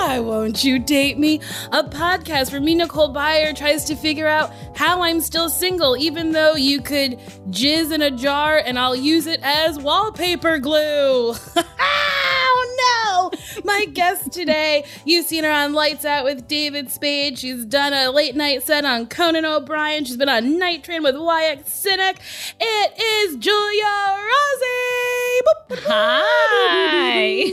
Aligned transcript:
Why 0.00 0.18
Won't 0.18 0.64
You 0.64 0.78
Date 0.78 1.18
Me? 1.18 1.42
A 1.72 1.84
podcast 1.84 2.52
where 2.52 2.60
me, 2.60 2.74
Nicole 2.74 3.12
Byer, 3.12 3.54
tries 3.54 3.84
to 3.84 3.94
figure 3.94 4.26
out 4.26 4.50
how 4.74 5.02
I'm 5.02 5.20
still 5.20 5.50
single, 5.50 5.94
even 5.94 6.32
though 6.32 6.54
you 6.54 6.80
could 6.80 7.18
jizz 7.50 7.92
in 7.92 8.00
a 8.00 8.10
jar 8.10 8.56
and 8.56 8.78
I'll 8.78 8.96
use 8.96 9.26
it 9.26 9.40
as 9.42 9.78
wallpaper 9.78 10.56
glue. 10.56 11.34
oh 11.56 13.30
no! 13.30 13.60
My 13.62 13.84
guest 13.92 14.32
today, 14.32 14.86
you've 15.04 15.26
seen 15.26 15.44
her 15.44 15.52
on 15.52 15.74
Lights 15.74 16.06
Out 16.06 16.24
with 16.24 16.48
David 16.48 16.90
Spade. 16.90 17.38
She's 17.38 17.66
done 17.66 17.92
a 17.92 18.10
late 18.10 18.34
night 18.34 18.62
set 18.62 18.86
on 18.86 19.06
Conan 19.06 19.44
O'Brien. 19.44 20.06
She's 20.06 20.16
been 20.16 20.30
on 20.30 20.58
Night 20.58 20.82
Train 20.82 21.02
with 21.02 21.18
Wyatt 21.18 21.66
Cenac. 21.66 22.16
It 22.58 22.98
is 22.98 23.36
Giulia 23.36 24.16
Rozzi. 24.32 25.40
Hi. 25.86 27.52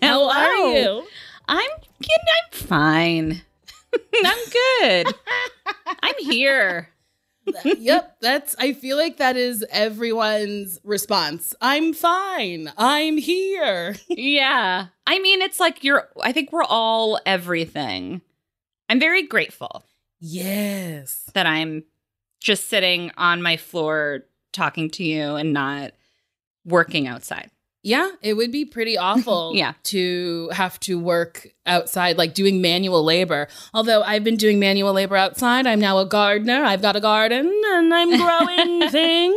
How 0.02 0.28
are 0.28 0.56
you? 0.56 1.04
I'm 1.48 1.70
I'm 1.70 2.52
fine. 2.52 3.42
I'm 4.24 4.38
good. 4.52 5.14
I'm 6.02 6.14
here. 6.20 6.88
yep, 7.64 8.16
that's 8.20 8.56
I 8.58 8.72
feel 8.72 8.96
like 8.96 9.18
that 9.18 9.36
is 9.36 9.64
everyone's 9.70 10.80
response. 10.82 11.54
I'm 11.60 11.92
fine. 11.92 12.72
I'm 12.78 13.18
here. 13.18 13.96
Yeah. 14.08 14.86
I 15.06 15.18
mean, 15.18 15.42
it's 15.42 15.60
like 15.60 15.84
you're 15.84 16.08
I 16.22 16.32
think 16.32 16.52
we're 16.52 16.64
all 16.64 17.20
everything. 17.26 18.22
I'm 18.88 18.98
very 19.00 19.26
grateful 19.26 19.84
Yes. 20.20 21.28
that 21.34 21.46
I'm 21.46 21.84
just 22.40 22.68
sitting 22.68 23.10
on 23.16 23.42
my 23.42 23.56
floor 23.58 24.24
talking 24.52 24.88
to 24.90 25.04
you 25.04 25.36
and 25.36 25.52
not 25.52 25.92
working 26.64 27.06
outside. 27.06 27.50
Yeah, 27.86 28.10
it 28.22 28.34
would 28.34 28.50
be 28.50 28.64
pretty 28.64 28.96
awful 29.08 29.52
Yeah. 29.54 29.74
to 29.84 30.48
have 30.52 30.80
to 30.80 30.98
work 30.98 31.46
outside, 31.66 32.16
like 32.18 32.32
doing 32.34 32.60
manual 32.62 33.04
labor. 33.04 33.46
Although 33.74 34.02
I've 34.02 34.24
been 34.24 34.36
doing 34.38 34.58
manual 34.58 34.92
labor 34.94 35.16
outside, 35.16 35.66
I'm 35.66 35.78
now 35.80 35.98
a 35.98 36.06
gardener. 36.06 36.64
I've 36.64 36.80
got 36.82 36.96
a 36.96 37.00
garden 37.00 37.52
and 37.72 37.92
I'm 37.94 38.16
growing 38.16 38.88
things. 38.90 39.36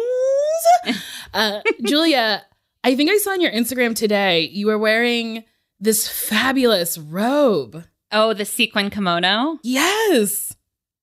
Uh, 1.33 1.59
Julia, 1.83 2.43
I 2.83 2.95
think 2.95 3.11
I 3.11 3.17
saw 3.17 3.31
on 3.31 3.41
your 3.41 3.51
Instagram 3.51 3.95
today 3.95 4.41
you 4.41 4.67
were 4.67 4.77
wearing 4.77 5.43
this 5.79 6.07
fabulous 6.07 6.97
robe. 6.97 7.83
Oh, 8.11 8.33
the 8.33 8.45
sequin 8.45 8.89
kimono? 8.89 9.59
Yes. 9.63 10.55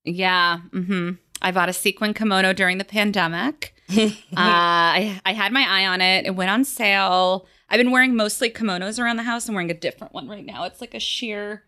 Yeah. 0.04 0.60
hmm 0.72 1.10
I 1.42 1.50
bought 1.52 1.68
a 1.68 1.74
sequin 1.74 2.14
kimono 2.14 2.54
during 2.54 2.78
the 2.78 2.84
pandemic. 2.86 3.73
uh, 3.96 4.10
I, 4.36 5.20
I 5.24 5.32
had 5.32 5.52
my 5.52 5.64
eye 5.68 5.86
on 5.86 6.00
it. 6.00 6.26
It 6.26 6.34
went 6.34 6.50
on 6.50 6.64
sale. 6.64 7.46
I've 7.68 7.78
been 7.78 7.90
wearing 7.90 8.14
mostly 8.16 8.50
kimonos 8.50 8.98
around 9.02 9.16
the 9.16 9.22
house. 9.22 9.48
I'm 9.48 9.54
wearing 9.54 9.70
a 9.70 9.74
different 9.74 10.14
one 10.14 10.28
right 10.28 10.44
now. 10.44 10.64
It's 10.64 10.80
like 10.80 10.94
a 10.94 11.00
sheer 11.00 11.64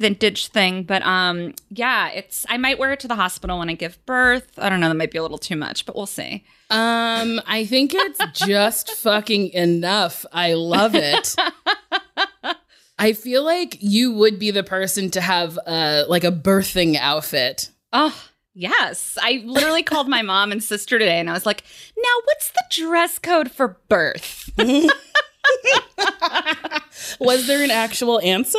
vintage 0.00 0.48
thing, 0.48 0.82
but 0.82 1.02
um, 1.02 1.54
yeah, 1.70 2.08
it's. 2.10 2.44
I 2.48 2.56
might 2.56 2.78
wear 2.78 2.92
it 2.92 3.00
to 3.00 3.08
the 3.08 3.14
hospital 3.14 3.58
when 3.58 3.70
I 3.70 3.74
give 3.74 4.04
birth. 4.06 4.58
I 4.58 4.68
don't 4.68 4.80
know. 4.80 4.88
That 4.88 4.96
might 4.96 5.10
be 5.12 5.18
a 5.18 5.22
little 5.22 5.38
too 5.38 5.56
much, 5.56 5.86
but 5.86 5.94
we'll 5.94 6.06
see. 6.06 6.44
Um, 6.70 7.40
I 7.46 7.64
think 7.64 7.94
it's 7.94 8.20
just 8.46 8.90
fucking 8.90 9.50
enough. 9.50 10.26
I 10.32 10.54
love 10.54 10.94
it. 10.94 11.36
I 12.98 13.14
feel 13.14 13.44
like 13.44 13.78
you 13.80 14.12
would 14.12 14.38
be 14.38 14.50
the 14.50 14.62
person 14.62 15.10
to 15.12 15.20
have 15.20 15.58
uh 15.66 16.04
like 16.08 16.24
a 16.24 16.32
birthing 16.32 16.96
outfit. 16.96 17.70
Oh. 17.92 18.28
Yes, 18.54 19.16
I 19.20 19.42
literally 19.46 19.82
called 19.82 20.08
my 20.08 20.20
mom 20.22 20.52
and 20.52 20.62
sister 20.62 20.98
today, 20.98 21.18
and 21.18 21.30
I 21.30 21.32
was 21.32 21.46
like, 21.46 21.62
"Now, 21.96 22.14
what's 22.24 22.50
the 22.50 22.62
dress 22.70 23.18
code 23.18 23.50
for 23.50 23.78
birth?" 23.88 24.50
Was 27.20 27.46
there 27.46 27.62
an 27.64 27.70
actual 27.70 28.20
answer? 28.20 28.58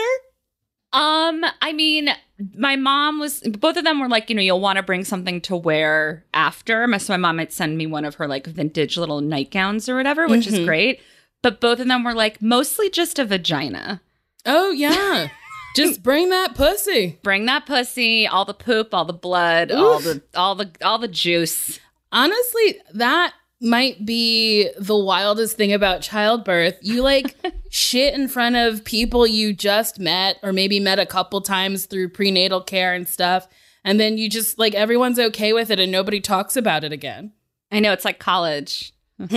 Um, 0.92 1.44
I 1.62 1.74
mean, 1.74 2.10
my 2.56 2.76
mom 2.76 3.20
was 3.20 3.40
both 3.42 3.78
of 3.78 3.84
them 3.84 4.00
were 4.00 4.10
like, 4.10 4.30
you 4.30 4.36
know, 4.36 4.42
you'll 4.42 4.60
want 4.60 4.78
to 4.78 4.84
bring 4.84 5.04
something 5.04 5.42
to 5.42 5.56
wear 5.56 6.26
after. 6.34 6.86
My- 6.88 6.98
So 6.98 7.14
my 7.14 7.18
mom 7.18 7.38
might 7.38 7.54
send 7.54 7.78
me 7.78 7.86
one 7.88 8.06
of 8.06 8.16
her 8.16 8.28
like 8.28 8.46
vintage 8.48 8.98
little 8.98 9.22
nightgowns 9.22 9.88
or 9.90 9.96
whatever, 9.96 10.28
which 10.28 10.46
is 10.48 10.54
Mhm. 10.56 10.66
great. 10.66 11.02
But 11.42 11.60
both 11.62 11.80
of 11.80 11.88
them 11.88 12.04
were 12.04 12.14
like 12.14 12.42
mostly 12.42 12.90
just 12.90 13.18
a 13.20 13.26
vagina. 13.26 14.02
Oh 14.46 14.72
yeah. 14.72 15.30
Just 15.76 16.04
bring 16.04 16.30
that 16.30 16.56
pussy. 16.56 17.20
Bring 17.24 17.46
that 17.46 17.66
pussy, 17.66 18.28
all 18.28 18.46
the 18.46 18.54
poop, 18.54 18.94
all 18.94 19.06
the 19.06 19.14
blood, 19.14 19.72
all 19.72 20.00
the 20.00 20.22
all 20.36 20.56
the 20.56 20.72
all 20.84 21.00
the 21.00 21.08
juice. 21.08 21.80
Honestly, 22.12 22.80
that 22.94 23.34
might 23.64 24.06
be 24.06 24.70
the 24.78 24.98
wildest 24.98 25.56
thing 25.56 25.72
about 25.72 26.02
childbirth. 26.02 26.78
You 26.82 27.02
like 27.02 27.36
shit 27.70 28.14
in 28.14 28.28
front 28.28 28.56
of 28.56 28.84
people 28.84 29.26
you 29.26 29.54
just 29.54 30.00
met 30.00 30.38
or 30.44 30.52
maybe 30.52 30.80
met 30.80 31.00
a 31.00 31.06
couple 31.06 31.42
times 31.42 31.86
through 31.86 32.10
prenatal 32.10 32.62
care 32.62 32.94
and 32.94 33.08
stuff. 33.08 33.48
And 33.86 34.00
then 34.00 34.18
you 34.18 34.30
just 34.30 34.60
like 34.60 34.76
everyone's 34.76 35.18
okay 35.18 35.54
with 35.54 35.72
it 35.72 35.80
and 35.80 35.92
nobody 35.92 36.20
talks 36.20 36.58
about 36.58 36.84
it 36.84 36.92
again. 36.92 37.32
I 37.72 37.80
know 37.80 37.94
it's 37.94 38.06
like 38.06 38.20
college. 38.20 38.94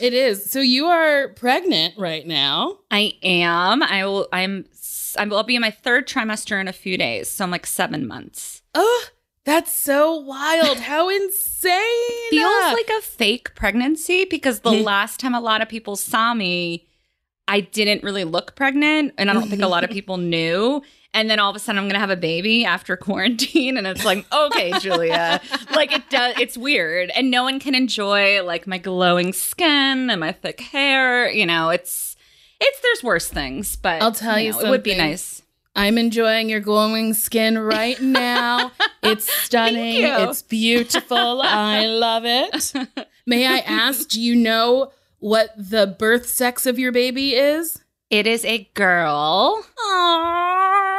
It 0.00 0.14
is. 0.14 0.50
So 0.50 0.60
you 0.60 0.86
are 0.86 1.28
pregnant 1.28 1.94
right 1.98 2.26
now. 2.26 2.78
I 2.90 3.14
am. 3.22 3.82
I 3.82 4.04
will. 4.06 4.28
I'm. 4.32 4.66
I 5.18 5.24
will 5.26 5.42
be 5.42 5.56
in 5.56 5.60
my 5.60 5.70
third 5.70 6.06
trimester 6.06 6.60
in 6.60 6.68
a 6.68 6.72
few 6.72 6.96
days, 6.96 7.30
so 7.30 7.44
I'm 7.44 7.50
like 7.50 7.66
seven 7.66 8.06
months. 8.06 8.62
Oh, 8.74 9.04
that's 9.44 9.74
so 9.74 10.14
wild. 10.16 10.78
How 10.78 11.08
insane. 11.08 12.30
feels 12.30 12.72
like 12.72 12.90
a 12.98 13.02
fake 13.02 13.54
pregnancy 13.54 14.24
because 14.24 14.60
the 14.60 14.70
last 14.70 15.18
time 15.18 15.34
a 15.34 15.40
lot 15.40 15.62
of 15.62 15.68
people 15.68 15.96
saw 15.96 16.32
me, 16.32 16.86
I 17.48 17.60
didn't 17.60 18.04
really 18.04 18.24
look 18.24 18.54
pregnant, 18.54 19.14
and 19.18 19.30
I 19.30 19.34
don't 19.34 19.48
think 19.48 19.62
a 19.62 19.68
lot 19.68 19.82
of 19.82 19.90
people 19.98 20.16
knew. 20.16 20.82
And 21.12 21.28
then 21.28 21.40
all 21.40 21.50
of 21.50 21.56
a 21.56 21.58
sudden, 21.58 21.78
I'm 21.80 21.88
gonna 21.88 21.98
have 21.98 22.10
a 22.10 22.16
baby 22.16 22.64
after 22.64 22.96
quarantine, 22.96 23.76
and 23.76 23.86
it's 23.86 24.04
like, 24.04 24.24
okay, 24.32 24.72
Giulia, 24.78 25.40
like 25.72 25.92
it 25.92 26.08
does. 26.08 26.38
It's 26.38 26.56
weird, 26.56 27.10
and 27.10 27.30
no 27.30 27.42
one 27.42 27.58
can 27.58 27.74
enjoy 27.74 28.42
like 28.44 28.66
my 28.68 28.78
glowing 28.78 29.32
skin 29.32 30.08
and 30.08 30.20
my 30.20 30.30
thick 30.32 30.60
hair. 30.60 31.28
You 31.28 31.46
know, 31.46 31.70
it's 31.70 32.16
it's 32.60 32.80
there's 32.80 33.02
worse 33.02 33.28
things, 33.28 33.74
but 33.74 34.00
I'll 34.02 34.12
tell 34.12 34.38
you 34.38 34.52
know, 34.52 34.60
it 34.60 34.70
would 34.70 34.82
be 34.84 34.96
nice. 34.96 35.42
I'm 35.74 35.98
enjoying 35.98 36.48
your 36.48 36.60
glowing 36.60 37.14
skin 37.14 37.58
right 37.58 38.00
now. 38.02 38.70
it's 39.02 39.32
stunning. 39.32 39.94
you. 39.94 40.06
It's 40.28 40.42
beautiful. 40.42 41.42
I 41.42 41.86
love 41.86 42.22
it. 42.24 42.72
May 43.26 43.46
I 43.46 43.58
ask, 43.58 44.08
do 44.08 44.20
you 44.20 44.36
know 44.36 44.92
what 45.18 45.50
the 45.56 45.86
birth 45.86 46.26
sex 46.28 46.66
of 46.66 46.78
your 46.78 46.92
baby 46.92 47.34
is? 47.34 47.82
It 48.10 48.26
is 48.26 48.44
a 48.44 48.68
girl. 48.74 49.62
Boy. 49.76 50.89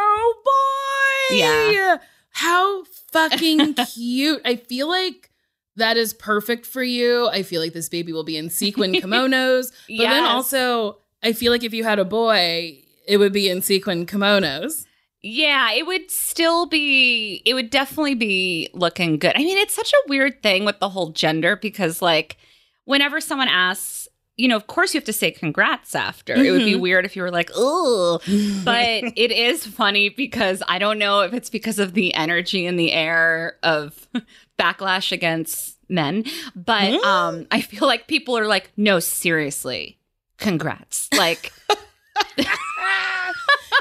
Yeah. 1.37 1.97
How 2.31 2.83
fucking 3.11 3.73
cute. 3.93 4.41
I 4.45 4.55
feel 4.55 4.87
like 4.87 5.31
that 5.75 5.97
is 5.97 6.13
perfect 6.13 6.65
for 6.65 6.83
you. 6.83 7.27
I 7.29 7.43
feel 7.43 7.61
like 7.61 7.73
this 7.73 7.89
baby 7.89 8.13
will 8.13 8.23
be 8.23 8.37
in 8.37 8.49
sequin 8.49 8.93
kimonos. 8.93 9.71
But 9.87 10.03
then 10.03 10.23
also, 10.23 10.97
I 11.23 11.33
feel 11.33 11.51
like 11.51 11.63
if 11.63 11.73
you 11.73 11.83
had 11.83 11.99
a 11.99 12.05
boy, 12.05 12.81
it 13.07 13.17
would 13.17 13.33
be 13.33 13.49
in 13.49 13.61
sequin 13.61 14.05
kimonos. 14.05 14.85
Yeah, 15.23 15.71
it 15.73 15.85
would 15.85 16.09
still 16.09 16.65
be, 16.65 17.43
it 17.45 17.53
would 17.53 17.69
definitely 17.69 18.15
be 18.15 18.69
looking 18.73 19.19
good. 19.19 19.33
I 19.35 19.39
mean, 19.39 19.57
it's 19.57 19.75
such 19.75 19.93
a 19.93 20.09
weird 20.09 20.41
thing 20.41 20.65
with 20.65 20.79
the 20.79 20.89
whole 20.89 21.09
gender 21.11 21.55
because, 21.55 22.01
like, 22.01 22.37
whenever 22.85 23.21
someone 23.21 23.47
asks, 23.47 24.00
you 24.37 24.47
know, 24.47 24.55
of 24.55 24.67
course 24.67 24.93
you 24.93 24.97
have 24.97 25.05
to 25.05 25.13
say 25.13 25.29
congrats 25.31 25.93
after. 25.93 26.33
It 26.33 26.51
would 26.51 26.65
be 26.65 26.73
Mhm. 26.73 26.79
weird 26.81 27.05
if 27.05 27.15
you 27.15 27.21
were 27.21 27.31
like, 27.31 27.51
oh, 27.53 28.19
but 28.65 29.03
it 29.15 29.31
is 29.31 29.65
funny 29.65 30.09
because 30.09 30.63
I 30.67 30.79
don't 30.79 30.97
know 30.97 31.21
if 31.21 31.33
it's 31.33 31.49
because 31.49 31.77
of 31.79 31.93
the 31.93 32.13
energy 32.15 32.65
in 32.65 32.75
the 32.77 32.91
air 32.91 33.57
of 33.63 34.07
backlash 34.59 35.11
against 35.11 35.77
men, 35.89 36.23
but 36.55 36.91
Mm. 36.93 37.03
um, 37.03 37.47
I 37.51 37.61
feel 37.61 37.87
like 37.87 38.07
people 38.07 38.37
are 38.37 38.47
like, 38.47 38.71
no, 38.77 38.99
seriously, 38.99 39.99
congrats. 40.37 41.09
Like, 41.15 41.51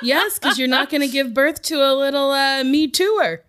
yes, 0.03 0.39
because 0.39 0.59
you're 0.59 0.69
not 0.69 0.91
going 0.91 1.01
to 1.01 1.09
give 1.09 1.33
birth 1.35 1.63
to 1.63 1.77
a 1.77 1.95
little 1.95 2.31
uh, 2.31 2.65
me 2.65 2.91
tooer. 2.91 3.41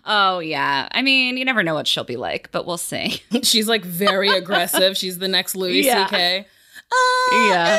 oh 0.04 0.38
yeah. 0.40 0.88
I 0.92 1.02
mean, 1.02 1.36
you 1.36 1.44
never 1.44 1.62
know 1.62 1.74
what 1.74 1.86
she'll 1.86 2.04
be 2.04 2.16
like, 2.16 2.50
but 2.52 2.66
we'll 2.66 2.78
see. 2.78 3.22
She's 3.42 3.68
like 3.68 3.84
very 3.84 4.28
aggressive. 4.28 4.96
She's 4.96 5.18
the 5.18 5.28
next 5.28 5.54
Louis 5.56 5.82
Yeah. 5.84 6.06
C.K. 6.06 6.46
Yeah. 7.32 7.78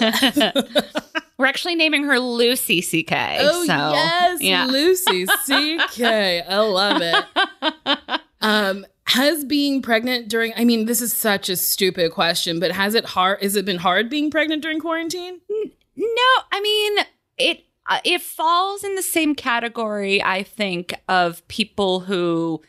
anywho. 0.00 1.12
We're 1.38 1.46
actually 1.46 1.76
naming 1.76 2.02
her 2.04 2.18
Lucy 2.18 2.82
CK. 2.82 3.12
oh 3.38 3.64
so, 3.64 3.92
yes, 3.92 4.42
yeah. 4.42 4.66
Lucy 4.66 5.26
C.K. 5.44 6.42
I 6.42 6.58
love 6.58 7.00
it. 7.00 8.20
Um, 8.40 8.84
has 9.04 9.44
being 9.44 9.82
pregnant 9.82 10.28
during? 10.28 10.52
I 10.56 10.64
mean, 10.64 10.86
this 10.86 11.00
is 11.00 11.12
such 11.12 11.48
a 11.48 11.56
stupid 11.56 12.12
question, 12.12 12.58
but 12.60 12.72
has 12.72 12.94
it 12.94 13.04
hard? 13.04 13.40
Has 13.42 13.54
it 13.56 13.64
been 13.64 13.78
hard 13.78 14.10
being 14.10 14.30
pregnant 14.30 14.62
during 14.62 14.80
quarantine? 14.80 15.40
No, 16.00 16.42
I 16.50 16.60
mean 16.60 17.04
it. 17.38 17.64
Uh, 17.88 17.98
it 18.04 18.20
falls 18.22 18.84
in 18.84 18.94
the 18.94 19.02
same 19.02 19.34
category, 19.34 20.22
I 20.22 20.42
think, 20.44 20.94
of 21.08 21.46
people 21.48 22.00
who, 22.00 22.62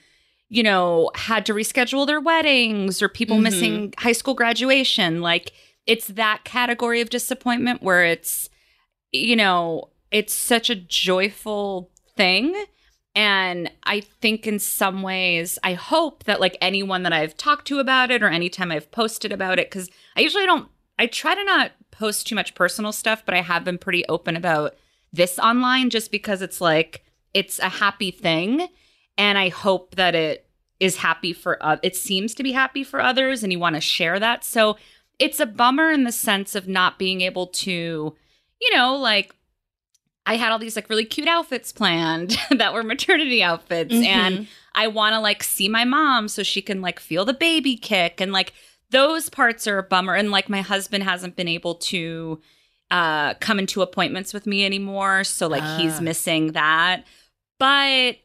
you 0.49 0.63
know, 0.63 1.11
had 1.13 1.45
to 1.45 1.53
reschedule 1.53 2.07
their 2.07 2.19
weddings 2.19 3.01
or 3.01 3.09
people 3.09 3.37
Mhm. 3.37 3.41
missing 3.43 3.93
high 3.99 4.13
school 4.13 4.33
graduation. 4.33 5.21
Like 5.21 5.51
it's 5.85 6.07
that 6.07 6.43
category 6.43 7.01
of 7.01 7.09
disappointment 7.09 7.83
where 7.83 8.03
it's, 8.03 8.49
you 9.11 9.35
know, 9.35 9.89
it's 10.09 10.33
such 10.33 10.69
a 10.69 10.75
joyful 10.75 11.91
thing. 12.17 12.55
And 13.13 13.69
I 13.83 13.99
think 13.99 14.47
in 14.47 14.57
some 14.57 15.03
ways, 15.03 15.59
I 15.63 15.73
hope 15.73 16.23
that 16.23 16.39
like 16.39 16.57
anyone 16.61 17.03
that 17.03 17.13
I've 17.13 17.37
talked 17.37 17.67
to 17.67 17.79
about 17.79 18.09
it 18.09 18.23
or 18.23 18.29
anytime 18.29 18.71
I've 18.71 18.89
posted 18.91 19.31
about 19.31 19.59
it, 19.59 19.69
because 19.69 19.89
I 20.15 20.21
usually 20.21 20.45
don't, 20.45 20.67
I 21.01 21.07
try 21.07 21.33
to 21.35 21.43
not 21.43 21.71
post 21.89 22.27
too 22.27 22.35
much 22.35 22.53
personal 22.55 22.91
stuff, 22.91 23.23
but 23.25 23.33
I 23.33 23.41
have 23.41 23.63
been 23.63 23.77
pretty 23.77 24.05
open 24.07 24.35
about 24.35 24.75
this 25.11 25.39
online 25.39 25.89
just 25.89 26.11
because 26.11 26.41
it's 26.41 26.61
like, 26.61 27.03
it's 27.33 27.57
a 27.59 27.69
happy 27.69 28.11
thing. 28.11 28.67
And 29.17 29.37
I 29.37 29.49
hope 29.49 29.95
that 29.95 30.13
it 30.15 30.47
is 30.79 30.97
happy 30.97 31.33
for, 31.33 31.57
uh, 31.65 31.77
it 31.83 31.95
seems 31.95 32.33
to 32.35 32.43
be 32.43 32.51
happy 32.51 32.83
for 32.83 33.01
others 33.01 33.41
and 33.43 33.51
you 33.51 33.59
want 33.59 33.75
to 33.75 33.81
share 33.81 34.19
that. 34.19 34.43
So 34.43 34.77
it's 35.19 35.39
a 35.39 35.45
bummer 35.45 35.91
in 35.91 36.03
the 36.03 36.11
sense 36.11 36.55
of 36.55 36.67
not 36.67 36.99
being 36.99 37.21
able 37.21 37.47
to, 37.47 38.15
you 38.61 38.75
know, 38.75 38.95
like, 38.95 39.33
I 40.25 40.35
had 40.35 40.51
all 40.51 40.59
these 40.59 40.75
like 40.75 40.87
really 40.89 41.05
cute 41.05 41.27
outfits 41.27 41.71
planned 41.71 42.37
that 42.51 42.73
were 42.75 42.83
maternity 42.83 43.41
outfits 43.41 43.93
Mhm. 43.93 44.05
and 44.05 44.47
I 44.75 44.87
want 44.87 45.13
to 45.13 45.19
like 45.19 45.41
see 45.43 45.67
my 45.67 45.83
mom 45.83 46.27
so 46.27 46.43
she 46.43 46.61
can 46.61 46.79
like 46.79 46.99
feel 46.99 47.25
the 47.25 47.33
baby 47.33 47.75
kick 47.75 48.21
and 48.21 48.31
like 48.31 48.53
those 48.91 49.29
parts 49.29 49.67
are 49.67 49.79
a 49.79 49.83
bummer. 49.83 50.13
And 50.15 50.31
like 50.31 50.47
my 50.49 50.61
husband 50.61 51.03
hasn't 51.03 51.35
been 51.35 51.47
able 51.47 51.75
to 51.75 52.39
uh 52.91 53.33
come 53.35 53.57
into 53.59 53.81
appointments 53.81 54.33
with 54.33 54.45
me 54.45 54.65
anymore. 54.65 55.23
So 55.23 55.47
like 55.47 55.63
he's 55.79 55.97
Ah. 55.97 56.01
missing 56.01 56.51
that. 56.53 57.05
But 57.57 58.17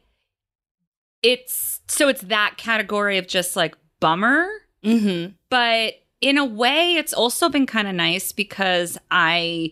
it's 1.23 1.81
so 1.87 2.07
it's 2.09 2.21
that 2.21 2.55
category 2.57 3.17
of 3.17 3.27
just 3.27 3.55
like 3.55 3.75
bummer. 3.99 4.47
Mm-hmm. 4.83 5.33
but 5.49 5.95
in 6.21 6.37
a 6.37 6.45
way 6.45 6.93
it's 6.95 7.11
also 7.13 7.49
been 7.49 7.65
kind 7.65 7.87
of 7.87 7.95
nice 7.95 8.31
because 8.31 8.97
i 9.09 9.71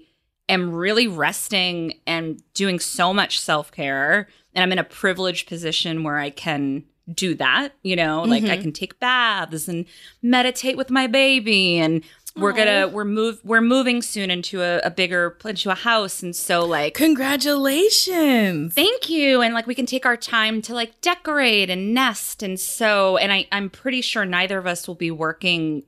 am 0.50 0.74
really 0.74 1.08
resting 1.08 1.94
and 2.08 2.42
doing 2.56 2.80
so 2.80 3.14
much 3.14 3.40
self-care. 3.40 4.28
And 4.54 4.64
i'm 4.64 4.72
in 4.72 4.80
a 4.80 4.84
privileged 4.84 5.48
position 5.48 6.04
where 6.04 6.18
i 6.18 6.32
can 6.32 6.84
do 7.14 7.36
that 7.36 7.70
you 7.84 7.96
know 7.96 8.24
like 8.24 8.44
i 8.46 8.58
Mhm. 8.58 8.62
can 8.62 8.72
take 8.72 9.00
baths 9.00 9.68
and 9.68 9.86
meditate 10.24 10.76
with 10.78 10.90
my 10.90 11.06
baby 11.08 11.78
and 11.78 12.04
we're 12.36 12.52
Aw. 12.52 12.56
gonna 12.56 12.88
we're 12.88 13.06
move 13.06 13.40
we're 13.44 13.62
moving 13.62 14.02
soon 14.02 14.30
into 14.32 14.62
a, 14.62 14.80
a 14.80 14.90
bigger 14.90 15.38
into 15.46 15.70
a 15.70 15.76
house 15.76 16.22
and 16.24 16.36
so 16.36 16.66
like 16.66 16.94
Congratulations. 16.96 18.74
Thank 18.74 19.10
you. 19.10 19.42
And 19.42 19.54
like 19.54 19.68
we 19.68 19.76
can 19.76 19.86
take 19.86 20.06
our 20.06 20.18
time 20.18 20.62
to 20.64 20.74
like 20.74 21.00
decorate 21.02 21.70
and 21.70 21.94
nest. 21.94 22.44
And 22.44 22.60
so, 22.60 23.18
and 23.18 23.32
I, 23.32 23.48
I'm 23.52 23.70
pretty 23.70 24.02
sure 24.02 24.26
neither 24.26 24.58
of 24.58 24.68
us 24.68 24.88
will 24.88 24.96
be 24.96 25.12
working 25.12 25.84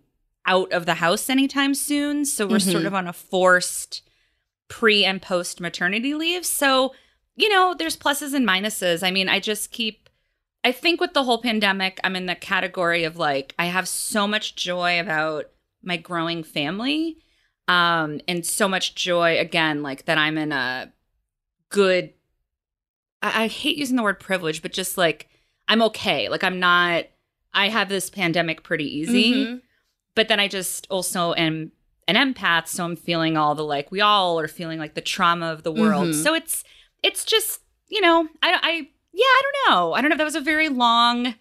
out 0.46 0.72
of 0.72 0.86
the 0.86 0.96
house 0.96 1.30
anytime 1.30 1.74
soon. 1.74 2.26
So 2.26 2.48
we're 2.48 2.58
Mhm. 2.58 2.72
sort 2.72 2.86
of 2.86 2.94
on 2.94 3.08
a 3.08 3.14
forced 3.14 4.02
pre 4.70 5.04
and 5.06 5.22
post 5.22 5.60
maternity 5.60 6.14
leave. 6.14 6.46
So, 6.46 6.94
you 7.36 7.50
know, 7.50 7.76
there's 7.78 7.98
pluses 7.98 8.34
and 8.34 8.48
minuses. 8.48 9.06
I 9.06 9.12
mean, 9.12 9.30
I 9.30 9.40
just 9.40 9.72
keep, 9.72 10.07
I 10.68 10.74
think 10.74 11.00
with 11.00 11.14
the 11.14 11.24
whole 11.24 11.42
pandemic, 11.42 11.98
I'm 12.04 12.18
in 12.18 12.26
the 12.26 12.36
category 12.36 13.06
of 13.06 13.16
like, 13.16 13.56
I 13.58 13.68
have 13.68 13.88
so 13.88 14.28
much 14.28 14.58
joy 14.58 15.00
about 15.00 15.46
my 15.82 15.96
growing 15.96 16.44
family. 16.44 17.20
Um, 17.70 18.20
and 18.28 18.46
so 18.46 18.68
much 18.68 18.94
joy 18.94 19.40
again, 19.40 19.82
like 19.82 20.04
that 20.06 20.18
I'm 20.18 20.38
in 20.38 20.52
a 20.52 20.92
good 21.70 22.14
I, 23.22 23.44
I 23.44 23.48
hate 23.48 23.78
using 23.78 23.96
the 23.96 24.04
word 24.04 24.20
privilege, 24.20 24.62
but 24.62 24.74
just 24.74 24.98
like 24.98 25.30
I'm 25.70 25.82
okay. 25.84 26.28
Like 26.28 26.44
I'm 26.44 26.60
not 26.60 27.06
I 27.54 27.70
have 27.70 27.88
this 27.88 28.10
pandemic 28.10 28.64
pretty 28.64 28.94
easy. 28.94 29.46
Mhm. 29.46 29.62
But 30.16 30.28
then 30.28 30.42
I 30.42 30.50
just 30.50 30.86
also 30.90 31.34
am 31.36 31.72
an 32.10 32.16
empath, 32.16 32.68
so 32.68 32.84
I'm 32.84 32.98
feeling 32.98 33.38
all 33.38 33.56
the 33.56 33.64
like 33.64 33.90
we 33.90 34.02
all 34.02 34.38
are 34.38 34.50
feeling 34.50 34.80
like 34.80 34.96
the 34.96 35.02
trauma 35.02 35.48
of 35.48 35.64
the 35.64 35.72
world. 35.72 36.10
Mhm. 36.10 36.24
So 36.24 36.34
it's 36.34 36.66
it's 37.04 37.24
just, 37.24 37.62
you 37.88 38.02
know, 38.02 38.28
I 38.44 38.60
I 38.62 38.90
yeah, 39.18 39.24
I 39.24 39.42
don't 39.44 39.74
know. 39.76 39.94
I 39.94 40.02
don't 40.02 40.10
know 40.10 40.14
if 40.14 40.18
that 40.20 40.24
was 40.26 40.36
a 40.36 40.42
very 40.42 40.70
long 40.70 41.34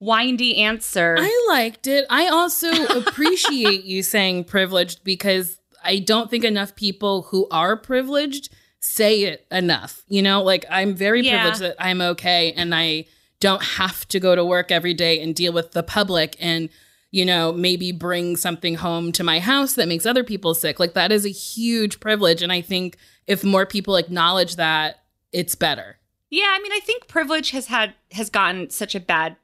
windy 0.00 0.56
answer. 0.58 1.16
I 1.18 1.46
liked 1.48 1.86
it. 1.86 2.04
I 2.10 2.26
also 2.28 2.70
appreciate 2.98 3.84
you 3.84 4.02
saying 4.02 4.44
privileged 4.44 5.04
because 5.04 5.58
I 5.84 6.00
don't 6.00 6.28
think 6.30 6.44
enough 6.44 6.74
people 6.74 7.22
who 7.22 7.46
are 7.50 7.76
privileged 7.76 8.52
say 8.80 9.22
it 9.22 9.46
enough. 9.52 10.02
You 10.08 10.22
know, 10.22 10.42
like 10.42 10.64
I'm 10.68 10.94
very 10.96 11.22
Yeah. 11.22 11.40
privileged 11.42 11.60
that 11.62 11.76
I'm 11.78 12.00
okay 12.00 12.52
and 12.52 12.74
I 12.74 13.04
don't 13.38 13.62
have 13.62 14.06
to 14.08 14.18
go 14.20 14.34
to 14.34 14.44
work 14.44 14.70
every 14.72 14.94
day 14.94 15.20
and 15.20 15.34
deal 15.34 15.52
with 15.52 15.72
the 15.72 15.82
public 15.82 16.36
and 16.40 16.68
you 17.14 17.26
know, 17.26 17.52
maybe 17.52 17.92
bring 17.92 18.36
something 18.38 18.74
home 18.76 19.12
to 19.12 19.22
my 19.22 19.38
house 19.38 19.74
that 19.74 19.86
makes 19.86 20.06
other 20.06 20.24
people 20.24 20.54
sick. 20.54 20.80
Like 20.80 20.94
that 20.94 21.12
is 21.12 21.26
a 21.26 21.28
huge 21.28 22.00
privilege 22.00 22.42
and 22.42 22.50
I 22.50 22.62
think 22.62 22.96
if 23.26 23.44
more 23.44 23.66
people 23.66 23.96
acknowledge 23.96 24.56
that, 24.56 25.00
it's 25.30 25.54
better. 25.54 25.98
Yeah, 26.32 26.46
I 26.50 26.60
mean, 26.62 26.72
I 26.72 26.80
think 26.80 27.08
privilege 27.08 27.50
has 27.50 27.66
had 27.66 27.92
has 28.12 28.30
gotten 28.30 28.70
such 28.70 28.94
a 28.94 29.00
bad 29.00 29.36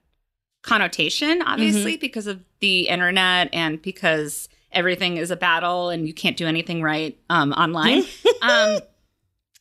connotation, 0.62 1.42
obviously, 1.42 1.98
because 1.98 2.26
of 2.26 2.40
the 2.60 2.88
internet 2.88 3.50
and 3.52 3.80
because 3.82 4.48
everything 4.72 5.18
is 5.18 5.30
a 5.30 5.36
battle 5.36 5.90
and 5.90 6.06
you 6.08 6.14
can't 6.14 6.38
do 6.38 6.46
anything 6.46 6.82
right 6.82 7.18
um, 7.28 7.52
online. 7.52 8.04
um, 8.42 8.78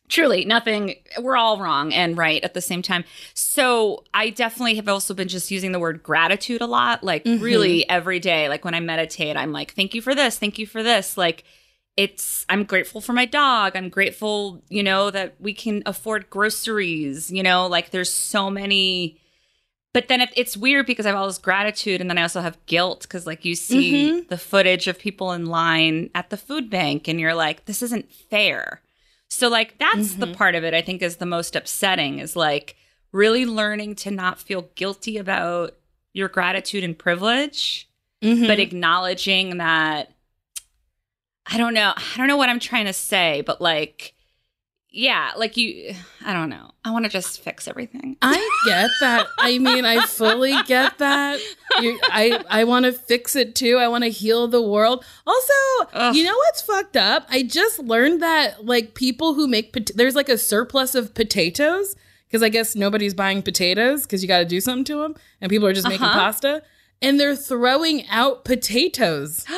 truly, 0.08 0.46
nothing. 0.46 0.96
We're 1.20 1.36
all 1.36 1.60
wrong 1.60 1.94
and 1.94 2.18
right 2.18 2.42
at 2.46 2.54
the 2.54 2.62
same 2.62 2.82
time. 2.82 3.04
So 3.34 4.06
I 4.14 4.30
definitely 4.30 4.76
have 4.76 4.88
also 4.88 5.14
been 5.14 5.28
just 5.28 5.52
using 5.52 5.74
the 5.74 5.80
word 5.80 6.04
gratitude 6.04 6.62
a 6.62 6.66
lot, 6.66 7.04
like 7.04 7.26
Mhm. 7.26 7.42
really 7.42 7.90
every 7.90 8.22
day. 8.22 8.48
Like 8.48 8.64
when 8.64 8.74
I 8.74 8.80
meditate, 8.80 9.36
I'm 9.36 9.52
like, 9.52 9.74
"Thank 9.74 9.94
you 9.94 10.02
for 10.02 10.16
this. 10.16 10.38
Thank 10.40 10.58
you 10.58 10.66
for 10.66 10.82
this." 10.82 11.18
Like 11.18 11.44
it's 11.98 12.46
I'm 12.48 12.64
grateful 12.64 13.02
for 13.02 13.12
my 13.14 13.26
dog. 13.26 13.76
I'm 13.76 13.90
grateful, 13.90 14.62
you 14.70 14.84
know, 14.84 15.10
that 15.12 15.36
we 15.40 15.54
can 15.54 15.82
afford 15.86 16.30
groceries, 16.30 17.32
you 17.32 17.44
know, 17.44 17.68
like 17.68 17.90
there's 17.92 18.14
so 18.14 18.50
many 18.50 19.20
but 19.94 20.10
then 20.10 20.22
it, 20.22 20.30
it's 20.36 20.56
weird 20.56 20.86
because 20.86 21.08
I 21.08 21.10
have 21.10 21.18
all 21.18 21.26
this 21.26 21.40
gratitude 21.40 22.02
and 22.02 22.10
then 22.10 22.20
I 22.20 22.22
also 22.22 22.42
have 22.42 22.64
guilt 22.68 23.02
because 23.02 23.26
like 23.26 23.44
you 23.46 23.56
see 23.56 24.12
Mhm. 24.12 24.28
the 24.28 24.38
footage 24.38 24.88
of 24.88 25.00
people 25.00 25.32
in 25.32 25.48
line 25.48 26.12
at 26.14 26.30
the 26.30 26.38
food 26.38 26.70
bank 26.70 27.08
and 27.08 27.20
you're 27.20 27.34
like 27.34 27.66
this 27.66 27.82
isn't 27.82 28.12
fair. 28.14 28.82
So 29.30 29.48
like 29.48 29.80
that's 29.80 30.14
the 30.16 30.28
Mhm. 30.28 30.36
part 30.36 30.54
of 30.56 30.64
it 30.64 30.76
I 30.76 30.82
think 30.84 31.02
is 31.02 31.16
the 31.18 31.26
most 31.26 31.56
upsetting 31.56 32.20
is 32.20 32.36
like 32.36 32.76
really 33.12 33.46
learning 33.48 33.96
to 33.96 34.12
not 34.12 34.40
feel 34.40 34.70
guilty 34.76 35.18
about 35.18 35.74
your 36.14 36.28
gratitude 36.28 36.84
and 36.84 36.96
privilege 36.98 37.90
Mhm. 38.24 38.46
but 38.48 38.60
acknowledging 38.60 39.58
that 39.58 40.12
I 41.50 41.58
don't 41.58 41.74
know, 41.74 41.94
I 41.96 42.18
don't 42.18 42.28
know 42.28 42.38
what 42.38 42.50
I'm 42.50 42.60
trying 42.60 42.86
to 42.86 42.94
say, 42.94 43.42
but 43.46 43.62
like 43.62 44.14
yeah, 44.90 45.32
like 45.38 45.58
you 45.58 45.94
I 46.26 46.34
don't 46.34 46.50
know. 46.50 46.72
I 46.84 46.92
want 46.92 47.06
to 47.06 47.10
just 47.12 47.42
fix 47.44 47.68
everything. 47.68 48.18
I 48.22 48.60
get 48.66 48.90
that. 49.02 49.28
I 49.38 49.60
mean, 49.60 49.86
I 49.86 50.06
fully 50.06 50.56
get 50.64 50.98
that. 50.98 51.40
you 51.82 52.00
I 52.04 52.44
I 52.50 52.64
want 52.64 52.86
to 52.86 52.94
fix 52.94 53.36
it 53.36 53.54
too. 53.54 53.78
I 53.78 53.90
want 53.90 54.06
to 54.06 54.10
heal 54.10 54.48
the 54.48 54.62
world. 54.62 55.06
Also, 55.28 55.54
Ugh. 55.94 56.16
you 56.16 56.24
know 56.24 56.36
what's 56.36 56.62
fucked 56.62 56.98
up? 56.98 57.28
I 57.30 57.44
just 57.44 57.80
learned 57.80 58.22
that 58.24 58.66
like 58.66 58.96
people 58.96 59.34
who 59.36 59.48
make 59.48 59.74
pot- 59.74 59.92
there's 59.94 60.16
like 60.16 60.30
a 60.30 60.38
surplus 60.38 60.96
of 60.96 61.14
potatoes 61.14 61.96
because 62.28 62.42
I 62.42 62.50
guess 62.50 62.76
nobody's 62.76 63.14
buying 63.14 63.42
potatoes 63.44 64.04
because 64.04 64.22
you 64.24 64.28
got 64.28 64.40
to 64.40 64.46
do 64.46 64.60
something 64.62 64.86
to 64.86 65.02
them, 65.02 65.16
and 65.42 65.50
people 65.50 65.68
are 65.68 65.74
just 65.74 65.88
making 65.88 66.08
Uh-huh. 66.08 66.20
pasta, 66.20 66.64
and 67.02 67.20
they're 67.20 67.36
throwing 67.36 68.08
out 68.08 68.46
potatoes. 68.46 69.46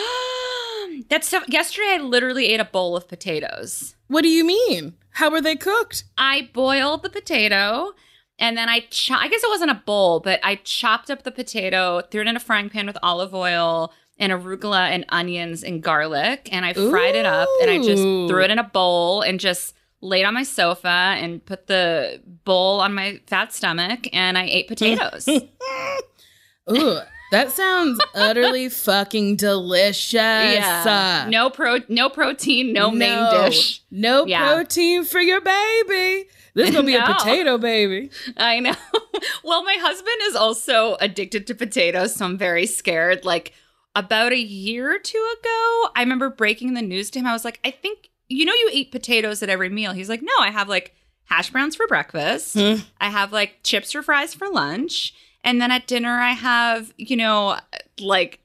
That's 1.07 1.27
so 1.27 1.41
yesterday 1.47 1.91
I 1.91 1.97
literally 1.97 2.47
ate 2.47 2.59
a 2.59 2.65
bowl 2.65 2.95
of 2.97 3.07
potatoes. 3.07 3.95
What 4.07 4.21
do 4.23 4.29
you 4.29 4.43
mean? 4.45 4.95
How 5.11 5.29
were 5.29 5.41
they 5.41 5.55
cooked? 5.55 6.03
I 6.17 6.49
boiled 6.53 7.03
the 7.03 7.09
potato 7.09 7.93
and 8.37 8.57
then 8.57 8.69
I 8.69 8.81
cho- 8.89 9.15
I 9.15 9.27
guess 9.27 9.43
it 9.43 9.49
wasn't 9.49 9.71
a 9.71 9.81
bowl, 9.85 10.19
but 10.19 10.39
I 10.43 10.55
chopped 10.55 11.09
up 11.11 11.23
the 11.23 11.31
potato, 11.31 12.01
threw 12.09 12.21
it 12.21 12.27
in 12.27 12.35
a 12.35 12.39
frying 12.39 12.69
pan 12.69 12.87
with 12.87 12.97
olive 13.03 13.33
oil 13.35 13.93
and 14.17 14.31
arugula 14.33 14.89
and 14.89 15.05
onions 15.09 15.63
and 15.63 15.81
garlic, 15.81 16.49
and 16.51 16.65
I 16.65 16.73
fried 16.73 17.15
it 17.15 17.25
up 17.25 17.47
and 17.61 17.69
I 17.71 17.77
just 17.77 18.01
threw 18.03 18.43
it 18.43 18.51
in 18.51 18.59
a 18.59 18.63
bowl 18.63 19.21
and 19.21 19.39
just 19.39 19.75
laid 20.01 20.23
on 20.25 20.33
my 20.33 20.43
sofa 20.43 20.87
and 20.87 21.45
put 21.45 21.67
the 21.67 22.21
bowl 22.45 22.79
on 22.81 22.93
my 22.93 23.19
fat 23.27 23.53
stomach 23.53 24.07
and 24.13 24.37
I 24.37 24.43
ate 24.45 24.67
potatoes. 24.67 25.27
Ooh, 26.71 26.99
that 27.31 27.51
sounds 27.51 27.99
utterly 28.15 28.69
fucking 28.69 29.35
delicious. 29.35 30.13
yeah. 30.13 31.27
No 31.29 31.49
pro 31.49 31.79
no 31.89 32.09
protein, 32.09 32.73
no, 32.73 32.91
main 32.91 33.29
dish. 33.31 33.81
No 33.91 34.25
Yeah. 34.25 34.53
protein 34.53 35.03
for 35.05 35.19
your 35.19 35.41
baby. 35.41 36.29
This 36.55 36.69
is 36.69 36.75
gonna 36.75 36.87
be 36.87 36.95
a 36.95 37.03
potato 37.05 37.57
baby. 37.57 38.09
I 38.37 38.59
know. 38.59 38.73
well, 39.43 39.63
my 39.63 39.75
husband 39.79 40.15
is 40.23 40.35
also 40.35 40.97
addicted 40.99 41.45
to 41.47 41.55
potatoes, 41.55 42.15
so 42.15 42.25
I'm 42.25 42.37
very 42.37 42.65
scared. 42.65 43.23
Like 43.25 43.53
about 43.95 44.31
a 44.31 44.37
year 44.39 44.93
or 44.95 44.99
two 44.99 45.35
ago, 45.39 45.89
I 45.95 46.01
remember 46.01 46.29
breaking 46.29 46.73
the 46.73 46.81
news 46.81 47.09
to 47.11 47.19
him. 47.19 47.27
I 47.27 47.33
was 47.33 47.45
like, 47.45 47.59
I 47.63 47.71
think 47.71 48.09
you 48.27 48.45
know 48.45 48.53
you 48.53 48.69
eat 48.73 48.91
potatoes 48.91 49.41
at 49.43 49.49
every 49.49 49.69
meal. 49.69 49.93
He's 49.93 50.09
like, 50.09 50.21
No, 50.21 50.33
I 50.39 50.49
have 50.49 50.67
like 50.67 50.95
hash 51.25 51.51
browns 51.51 51.75
for 51.75 51.85
breakfast. 51.87 52.55
Hmm. 52.55 52.75
I 52.99 53.09
have 53.09 53.31
like 53.31 53.57
chips 53.63 53.93
or 53.93 54.01
fries 54.01 54.33
for 54.33 54.49
lunch. 54.49 55.13
And 55.43 55.61
then 55.61 55.71
at 55.71 55.87
dinner 55.87 56.19
I 56.19 56.31
have, 56.31 56.93
you 56.97 57.15
know, 57.15 57.57
like 57.99 58.39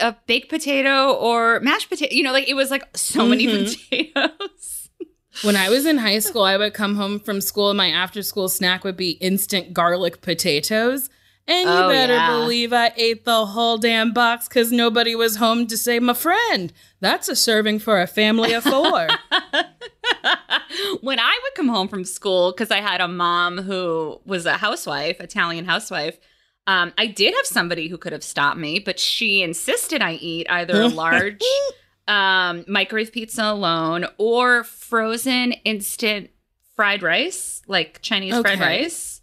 a 0.00 0.16
baked 0.26 0.48
potato 0.48 1.12
or 1.12 1.60
mashed 1.60 1.88
potato. 1.88 2.14
You 2.14 2.22
know, 2.22 2.32
like 2.32 2.48
it 2.48 2.54
was 2.54 2.70
like 2.70 2.84
so 2.96 3.26
many 3.26 3.46
Mhm. 3.46 3.76
potatoes. 3.90 4.74
When 5.42 5.54
I 5.54 5.68
was 5.68 5.86
in 5.86 5.98
high 5.98 6.18
school, 6.18 6.42
I 6.42 6.56
would 6.56 6.74
come 6.74 6.96
home 6.96 7.20
from 7.20 7.40
school 7.40 7.70
and 7.70 7.76
my 7.76 7.90
after 7.90 8.22
school 8.24 8.48
snack 8.48 8.82
would 8.82 8.96
be 8.96 9.10
instant 9.12 9.72
garlic 9.72 10.20
potatoes. 10.20 11.08
And 11.46 11.68
you 11.68 11.74
Oh, 11.84 11.88
better 11.88 12.14
yeah. 12.14 12.26
believe 12.40 12.72
I 12.72 12.92
ate 12.96 13.24
the 13.24 13.46
whole 13.46 13.78
damn 13.78 14.12
box 14.12 14.48
because 14.48 14.72
nobody 14.72 15.14
was 15.14 15.36
home 15.36 15.66
to 15.68 15.76
say, 15.76 16.00
my 16.00 16.14
friend, 16.14 16.72
that's 17.00 17.28
a 17.28 17.36
serving 17.36 17.78
for 17.78 18.00
a 18.00 18.06
family 18.08 18.52
of 18.52 18.64
four. 18.64 19.08
when 21.00 21.18
I 21.18 21.38
would 21.42 21.54
come 21.54 21.68
home 21.68 21.88
from 21.88 22.04
school, 22.04 22.52
because 22.52 22.70
I 22.70 22.80
had 22.80 23.00
a 23.00 23.08
mom 23.08 23.58
who 23.58 24.20
was 24.24 24.46
a 24.46 24.54
housewife, 24.54 25.20
Italian 25.20 25.64
housewife, 25.64 26.18
um, 26.66 26.92
I 26.98 27.06
did 27.06 27.34
have 27.34 27.46
somebody 27.46 27.88
who 27.88 27.96
could 27.96 28.12
have 28.12 28.22
stopped 28.22 28.58
me, 28.58 28.78
but 28.78 29.00
she 29.00 29.42
insisted 29.42 30.02
I 30.02 30.14
eat 30.14 30.46
either 30.50 30.80
a 30.80 30.88
large 30.88 31.42
um, 32.06 32.64
microwave 32.68 33.12
pizza 33.12 33.44
alone 33.44 34.06
or 34.18 34.64
frozen 34.64 35.52
instant 35.64 36.30
fried 36.76 37.02
rice, 37.02 37.62
like 37.66 38.00
Chinese 38.02 38.38
fried 38.40 38.60
rice, 38.60 39.22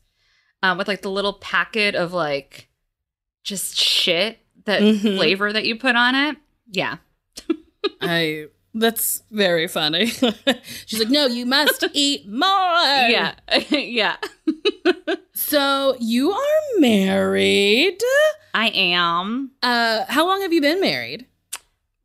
um, 0.63 0.77
with 0.77 0.87
like 0.87 1.01
the 1.03 1.11
little 1.11 1.33
packet 1.33 1.95
of 1.95 2.13
like 2.13 2.67
just 3.43 3.75
shit 3.77 4.39
that 4.65 4.81
Mhm. 4.81 5.15
flavor 5.15 5.53
that 5.53 5.65
you 5.65 5.75
put 5.77 5.95
on 5.95 6.15
it. 6.15 6.37
Yeah. 6.71 6.97
I 8.01 8.47
that's 8.75 9.23
very 9.31 9.67
funny. 9.67 10.05
She's 10.85 10.99
like, 10.99 11.09
no, 11.09 11.25
you 11.25 11.45
must 11.45 11.83
eat 11.93 12.27
more. 12.27 12.45
Yeah. 12.45 13.33
yeah. 13.69 14.17
So 15.33 15.95
you 15.99 16.31
are 16.31 16.79
married. 16.79 17.97
I 18.53 18.67
am. 18.69 19.51
Uh, 19.63 20.05
how 20.07 20.25
long 20.27 20.41
have 20.41 20.53
you 20.53 20.61
been 20.61 20.79
married? 20.81 21.25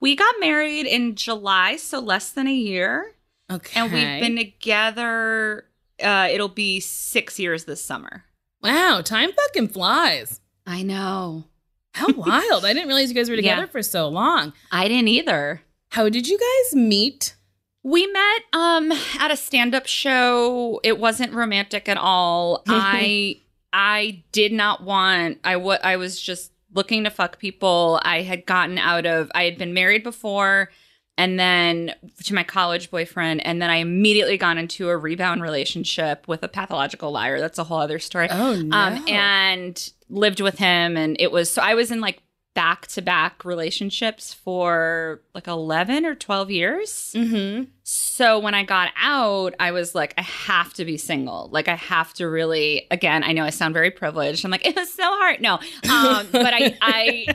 We 0.01 0.17
got 0.17 0.35
married 0.41 0.87
in 0.87 1.15
July, 1.15 1.77
so 1.77 1.99
less 2.01 2.31
than 2.31 2.47
a 2.47 2.53
year. 2.55 3.13
Okay. 3.51 3.79
And 3.81 3.93
we've 3.93 4.21
been 4.21 4.37
together, 4.37 5.67
uh, 6.03 6.29
it'll 6.31 6.49
be 6.49 6.81
six 6.81 7.39
years 7.39 7.65
this 7.65 7.83
summer. 7.83 8.25
Wow, 8.63 9.01
time 9.05 9.31
fucking 9.33 9.69
flies. 9.69 10.41
I 10.67 10.83
know. 10.83 11.45
How 11.93 12.07
wild. 12.13 12.65
I 12.65 12.73
didn't 12.73 12.87
realize 12.89 13.09
you 13.09 13.15
guys 13.17 13.29
were 13.29 13.37
together 13.37 13.63
Yeah. 13.63 13.67
for 13.67 13.83
so 13.83 14.09
long. 14.09 14.53
I 14.71 14.87
didn't 14.89 15.09
either. 15.09 15.63
How 15.91 16.09
did 16.09 16.29
you 16.29 16.39
guys 16.39 16.77
meet? 16.77 17.35
We 17.83 18.07
met 18.07 18.43
um 18.53 18.93
at 19.19 19.31
a 19.31 19.37
stand-up 19.37 19.87
show. 19.87 20.81
It 20.85 20.99
wasn't 20.99 21.33
romantic 21.33 21.89
at 21.89 21.97
all. 21.97 22.63
I 22.69 23.41
I 23.73 24.23
did 24.33 24.53
not 24.53 24.83
want 24.83 25.39
I 25.45 25.55
I 25.55 25.97
was 25.97 26.21
just 26.21 26.53
looking 26.73 27.05
to 27.05 27.11
fuck 27.11 27.39
people. 27.39 28.01
I 28.05 28.23
had 28.23 28.47
gotten 28.47 28.79
out 28.79 29.07
of 29.07 29.31
I 29.35 29.45
had 29.45 29.59
been 29.59 29.75
married 29.75 30.03
before 30.03 30.71
and 31.19 31.39
then 31.39 31.95
to 32.25 32.35
my 32.35 32.45
college 32.45 32.91
boyfriend 32.91 33.45
and 33.45 33.61
then 33.61 33.69
I 33.71 33.77
immediately 33.77 34.37
got 34.39 34.59
into 34.59 34.89
a 34.89 34.97
rebound 34.97 35.43
relationship 35.43 36.29
with 36.29 36.43
a 36.45 36.49
pathological 36.49 37.11
liar. 37.11 37.41
That's 37.41 37.59
a 37.59 37.65
whole 37.65 37.79
other 37.79 37.99
story. 37.99 38.29
Oh 38.31 38.55
no. 38.55 38.77
um 38.77 39.05
and 39.09 39.93
lived 40.09 40.41
with 40.41 40.59
him 40.59 40.97
and 40.97 41.17
it 41.21 41.31
was 41.31 41.49
so 41.49 41.63
i 41.63 41.75
was 41.75 41.93
in 41.93 42.01
like 42.01 42.21
back 42.61 42.87
to 42.87 43.01
back 43.01 43.43
relationships 43.47 44.35
for 44.35 45.23
like 45.35 45.47
11 45.47 46.05
or 46.05 46.15
12 46.15 46.51
years 46.51 47.11
mm-hmm. 47.17 47.65
so 47.85 48.39
when 48.39 48.53
i 48.53 48.63
got 48.63 48.91
out 49.01 49.55
i 49.59 49.71
was 49.71 49.95
like 49.95 50.13
i 50.19 50.21
have 50.21 50.75
to 50.75 50.85
be 50.85 50.99
single 50.99 51.49
like 51.53 51.69
i 51.69 51.75
have 51.75 52.13
to 52.13 52.29
really 52.29 52.87
again 52.91 53.25
i 53.25 53.33
know 53.33 53.45
i 53.45 53.49
sound 53.49 53.73
very 53.73 53.91
privileged 53.91 54.45
i'm 54.45 54.51
like 54.51 54.67
it 54.67 54.77
was 54.77 54.93
so 54.93 55.05
hard 55.05 55.41
no 55.41 55.55
um 55.55 56.27
but 56.33 56.53
i 56.53 56.77
i 56.83 57.25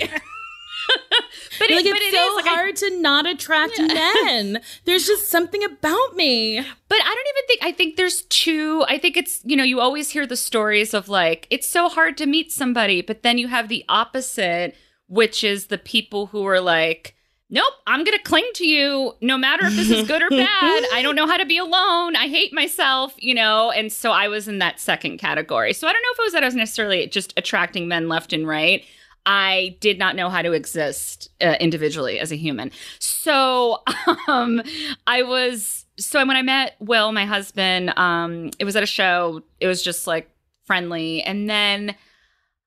but, 1.60 1.72
like 1.72 1.86
it, 1.86 1.92
but 1.92 2.02
it's 2.02 2.14
it 2.14 2.18
so 2.18 2.30
is, 2.30 2.36
like, 2.36 2.46
I- 2.46 2.56
hard 2.56 2.76
to 2.76 3.02
not 3.02 3.26
attract 3.26 3.80
men. 3.80 4.62
There's 4.86 5.08
just 5.08 5.30
something 5.30 5.64
about 5.64 6.16
me. 6.16 6.58
But 6.60 7.00
I 7.02 7.16
don't 7.16 7.28
even 7.28 7.48
think 7.48 7.64
I 7.64 7.72
think 7.72 7.96
there's 7.96 8.22
two. 8.24 8.86
I 8.88 9.00
think 9.00 9.18
it's 9.18 9.42
you 9.44 9.56
know 9.56 9.64
you 9.64 9.80
always 9.80 10.12
hear 10.12 10.28
the 10.28 10.38
stories 10.38 10.94
of 10.94 11.10
like 11.10 11.48
it's 11.50 11.68
so 11.68 11.90
hard 11.90 12.18
to 12.18 12.28
meet 12.28 12.52
somebody, 12.52 13.02
but 13.02 13.24
then 13.24 13.40
you 13.40 13.48
have 13.48 13.70
the 13.70 13.84
opposite, 13.90 14.76
which 15.08 15.44
is 15.44 15.68
the 15.68 15.78
people 15.78 16.28
who 16.28 16.46
are 16.46 16.60
like, 16.60 17.16
nope, 17.50 17.74
I'm 17.88 18.04
gonna 18.04 18.20
cling 18.20 18.50
to 18.56 18.66
you 18.66 19.14
no 19.22 19.38
matter 19.38 19.66
if 19.66 19.76
this 19.76 19.90
is 19.90 20.08
good 20.08 20.22
or 20.22 20.30
bad. 20.32 20.84
I 20.94 21.02
don't 21.02 21.16
know 21.16 21.28
how 21.28 21.38
to 21.38 21.46
be 21.46 21.58
alone. 21.58 22.16
I 22.16 22.28
hate 22.28 22.54
myself, 22.54 23.14
you 23.18 23.34
know. 23.34 23.72
And 23.72 23.92
so 23.92 24.12
I 24.12 24.28
was 24.28 24.48
in 24.48 24.60
that 24.60 24.80
second 24.80 25.18
category. 25.18 25.74
So 25.74 25.88
I 25.88 25.94
don't 25.94 26.02
know 26.02 26.10
if 26.14 26.20
it 26.20 26.24
was 26.24 26.34
that 26.34 26.44
I 26.44 26.48
was 26.48 26.56
necessarily 26.56 27.08
just 27.08 27.34
attracting 27.38 27.88
men 27.88 28.08
left 28.08 28.34
and 28.34 28.48
right. 28.48 28.84
I 29.28 29.76
did 29.80 29.98
not 29.98 30.16
know 30.16 30.30
how 30.30 30.44
to 30.44 30.52
exist 30.52 31.30
uh, 31.42 31.56
individually 31.60 32.20
as 32.20 32.32
a 32.32 32.36
human. 32.36 32.72
So 33.00 33.82
um, 34.28 34.62
I 35.08 35.24
was 35.24 35.86
so 35.98 36.20
when 36.26 36.36
I 36.36 36.42
met 36.42 36.76
Will, 36.80 37.12
my 37.12 37.26
husband, 37.26 37.98
um, 37.98 38.52
it 38.60 38.66
was 38.66 38.76
at 38.76 38.84
a 38.84 38.88
show. 38.88 39.42
It 39.60 39.68
was 39.68 39.82
just 39.82 40.08
like 40.08 40.30
friendly, 40.66 41.22
and 41.24 41.50
then 41.50 41.96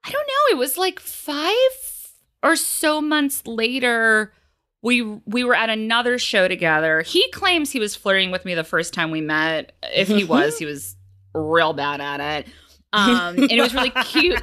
I 0.05 0.11
don't 0.11 0.27
know. 0.27 0.57
It 0.57 0.59
was 0.59 0.79
like 0.79 0.99
five 0.99 1.55
or 2.43 2.57
so 2.57 3.01
months 3.01 3.47
later. 3.47 4.33
We 4.81 5.03
we 5.03 5.43
were 5.43 5.57
at 5.57 5.71
another 5.71 6.19
show 6.19 6.47
together. 6.47 7.03
He 7.03 7.29
claims 7.33 7.73
he 7.73 7.81
was 7.81 7.97
flirting 7.97 8.31
with 8.31 8.45
me 8.45 8.55
the 8.55 8.63
first 8.63 8.95
time 8.95 9.11
we 9.11 9.21
met. 9.21 9.73
If 9.83 10.07
he 10.07 10.23
was, 10.23 10.57
he 10.57 10.65
was 10.67 10.95
real 11.35 11.73
bad 11.73 12.01
at 12.01 12.21
it. 12.21 12.47
Um, 12.93 13.37
and 13.39 13.51
it 13.53 13.61
was 13.61 13.75
really 13.75 13.91
cute. 14.05 14.41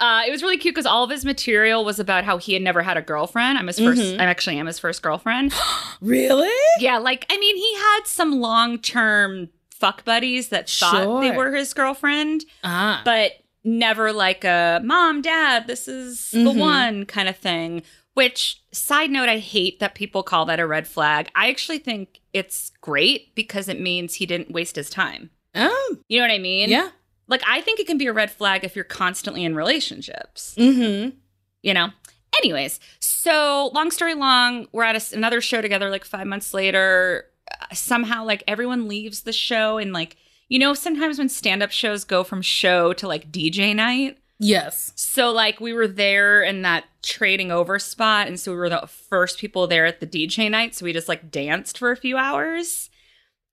uh, 0.00 0.22
it 0.26 0.30
was 0.30 0.42
really 0.42 0.58
cute 0.58 0.74
because 0.74 0.86
all 0.86 1.02
of 1.02 1.10
his 1.10 1.24
material 1.24 1.84
was 1.84 1.98
about 1.98 2.24
how 2.24 2.36
he 2.38 2.52
had 2.52 2.62
never 2.62 2.82
had 2.82 2.96
a 2.98 3.02
girlfriend. 3.02 3.56
I'm 3.58 3.66
his 3.66 3.78
1st 3.78 4.16
Mhm. 4.16 4.20
I 4.20 4.24
actually 4.24 4.58
am 4.58 4.66
his 4.66 4.78
first 4.78 5.02
girlfriend. 5.02 5.52
Really? 6.02 6.52
yeah, 6.78 6.98
like 6.98 7.24
I 7.30 7.38
mean, 7.38 7.56
he 7.56 7.74
had 7.74 8.00
some 8.04 8.32
long 8.40 8.78
term 8.78 9.48
fuck 9.70 10.04
buddies 10.04 10.50
that 10.50 10.68
thought 10.68 11.22
they 11.22 11.30
were 11.30 11.52
his 11.54 11.72
girlfriend, 11.72 12.44
Ah. 12.62 13.00
but 13.04 13.32
never 13.66 14.12
like 14.12 14.44
a 14.44 14.80
mom, 14.84 15.20
dad, 15.20 15.66
this 15.66 15.88
is 15.88 16.30
the 16.30 16.38
Mhm. 16.52 16.56
one 16.58 17.04
kind 17.06 17.28
of 17.28 17.36
thing. 17.36 17.82
Which, 18.14 18.62
side 18.72 19.10
note, 19.10 19.28
I 19.28 19.38
hate 19.38 19.78
that 19.80 19.94
people 19.94 20.22
call 20.22 20.46
that 20.46 20.58
a 20.60 20.66
red 20.66 20.86
flag. 20.88 21.28
I 21.34 21.50
actually 21.50 21.78
think 21.78 22.20
it's 22.32 22.72
great 22.80 23.34
because 23.34 23.68
it 23.68 23.78
means 23.78 24.14
he 24.14 24.24
didn't 24.26 24.50
waste 24.52 24.76
his 24.76 24.88
time. 24.88 25.30
oh, 25.54 25.96
You 26.08 26.18
know 26.20 26.24
what 26.26 26.32
I 26.34 26.38
mean? 26.38 26.70
yeah. 26.70 26.90
Like, 27.28 27.42
I 27.46 27.60
think 27.60 27.80
it 27.80 27.86
can 27.86 27.98
be 27.98 28.06
a 28.06 28.12
red 28.12 28.30
flag 28.30 28.62
if 28.64 28.74
you're 28.76 28.84
constantly 28.84 29.44
in 29.44 29.54
relationships, 29.56 30.54
Mm-hmm. 30.56 31.16
you 31.62 31.74
know? 31.74 31.90
Anyways, 32.38 32.78
so 33.00 33.70
long 33.74 33.90
story 33.90 34.14
long, 34.14 34.68
we're 34.72 34.82
at 34.84 34.94
a 35.12 35.16
another 35.16 35.40
show 35.40 35.60
together 35.62 35.88
like 35.90 36.04
five 36.04 36.26
months 36.26 36.52
later. 36.54 37.26
Uh, 37.50 37.74
somehow, 37.74 38.24
like, 38.24 38.42
everyone 38.46 38.86
leaves 38.88 39.22
the 39.22 39.32
show 39.32 39.78
and, 39.78 39.92
like, 39.92 40.16
you 40.48 40.58
know, 40.58 40.74
sometimes 40.74 41.18
when 41.18 41.28
stand 41.28 41.62
up 41.62 41.70
shows 41.70 42.04
go 42.04 42.22
from 42.24 42.42
show 42.42 42.92
to 42.94 43.08
like 43.08 43.30
DJ 43.32 43.74
night, 43.74 44.18
Yes. 44.38 44.92
so 44.96 45.30
like 45.32 45.60
we 45.60 45.72
were 45.72 45.88
there 45.88 46.42
in 46.42 46.62
that 46.62 46.84
trading 47.02 47.50
over 47.50 47.78
spot, 47.78 48.26
and 48.26 48.38
so 48.38 48.52
we 48.52 48.58
were 48.58 48.68
the 48.68 48.86
first 48.86 49.38
people 49.38 49.66
there 49.66 49.86
at 49.86 50.00
the 50.00 50.06
DJ 50.06 50.50
night. 50.50 50.74
So 50.74 50.84
we 50.84 50.92
just 50.92 51.08
like 51.08 51.30
danced 51.30 51.78
for 51.78 51.90
a 51.90 51.96
few 51.96 52.16
hours, 52.16 52.90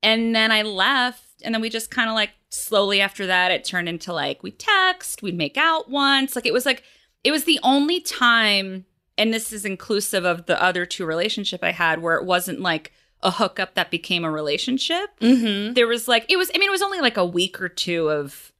and 0.02 0.36
then 0.36 0.52
I 0.52 0.62
left, 0.64 1.24
and 1.44 1.54
then 1.56 1.62
we 1.62 1.70
just 1.70 1.90
kind 1.90 2.10
of 2.10 2.16
like 2.16 2.32
slowly 2.50 3.02
after 3.02 3.26
that 3.26 3.50
it 3.52 3.64
turned 3.66 3.90
into 3.90 4.14
like 4.14 4.44
we 4.44 4.52
text, 4.52 5.24
we'd 5.24 5.38
make 5.38 5.58
out 5.58 5.90
once. 5.90 6.36
Like 6.36 6.46
it 6.46 6.54
was 6.54 6.66
like 6.66 6.84
it 7.24 7.32
was 7.32 7.46
the 7.46 7.60
only 7.64 8.02
time, 8.02 8.86
and 9.18 9.34
this 9.34 9.54
is 9.54 9.64
inclusive 9.66 10.26
of 10.26 10.46
the 10.48 10.62
other 10.62 10.86
two 10.86 11.06
relationship 11.06 11.64
I 11.64 11.72
had 11.72 12.02
where 12.02 12.18
it 12.18 12.26
wasn't 12.26 12.60
like 12.60 12.92
a 13.24 13.32
hookup 13.32 13.74
that 13.75 13.89
became 13.89 14.24
a 14.24 14.32
relationship. 14.32 15.10
Mm-hmm. 15.20 15.74
there 15.74 15.88
was 15.88 16.08
like 16.08 16.25
it 16.30 16.38
was 16.38 16.51
i 16.53 16.58
mean 16.58 16.70
it 16.70 16.72
was 16.72 16.82
only 16.82 17.00
like 17.00 17.18
a 17.18 17.25
week 17.25 17.62
or 17.62 17.70
two 17.70 18.10
of 18.10 18.51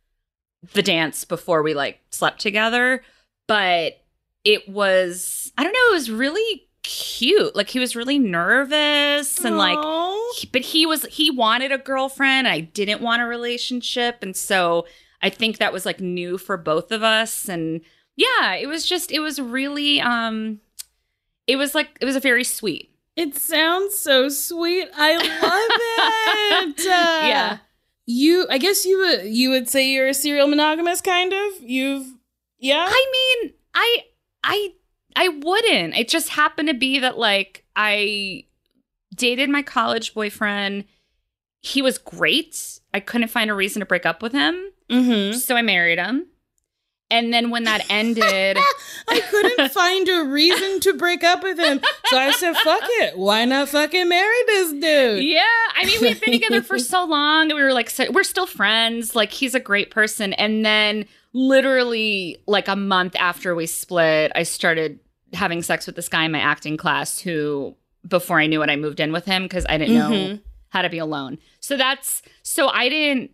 the 0.74 0.82
dance 0.82 1.25
before 1.25 1.62
we 1.62 1.74
like 1.74 2.00
slept 2.10 2.39
together 2.39 3.03
but 3.48 4.01
it 4.43 4.67
was 4.70 5.51
i 5.58 5.63
don't 5.63 5.74
know 5.74 5.89
it 5.91 5.93
was 5.93 6.10
really 6.10 6.67
cute. 6.84 7.55
Like 7.55 7.70
he 7.70 7.79
was 7.79 7.96
really 7.96 8.20
nervous 8.20 9.43
and 9.43 9.58
like 9.58 9.79
but 10.51 10.62
he 10.62 10.86
was 10.86 11.03
he 11.05 11.32
wanted 11.32 11.72
a 11.72 11.77
girlfriend. 11.77 12.48
I 12.48 12.60
didn't 12.60 13.01
want 13.01 13.22
a 13.22 13.25
relationship. 13.25 14.22
And 14.22 14.36
so 14.36 14.86
i 15.22 15.29
think 15.29 15.58
that 15.58 15.74
was 15.74 15.86
like 15.86 16.01
new 16.01 16.38
for 16.38 16.58
both 16.58 16.91
of 16.91 17.01
us. 17.01 17.48
And 17.48 17.82
yeah 18.15 18.53
it 18.55 18.67
was 18.67 18.86
just 18.86 19.12
it 19.12 19.20
was 19.20 19.39
really 19.39 20.01
um 20.01 20.60
it 21.48 21.55
was 21.55 21.74
like 21.74 21.98
it 22.01 22.05
was 22.05 22.15
a 22.15 22.22
very 22.22 22.43
sweet 22.43 22.92
It 23.15 23.36
sounds 23.36 23.98
so 23.98 24.29
sweet. 24.29 24.88
I 24.96 25.15
love 25.17 26.75
it. 26.77 26.88
Uh, 26.88 26.91
Yeah. 27.27 27.58
You, 28.05 28.48
I 28.50 28.58
guess 28.58 28.86
you 28.86 28.98
would 29.00 29.25
you 29.25 29.50
would 29.51 29.70
say 29.70 29.89
you're 29.89 30.08
a 30.08 30.13
serial 30.13 30.48
monogamous, 30.48 31.00
kind 31.00 31.32
of. 31.32 31.53
You've, 31.62 32.05
yeah. 32.60 32.86
I 32.89 33.38
mean, 33.41 33.53
I 33.74 33.98
I 34.43 34.70
I 35.15 35.27
wouldn't. 35.29 35.96
It 35.96 36.10
just 36.10 36.29
happened 36.29 36.67
to 36.67 36.74
be 36.74 37.00
that 37.00 37.17
like 37.17 37.63
I 37.77 38.43
dated 39.15 39.50
my 39.50 39.62
college 39.62 40.13
boyfriend. 40.13 40.84
He 41.62 41.82
was 41.82 41.98
great. 41.98 42.79
I 42.93 43.00
couldn't 43.00 43.29
find 43.29 43.50
a 43.50 43.53
reason 43.53 43.79
to 43.79 43.86
break 43.86 44.05
up 44.05 44.22
with 44.22 44.34
him. 44.34 44.72
mm-hmm. 44.89 45.38
So 45.38 45.55
I 45.55 45.62
married 45.62 45.98
him. 46.00 46.25
And 47.12 47.31
then 47.33 47.51
when 47.51 47.65
that 47.65 47.86
ended, 47.89 48.57
I 49.07 49.19
couldn't 49.19 49.72
find 49.72 50.10
a 50.10 50.24
reason 50.24 50.79
to 50.81 50.93
break 50.93 51.24
up 51.24 51.43
with 51.43 51.60
him, 51.60 51.79
so 52.07 52.17
I 52.17 52.31
said, 52.31 52.55
"Fuck 52.57 52.81
it. 53.01 53.17
Why 53.17 53.45
not 53.45 53.69
fucking 53.69 54.10
marry 54.10 54.36
this 54.48 54.72
dude?" 54.72 55.24
yeah, 55.24 55.43
I 55.75 55.86
mean, 55.86 56.01
we've 56.01 56.19
been 56.19 56.31
together 56.33 56.63
for 56.63 56.79
so 56.79 57.05
long 57.05 57.50
we 57.50 57.53
were 57.62 57.74
like, 57.74 57.89
so, 57.91 58.10
we're 58.12 58.24
still 58.24 58.48
friends. 58.48 59.15
Like, 59.15 59.31
he's 59.31 59.53
a 59.53 59.60
great 59.60 59.91
person. 59.91 60.33
And 60.33 60.65
then, 60.65 61.05
literally, 61.33 62.38
like 62.48 62.67
a 62.67 62.75
month 62.75 63.15
after 63.19 63.53
we 63.53 63.65
split, 63.67 64.32
I 64.36 64.43
started 64.43 64.99
having 65.34 65.62
sex 65.62 65.86
with 65.86 65.95
this 65.95 66.10
guy 66.10 66.25
in 66.25 66.32
my 66.32 66.39
acting 66.39 66.78
class 66.78 67.19
who, 67.19 67.75
before 68.08 68.39
I 68.39 68.47
knew 68.47 68.62
it, 68.63 68.69
I 68.69 68.75
moved 68.75 68.99
in 68.99 69.12
with 69.12 69.25
him 69.25 69.43
because 69.43 69.65
I 69.69 69.78
didn't 69.78 69.95
know 69.95 70.10
Mhm. 70.12 70.41
how 70.69 70.82
to 70.82 70.89
be 70.89 70.97
alone. 70.99 71.38
So 71.60 71.78
that's, 71.78 72.21
so 72.43 72.67
I 72.69 72.89
didn't, 72.89 73.32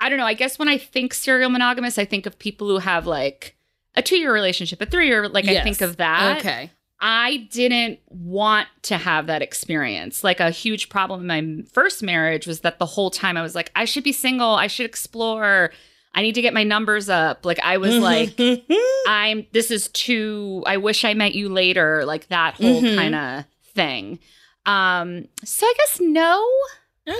I 0.00 0.08
don't 0.08 0.18
know. 0.18 0.26
I 0.26 0.34
guess 0.34 0.58
when 0.58 0.68
I 0.68 0.78
think 0.78 1.12
serial 1.14 1.50
monogamous, 1.50 1.98
I 1.98 2.04
think 2.04 2.26
of 2.26 2.38
people 2.38 2.68
who 2.68 2.78
have 2.78 3.06
like 3.06 3.56
a 3.94 4.02
two 4.02 4.16
year 4.16 4.32
relationship, 4.32 4.80
a 4.80 4.86
three 4.86 5.06
year, 5.08 5.28
like 5.28 5.46
I 5.46 5.62
think 5.62 5.80
of 5.80 5.96
that. 5.98 6.38
Okay. 6.38 6.70
I 7.02 7.48
didn't 7.50 7.98
want 8.08 8.68
to 8.82 8.98
have 8.98 9.26
that 9.28 9.40
experience. 9.40 10.22
Like 10.22 10.38
a 10.38 10.50
huge 10.50 10.90
problem 10.90 11.22
in 11.22 11.26
my 11.58 11.62
first 11.72 12.02
marriage 12.02 12.46
was 12.46 12.60
that 12.60 12.78
the 12.78 12.84
whole 12.86 13.10
time 13.10 13.36
I 13.38 13.42
was 13.42 13.54
like, 13.54 13.70
I 13.74 13.86
should 13.86 14.04
be 14.04 14.12
single. 14.12 14.50
I 14.54 14.66
should 14.66 14.84
explore. 14.86 15.70
I 16.14 16.22
need 16.22 16.34
to 16.34 16.42
get 16.42 16.52
my 16.52 16.62
numbers 16.64 17.08
up. 17.08 17.46
Like 17.46 17.58
I 17.60 17.78
was 17.78 17.96
like, 17.98 18.38
I'm 19.06 19.46
this 19.52 19.70
is 19.70 19.88
too 19.88 20.62
I 20.66 20.76
wish 20.76 21.04
I 21.04 21.14
met 21.14 21.34
you 21.34 21.48
later, 21.48 22.04
like 22.04 22.28
that 22.28 22.54
whole 22.54 22.82
Mhm. 22.82 22.96
kind 22.96 23.14
of 23.14 23.44
thing. 23.74 24.18
Um 24.66 25.26
so 25.44 25.66
I 25.66 25.74
guess 25.78 26.00
no. 26.00 26.46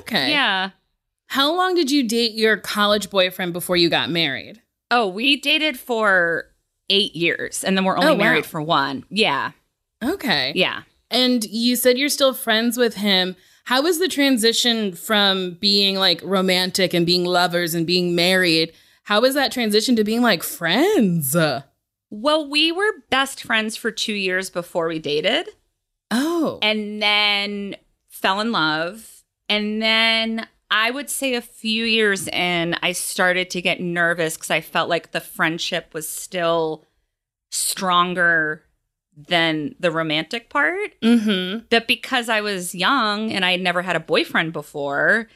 okay. 0.00 0.30
Yeah. 0.30 0.70
How 1.30 1.54
long 1.54 1.74
did 1.76 1.90
you 1.92 2.02
date 2.06 2.32
your 2.32 2.56
college 2.56 3.08
boyfriend 3.08 3.52
before 3.52 3.76
you 3.76 3.88
got 3.88 4.10
married? 4.10 4.60
Oh, 4.90 5.06
we 5.06 5.36
dated 5.40 5.78
for 5.78 6.46
8 6.88 7.14
years 7.14 7.62
and 7.62 7.76
then 7.76 7.84
we're 7.84 7.96
only 7.96 8.08
Oh, 8.08 8.12
wow. 8.14 8.18
married 8.18 8.46
for 8.46 8.60
one. 8.60 9.04
Yeah. 9.10 9.52
Okay. 10.02 10.52
Yeah. 10.56 10.82
And 11.08 11.44
you 11.44 11.76
said 11.76 11.96
you're 11.98 12.08
still 12.08 12.34
friends 12.34 12.76
with 12.76 12.96
him. 12.96 13.36
How 13.66 13.80
was 13.82 14.00
the 14.00 14.08
transition 14.08 14.94
from 14.94 15.52
being 15.60 15.94
like 15.96 16.20
romantic 16.24 16.92
and 16.94 17.06
being 17.06 17.24
lovers 17.24 17.74
and 17.74 17.86
being 17.86 18.16
married? 18.16 18.72
How 19.04 19.20
was 19.20 19.34
that 19.34 19.52
transition 19.52 19.94
to 19.96 20.02
being 20.04 20.22
like 20.22 20.42
friends? 20.42 21.36
Well, 22.10 22.50
we 22.50 22.72
were 22.72 23.04
best 23.08 23.44
friends 23.44 23.76
for 23.76 23.92
2 23.92 24.12
years 24.12 24.50
before 24.50 24.88
we 24.88 24.98
dated. 24.98 25.48
Oh. 26.10 26.58
and 26.60 27.00
then 27.00 27.76
fell 28.08 28.40
in 28.40 28.50
love. 28.50 29.22
And 29.48 29.80
then 29.80 30.48
I 30.70 30.90
would 30.90 31.10
say 31.10 31.34
a 31.34 31.40
few 31.42 31.84
years 31.84 32.28
in, 32.28 32.76
I 32.82 32.92
started 32.92 33.50
to 33.50 33.62
get 33.62 33.80
nervous 33.80 34.36
because 34.36 34.50
I 34.50 34.60
felt 34.60 34.88
like 34.88 35.10
the 35.10 35.20
friendship 35.20 35.92
was 35.92 36.08
still 36.08 36.84
stronger 37.50 38.62
than 39.16 39.74
the 39.80 39.90
romantic 39.90 40.48
part. 40.48 40.92
mm-hmm. 41.02 41.64
But 41.70 41.86
because 41.86 42.28
I 42.28 42.40
was 42.40 42.74
young 42.74 43.32
and 43.32 43.44
I 43.44 43.52
had 43.52 43.60
never 43.60 43.82
had 43.82 43.96
a 43.96 44.00
boyfriend 44.00 44.52
before, 44.52 45.28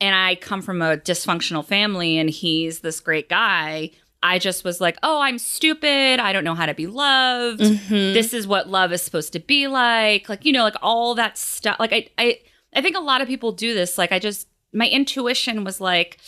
and 0.00 0.14
I 0.14 0.36
come 0.36 0.62
from 0.62 0.80
a 0.80 0.96
dysfunctional 0.96 1.64
family 1.64 2.16
and 2.16 2.30
he's 2.30 2.80
this 2.80 3.00
great 3.00 3.28
guy, 3.28 3.90
I 4.22 4.38
just 4.38 4.64
was 4.64 4.80
like, 4.80 4.96
oh, 5.02 5.20
I'm 5.20 5.38
stupid. 5.38 6.20
I 6.20 6.32
don't 6.32 6.44
know 6.44 6.54
how 6.54 6.66
to 6.66 6.74
be 6.74 6.86
loved 6.86 7.60
Mm-hmm. 7.60 8.14
this 8.14 8.32
is 8.32 8.46
what 8.46 8.68
love 8.68 8.92
is 8.92 9.02
supposed 9.02 9.32
to 9.32 9.40
be 9.40 9.66
like 9.66 10.28
like 10.28 10.44
you 10.44 10.52
know 10.52 10.62
like 10.62 10.76
all 10.82 11.14
that 11.16 11.36
stuff 11.36 11.76
like 11.80 11.92
i 11.92 12.06
i 12.16 12.38
i 12.74 12.80
think 12.80 12.96
a 12.96 13.00
lot 13.00 13.20
of 13.20 13.28
people 13.28 13.50
do 13.52 13.74
this 13.74 13.98
like 13.98 14.12
i 14.12 14.18
just 14.18 14.46
my 14.72 14.88
intuition 14.88 15.64
was 15.64 15.80
like 15.80 16.18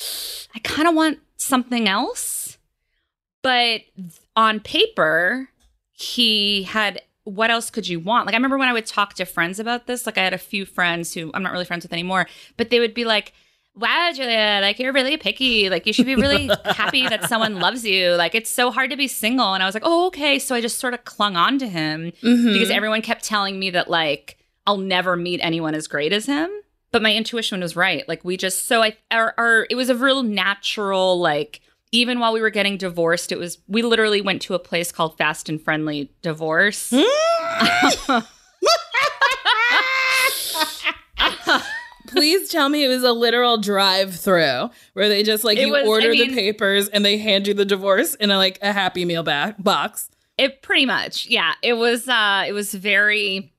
i 0.55 0.59
kind 0.61 0.88
of 0.88 0.94
want 0.94 1.18
something 1.37 1.88
else. 1.88 2.59
But 3.42 3.83
on 4.37 4.61
paper 4.61 5.48
he 5.92 6.62
had 6.64 7.02
what 7.24 7.50
else 7.50 7.70
could 7.70 7.87
you 7.88 8.00
want? 8.00 8.26
Like 8.26 8.35
i 8.35 8.37
remember 8.37 8.59
when 8.59 8.68
i 8.68 8.72
would 8.72 8.87
talk 8.87 9.14
to 9.14 9.24
friends 9.24 9.59
about 9.61 9.87
this 9.87 10.07
like 10.07 10.18
i 10.18 10.22
had 10.24 10.35
a 10.35 10.38
few 10.38 10.64
friends 10.64 11.12
who 11.14 11.31
i'm 11.35 11.42
not 11.42 11.52
really 11.52 11.64
friends 11.64 11.85
with 11.85 11.92
anymore 11.92 12.26
but 12.57 12.70
they 12.70 12.81
would 12.81 12.94
be 12.94 13.05
like 13.05 13.33
wow 13.74 14.11
julia 14.14 14.59
like 14.61 14.78
you're 14.78 14.92
really 14.92 15.16
picky. 15.16 15.70
Like 15.70 15.87
you 15.87 15.92
should 15.92 16.07
be 16.07 16.14
really 16.14 16.50
happy 16.66 17.09
that 17.09 17.24
someone 17.28 17.59
loves 17.59 17.85
you. 17.87 18.11
Like 18.16 18.35
it's 18.35 18.50
so 18.50 18.70
hard 18.70 18.90
to 18.90 18.96
be 18.96 19.09
single. 19.09 19.55
And 19.55 19.62
i 19.62 19.66
was 19.66 19.74
like 19.74 19.85
oh 19.87 20.07
okay. 20.09 20.38
So 20.38 20.55
i 20.55 20.61
just 20.61 20.78
sort 20.78 20.94
of 20.94 21.05
clung 21.05 21.37
on 21.37 21.59
to 21.59 21.66
him 21.68 22.12
Mm-hmm. 22.22 22.52
because 22.52 22.70
everyone 22.70 23.02
kept 23.02 23.24
telling 23.24 23.59
me 23.59 23.70
that 23.70 23.88
like 23.88 24.37
I'll 24.66 24.78
never 24.78 25.16
meet 25.16 25.40
anyone 25.42 25.74
as 25.74 25.88
great 25.88 26.12
as 26.12 26.26
him. 26.26 26.50
But 26.92 27.02
my 27.02 27.14
intuition 27.14 27.61
was 27.61 27.74
right. 27.74 28.07
Like 28.07 28.24
we 28.24 28.37
just 28.37 28.66
so 28.66 28.83
I 28.83 28.96
our, 29.11 29.35
our 29.38 29.66
it 29.70 29.74
was 29.74 29.88
a 29.88 29.94
real 29.96 30.22
natural 30.22 31.18
like 31.18 31.61
even 31.90 32.20
while 32.20 32.33
we 32.33 32.40
were 32.40 32.50
getting 32.50 32.76
divorced, 32.76 33.33
it 33.33 33.38
was 33.38 33.59
we 33.66 33.83
literally 33.83 34.20
went 34.20 34.42
to 34.42 34.55
a 34.55 34.59
place 34.59 34.92
called 34.92 35.16
Fast 35.18 35.48
and 35.48 35.61
Friendly 35.61 36.11
Divorce. 36.22 36.92
Please 42.09 42.48
tell 42.50 42.68
me 42.68 42.85
it 42.85 42.88
was 42.88 43.05
a 43.05 43.12
literal 43.12 43.57
drive-through 43.59 44.68
where 44.92 45.09
they 45.09 45.22
just 45.22 45.44
like 45.44 45.57
It 45.57 45.66
you 45.66 45.72
was- 45.72 45.85
I 45.85 45.87
order 45.87 46.11
the 46.11 46.28
papers 46.35 46.88
and 46.88 47.05
they 47.05 47.16
hand 47.16 47.46
you 47.46 47.55
the 47.55 47.64
divorce 47.64 48.14
in 48.16 48.31
a 48.31 48.37
like 48.37 48.59
a 48.61 48.72
happy 48.72 49.05
meal 49.05 49.22
back 49.22 49.62
box. 49.62 50.11
It 50.37 50.62
pretty 50.62 50.85
much, 50.87 51.26
yeah. 51.26 51.55
It 51.62 51.74
was 51.74 52.09
uh 52.09 52.44
it 52.46 52.52
was 52.52 52.74
very 52.74 53.52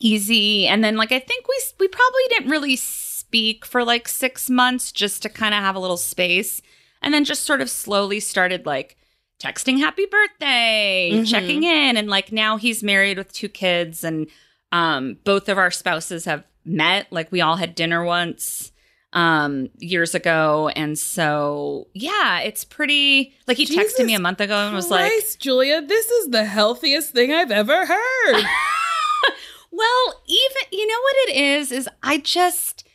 easy 0.00 0.66
and 0.66 0.82
then 0.82 0.96
like 0.96 1.12
I 1.12 1.18
think 1.20 1.46
we 1.46 1.60
we 1.78 1.88
probably 1.88 2.22
didn't 2.30 2.50
really 2.50 2.76
speak 2.76 3.64
for 3.64 3.84
like 3.84 4.08
6 4.08 4.50
months 4.50 4.90
just 4.90 5.22
to 5.22 5.28
kind 5.28 5.54
of 5.54 5.60
have 5.60 5.76
a 5.76 5.78
little 5.78 5.96
space 5.98 6.60
and 7.02 7.14
then 7.14 7.24
just 7.24 7.44
sort 7.44 7.60
of 7.60 7.70
slowly 7.70 8.18
started 8.18 8.66
like 8.66 8.96
texting 9.38 9.78
happy 9.78 10.04
birthday, 10.06 11.10
Mhm. 11.14 11.30
checking 11.30 11.62
in. 11.62 11.96
And 11.96 12.08
like 12.10 12.30
now 12.32 12.56
he's 12.56 12.82
married 12.82 13.16
with 13.18 13.32
two 13.32 13.48
kids 13.48 14.02
and 14.04 14.26
um 14.72 15.16
both 15.24 15.48
of 15.48 15.58
our 15.58 15.70
spouses 15.70 16.24
have 16.24 16.44
met. 16.64 17.06
Like 17.10 17.30
we 17.32 17.40
all 17.40 17.56
had 17.56 17.74
dinner 17.74 18.02
once 18.04 18.72
um 19.12 19.68
years 19.78 20.14
ago. 20.14 20.70
And 20.76 20.98
so 20.98 21.88
yeah, 21.94 22.40
it's 22.40 22.64
pretty 22.64 23.34
like 23.46 23.56
he 23.56 23.66
texted 23.66 24.04
me 24.06 24.14
a 24.14 24.20
month 24.20 24.40
ago 24.40 24.56
and 24.56 24.74
was 24.74 24.90
like 24.90 25.10
Christ, 25.10 25.40
Giulia, 25.40 25.82
this 25.82 26.08
is 26.10 26.28
the 26.30 26.44
healthiest 26.44 27.12
thing 27.12 27.32
I've 27.32 27.50
ever 27.50 27.86
heard. 27.86 28.44
Well, 29.70 30.22
even 30.26 30.62
you 30.72 30.86
know 30.86 31.00
what 31.00 31.28
it 31.28 31.36
is 31.36 31.72
is 31.72 31.88
I 32.02 32.18
just 32.18 32.86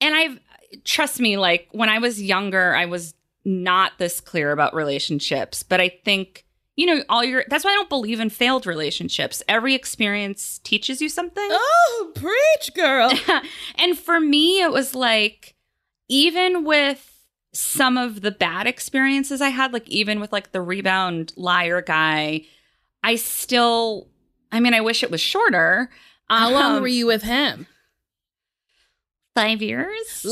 and 0.00 0.14
I've 0.14 0.38
trust 0.84 1.20
me 1.20 1.36
like 1.36 1.68
when 1.72 1.88
I 1.88 1.98
was 1.98 2.22
younger 2.22 2.74
I 2.74 2.86
was 2.86 3.14
not 3.44 3.92
this 3.98 4.20
clear 4.20 4.52
about 4.52 4.74
relationships, 4.74 5.62
but 5.62 5.80
I 5.80 5.88
think 6.04 6.44
you 6.76 6.86
know 6.86 7.02
all 7.08 7.24
your 7.24 7.44
that's 7.48 7.64
why 7.64 7.70
I 7.70 7.74
don't 7.74 7.88
believe 7.88 8.20
in 8.20 8.30
failed 8.30 8.66
relationships. 8.66 9.42
Every 9.48 9.74
experience 9.74 10.58
teaches 10.62 11.00
you 11.00 11.08
something. 11.08 11.48
oh, 11.50 12.12
preach, 12.14 12.74
girl. 12.74 13.12
and 13.76 13.98
for 13.98 14.20
me 14.20 14.62
it 14.62 14.72
was 14.72 14.94
like 14.94 15.54
even 16.08 16.64
with 16.64 17.06
some 17.52 17.96
of 17.96 18.20
the 18.20 18.30
bad 18.30 18.66
experiences 18.66 19.40
I 19.40 19.48
had 19.48 19.72
like 19.72 19.88
even 19.88 20.20
with 20.20 20.32
like 20.32 20.52
the 20.52 20.62
rebound 20.62 21.32
liar 21.36 21.82
guy, 21.82 22.42
I 23.02 23.16
still 23.16 24.08
I 24.52 24.60
mean 24.60 24.74
I 24.74 24.80
wish 24.80 25.02
it 25.02 25.10
was 25.10 25.20
shorter. 25.20 25.90
How 26.30 26.50
long 26.52 26.76
Um, 26.76 26.82
were 26.82 26.88
you 26.88 27.06
with 27.06 27.22
him? 27.24 27.66
Five 29.34 29.60
years. 29.62 30.24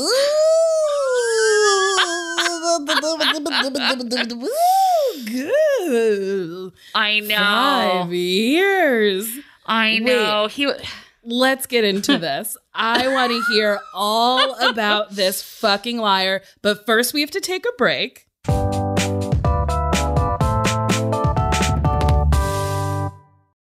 Good. 5.25 6.71
I 6.95 7.19
know. 7.19 7.35
Five 7.35 8.13
years. 8.13 9.29
I 9.65 9.99
know. 9.99 10.47
He. 10.47 10.71
Let's 11.23 11.65
get 11.65 11.83
into 11.83 12.17
this. 12.19 12.55
I 12.73 13.07
want 13.09 13.31
to 13.31 13.53
hear 13.53 13.79
all 13.93 14.55
about 14.65 15.11
this 15.15 15.41
fucking 15.43 15.97
liar, 15.97 16.41
but 16.61 16.85
first 16.85 17.13
we 17.13 17.21
have 17.21 17.31
to 17.31 17.41
take 17.41 17.65
a 17.65 17.73
break. 17.77 18.25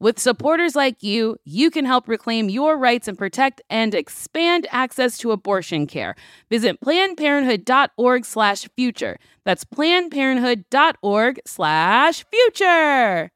With 0.00 0.18
supporters 0.18 0.74
like 0.74 1.02
you, 1.02 1.36
you 1.44 1.70
can 1.70 1.84
help 1.84 2.08
reclaim 2.08 2.48
your 2.48 2.78
rights 2.78 3.06
and 3.06 3.18
protect 3.18 3.60
and 3.68 3.94
expand 3.94 4.66
access 4.70 5.18
to 5.18 5.30
abortion 5.30 5.86
care. 5.86 6.14
Visit 6.48 6.80
plannedparenthood.org 6.80 8.24
slash 8.24 8.66
future. 8.74 9.18
That's 9.44 9.64
plannedparenthood.org 9.64 11.40
slash 11.46 12.24
future. 12.30 13.30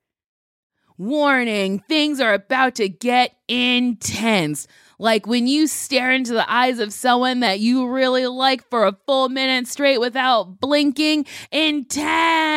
Warning, 0.96 1.80
things 1.80 2.18
are 2.18 2.32
about 2.32 2.76
to 2.76 2.88
get 2.88 3.36
intense. 3.46 4.66
Like 4.98 5.26
when 5.26 5.46
you 5.46 5.66
stare 5.66 6.12
into 6.12 6.32
the 6.32 6.50
eyes 6.50 6.78
of 6.78 6.92
someone 6.92 7.40
that 7.40 7.60
you 7.60 7.88
really 7.88 8.26
like 8.26 8.66
for 8.70 8.86
a 8.86 8.96
full 9.04 9.28
minute 9.28 9.66
straight 9.66 9.98
without 9.98 10.60
blinking. 10.60 11.26
Intense, 11.50 12.53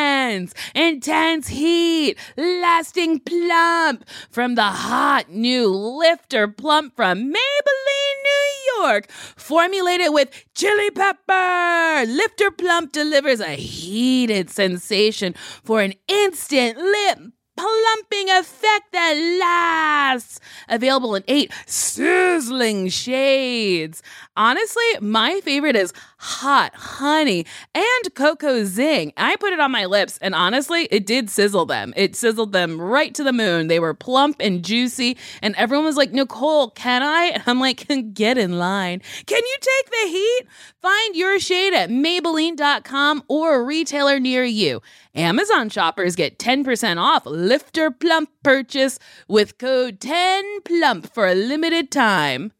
intense 0.74 1.48
heat, 1.48 2.16
lasting 2.36 3.20
plump 3.20 4.04
from 4.30 4.54
the 4.54 4.62
hot 4.62 5.30
new 5.30 5.68
Lifter 5.68 6.48
Plump 6.48 6.96
from 6.96 7.32
Maybelline, 7.32 8.18
New 8.24 8.82
York. 8.82 9.10
Formulated 9.10 10.12
with 10.12 10.30
chili 10.54 10.90
pepper, 10.90 12.04
Lifter 12.06 12.50
Plump 12.50 12.92
delivers 12.92 13.40
a 13.40 13.54
heated 13.54 14.50
sensation 14.50 15.34
for 15.62 15.80
an 15.80 15.94
instant 16.08 16.78
lip 16.78 17.32
plumping 17.58 18.30
effect 18.30 18.92
that 18.92 19.14
lasts. 19.40 20.38
Available 20.68 21.14
in 21.16 21.24
eight 21.26 21.52
sizzling 21.66 22.88
shades. 22.88 24.02
Honestly, 24.36 24.84
my 25.00 25.40
favorite 25.40 25.74
is 25.74 25.92
hot 26.18 26.74
honey 26.74 27.46
and 27.74 28.14
cocoa 28.14 28.64
zing. 28.64 29.12
I 29.16 29.36
put 29.36 29.52
it 29.52 29.60
on 29.60 29.70
my 29.70 29.86
lips, 29.86 30.18
and 30.20 30.34
honestly, 30.34 30.88
it 30.90 31.06
did 31.06 31.30
sizzle 31.30 31.66
them. 31.66 31.94
It 31.96 32.16
sizzled 32.16 32.52
them 32.52 32.80
right 32.80 33.14
to 33.14 33.22
the 33.22 33.32
moon. 33.32 33.68
They 33.68 33.80
were 33.80 33.94
plump 33.94 34.36
and 34.40 34.64
juicy, 34.64 35.16
and 35.42 35.54
everyone 35.56 35.84
was 35.84 35.96
like, 35.96 36.12
Nicole, 36.12 36.70
can 36.70 37.02
I? 37.02 37.30
And 37.34 37.42
I'm 37.46 37.60
like, 37.60 37.86
get 38.14 38.36
in 38.36 38.58
line. 38.58 39.00
Can 39.26 39.42
you 39.42 39.56
take 39.60 39.90
the 39.90 40.08
heat? 40.08 40.42
Find 40.82 41.16
your 41.16 41.38
shade 41.38 41.74
at 41.74 41.90
Maybelline.com 41.90 43.24
or 43.28 43.56
a 43.56 43.62
retailer 43.62 44.20
near 44.20 44.44
you. 44.44 44.82
Amazon 45.14 45.68
shoppers 45.68 46.16
get 46.16 46.38
10% 46.38 46.98
off 46.98 47.26
Lifter 47.26 47.90
Plump 47.90 48.30
purchase 48.42 48.98
with 49.26 49.58
code 49.58 50.00
10PLUMP 50.00 51.12
for 51.12 51.26
a 51.26 51.34
limited 51.34 51.90
time. 51.90 52.52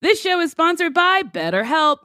This 0.00 0.20
show 0.20 0.40
is 0.40 0.52
sponsored 0.52 0.94
by 0.94 1.22
BetterHelp. 1.22 2.04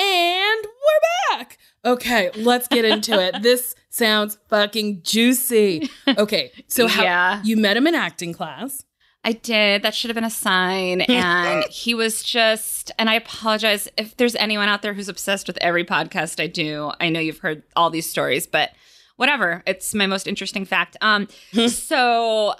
And 0.00 0.64
we're 0.64 1.36
back. 1.38 1.58
Okay, 1.84 2.30
let's 2.36 2.68
get 2.68 2.84
into 2.86 3.20
it. 3.20 3.34
This 3.42 3.74
sounds 3.90 4.38
fucking 4.48 5.02
juicy. 5.02 5.90
Okay, 6.08 6.52
so 6.68 6.86
how 6.86 7.02
Yeah. 7.02 7.42
you 7.44 7.56
met 7.56 7.76
him 7.76 7.86
in 7.86 7.94
acting 7.94 8.32
class? 8.32 8.84
I 9.24 9.32
did. 9.32 9.82
That 9.82 9.94
should 9.94 10.08
have 10.08 10.14
been 10.14 10.24
a 10.24 10.30
sign. 10.30 11.02
And 11.08 11.64
he 11.64 11.94
was 11.94 12.22
just, 12.22 12.90
and 12.98 13.10
I 13.10 13.14
apologize 13.14 13.88
if 13.98 14.16
there's 14.16 14.36
anyone 14.36 14.68
out 14.70 14.80
there 14.82 14.94
who's 14.94 15.08
obsessed 15.10 15.46
with 15.46 15.58
every 15.60 15.84
podcast 15.84 16.42
I 16.42 16.46
do. 16.46 16.92
I 16.98 17.10
know 17.10 17.20
you've 17.20 17.38
heard 17.38 17.62
all 17.76 17.90
these 17.90 18.08
stories, 18.08 18.46
but 18.46 18.70
whatever. 19.16 19.62
It's 19.66 19.94
my 19.94 20.06
most 20.06 20.26
interesting 20.26 20.64
fact. 20.64 20.96
Um, 21.02 21.28
so 21.68 22.54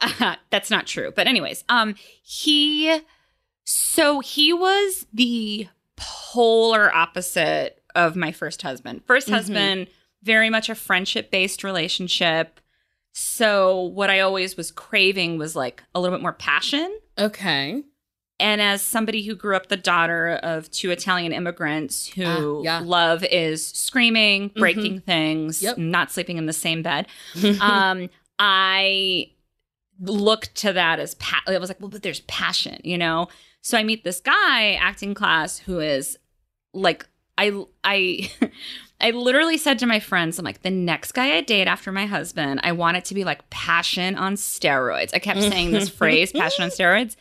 that's 0.51 0.71
not 0.71 0.87
true. 0.87 1.11
But 1.17 1.27
anyways, 1.27 1.65
um, 1.71 1.95
he, 2.23 3.01
so 3.65 4.21
he 4.21 4.53
was 4.53 5.07
the 5.15 5.69
polar 6.01 6.93
opposite 6.95 7.83
of 7.95 8.17
my 8.17 8.33
first 8.33 8.63
husband. 8.63 9.03
1st 9.07 9.29
Mhm. 9.29 9.33
husband, 9.33 9.87
very 10.23 10.51
much 10.51 10.69
a 10.69 10.75
friendship 10.75 11.31
based 11.31 11.63
relationship. 11.65 12.61
So 13.13 13.83
what 13.83 14.11
I 14.11 14.21
always 14.21 14.57
was 14.57 14.71
craving 14.71 15.39
was 15.39 15.57
like 15.57 15.83
a 15.95 16.01
little 16.01 16.17
bit 16.17 16.23
more 16.23 16.33
passion. 16.33 16.99
Okay. 17.19 17.83
And 18.39 18.63
as 18.63 18.81
somebody 18.81 19.23
who 19.27 19.35
grew 19.35 19.55
up 19.55 19.69
the 19.69 19.77
daughter 19.77 20.39
of 20.43 20.71
two 20.71 20.91
Italian 20.91 21.33
immigrants 21.33 22.07
who 22.07 22.61
Ah, 22.61 22.63
yeah. 22.63 22.81
love 22.83 23.23
is 23.25 23.67
screaming, 23.69 24.49
breaking 24.57 25.01
things, 25.01 25.61
Yep. 25.63 25.77
not 25.77 26.11
sleeping 26.11 26.39
in 26.39 26.47
the 26.47 26.53
same 26.55 26.81
bed, 26.83 27.07
um, 27.61 28.09
I 28.39 29.33
looked 30.01 30.55
to 30.57 30.73
that 30.73 30.99
as 31.01 31.15
pa- 31.17 31.43
I 31.47 31.59
was 31.59 31.69
like, 31.69 31.81
well, 31.81 31.91
but 31.91 32.03
there's 32.03 32.21
passion, 32.21 32.81
you 32.85 32.97
know. 32.97 33.29
So 33.63 33.79
I 33.79 33.83
meet 33.83 34.05
this 34.05 34.21
guy 34.21 34.75
acting 34.75 35.15
class 35.15 35.59
who 35.59 35.81
is 35.81 36.19
like, 36.73 37.07
I 37.37 37.65
I. 37.85 38.31
I 39.03 39.13
literally 39.13 39.57
said 39.57 39.79
to 39.79 39.87
my 39.87 39.99
friends, 39.99 40.39
I'm 40.39 40.45
like, 40.45 40.61
the 40.61 40.71
next 40.71 41.13
guy 41.13 41.35
I 41.39 41.41
date 41.41 41.67
after 41.67 41.91
my 41.91 42.05
husband, 42.05 42.61
I 42.63 42.73
want 42.73 42.99
it 42.99 43.07
to 43.07 43.15
be 43.15 43.25
like 43.25 43.49
passion 43.49 44.15
on 44.17 44.35
steroids. 44.35 45.15
I 45.15 45.21
kept 45.21 45.41
saying 45.41 45.71
this 45.71 45.89
phrase, 45.99 46.33
passion 46.33 46.65
on 46.65 46.69
steroids. 46.69 47.17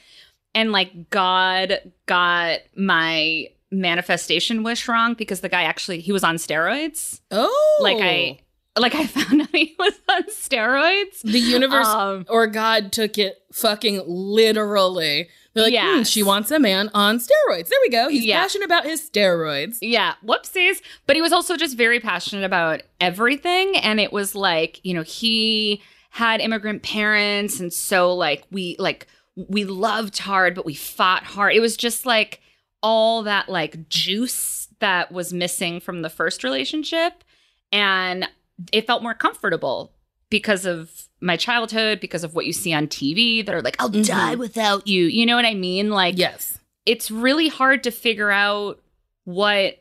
And 0.53 0.73
like 0.73 1.09
God 1.09 1.79
got 2.05 2.59
my 2.75 3.47
manifestation 3.71 4.63
wish 4.63 4.87
wrong 4.87 5.13
because 5.13 5.39
the 5.41 5.47
guy 5.47 5.63
actually 5.63 6.01
he 6.01 6.11
was 6.11 6.23
on 6.23 6.35
steroids. 6.35 7.21
oh, 7.31 7.79
Like 7.81 7.97
I 8.01 8.39
oh. 8.41 8.43
Like 8.77 8.95
I 8.95 9.05
found 9.07 9.41
out 9.43 9.49
he 9.51 9.75
was 9.79 9.93
on 10.09 10.23
steroids. 10.23 11.21
the 11.23 11.39
universe 11.39 11.87
Um, 11.87 12.25
or 12.29 12.47
God 12.47 12.91
took 12.91 13.17
it 13.17 13.41
fucking 13.51 14.03
literally. 14.07 15.29
They're 15.53 15.63
like, 15.63 15.71
"Hmm, 15.73 15.97
Yes. 15.99 16.09
she 16.09 16.21
wants 16.23 16.51
a 16.51 16.59
man 16.59 16.89
on 16.93 17.17
steroids. 17.19 17.67
There 17.69 17.79
we 17.81 17.89
go. 17.89 18.07
He's 18.09 18.23
Yeah. 18.25 18.41
passionate 18.41 18.65
about 18.65 18.85
his 18.85 19.01
steroids. 19.09 19.77
Yeah, 19.81 20.13
whoopsies. 20.25 20.77
But 21.07 21.15
he 21.15 21.21
was 21.21 21.33
also 21.33 21.57
just 21.57 21.75
very 21.75 21.99
passionate 21.99 22.45
about 22.45 22.83
everything. 23.01 23.75
And 23.77 23.99
it 23.99 24.13
was 24.13 24.35
like, 24.35 24.79
you 24.83 24.93
know, 24.93 25.01
he 25.01 25.81
had 26.11 26.39
immigrant 26.41 26.83
parents. 26.83 27.59
And 27.59 27.73
so, 27.73 28.13
like, 28.13 28.43
we, 28.51 28.75
like, 28.79 29.07
we 29.35 29.65
loved 29.65 30.17
hard, 30.19 30.53
but 30.55 30.65
we 30.65 30.75
fought 30.75 31.23
hard. 31.23 31.53
It 31.55 31.59
was 31.61 31.75
just 31.75 32.05
like 32.05 32.41
all 32.83 33.23
that, 33.23 33.49
like, 33.49 33.89
juice 33.89 34.67
that 34.79 35.11
was 35.11 35.33
missing 35.33 35.79
from 35.79 36.01
the 36.03 36.09
first 36.09 36.43
relationship. 36.43 37.23
And 37.71 38.27
it 38.71 38.85
felt 38.87 39.03
more 39.03 39.13
comfortable 39.13 39.91
because 40.29 40.65
of 40.65 40.91
my 41.21 41.35
childhood, 41.37 41.99
because 41.99 42.23
of 42.23 42.35
what 42.35 42.45
you 42.45 42.53
see 42.53 42.73
on 42.73 42.87
TV 42.87 43.43
that 43.45 43.53
are 43.53 43.61
like, 43.61 43.75
I'll 43.79 43.89
Mhm. 43.89 44.05
die 44.07 44.35
without 44.35 44.87
you. 44.87 45.05
You 45.05 45.25
know 45.25 45.35
what 45.35 45.45
I 45.45 45.53
mean? 45.55 45.89
Like, 45.89 46.17
Yes. 46.17 46.59
it's 46.85 47.09
really 47.11 47.47
hard 47.47 47.83
to 47.83 47.91
figure 47.91 48.29
out 48.31 48.79
what 49.25 49.79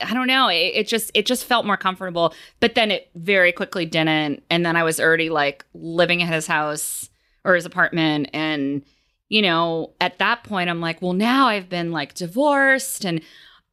I 0.00 0.14
don't 0.14 0.26
know. 0.28 0.48
It, 0.48 0.72
it 0.74 0.88
just 0.88 1.10
it 1.14 1.26
just 1.26 1.44
felt 1.44 1.66
more 1.66 1.76
comfortable, 1.76 2.32
but 2.60 2.74
then 2.76 2.90
it 2.90 3.10
very 3.14 3.50
quickly 3.52 3.84
didn't. 3.84 4.42
And 4.50 4.64
then 4.64 4.76
I 4.76 4.84
was 4.84 5.00
already 5.00 5.28
like 5.28 5.64
living 5.74 6.22
at 6.22 6.32
his 6.32 6.46
house 6.46 7.08
or 7.44 7.54
his 7.54 7.66
apartment, 7.66 8.28
and 8.32 8.82
you 9.28 9.42
know, 9.42 9.92
at 10.00 10.18
that 10.18 10.42
point, 10.44 10.70
I'm 10.70 10.80
like, 10.80 11.02
well, 11.02 11.12
now 11.12 11.48
I've 11.48 11.68
been 11.68 11.90
like 11.92 12.14
divorced 12.14 13.04
and. 13.04 13.20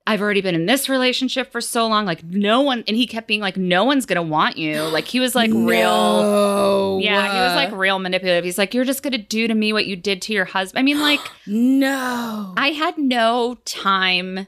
I've 0.08 0.22
already 0.22 0.42
been 0.42 0.54
in 0.54 0.68
this 0.68 0.88
relationship 0.88 1.52
for 1.52 1.60
so 1.62 1.88
long. 1.88 2.06
Like, 2.06 2.24
no 2.24 2.62
one, 2.62 2.84
and 2.88 2.96
he 2.96 3.08
kept 3.08 3.28
being 3.28 3.42
like, 3.42 3.58
no 3.58 3.84
one's 3.84 4.06
gonna 4.06 4.22
want 4.22 4.56
you. 4.56 4.84
Like, 4.84 5.06
he 5.06 5.20
was 5.20 5.34
like 5.34 5.50
real. 5.54 6.22
No. 6.22 7.00
Yeah, 7.02 7.22
he 7.34 7.40
was 7.40 7.56
like 7.56 7.72
real 7.72 7.98
manipulative. 8.00 8.44
He's 8.46 8.58
like, 8.60 8.74
you're 8.74 8.86
just 8.86 9.02
gonna 9.02 9.18
do 9.18 9.48
to 9.48 9.56
me 9.56 9.74
what 9.74 9.88
you 9.88 9.96
did 9.96 10.22
to 10.24 10.34
your 10.34 10.46
husband. 10.46 10.80
I 10.80 10.84
mean, 10.84 11.00
like, 11.00 11.22
no. 11.48 12.54
I 12.56 12.70
had 12.70 12.98
no 12.98 13.58
time. 13.66 14.48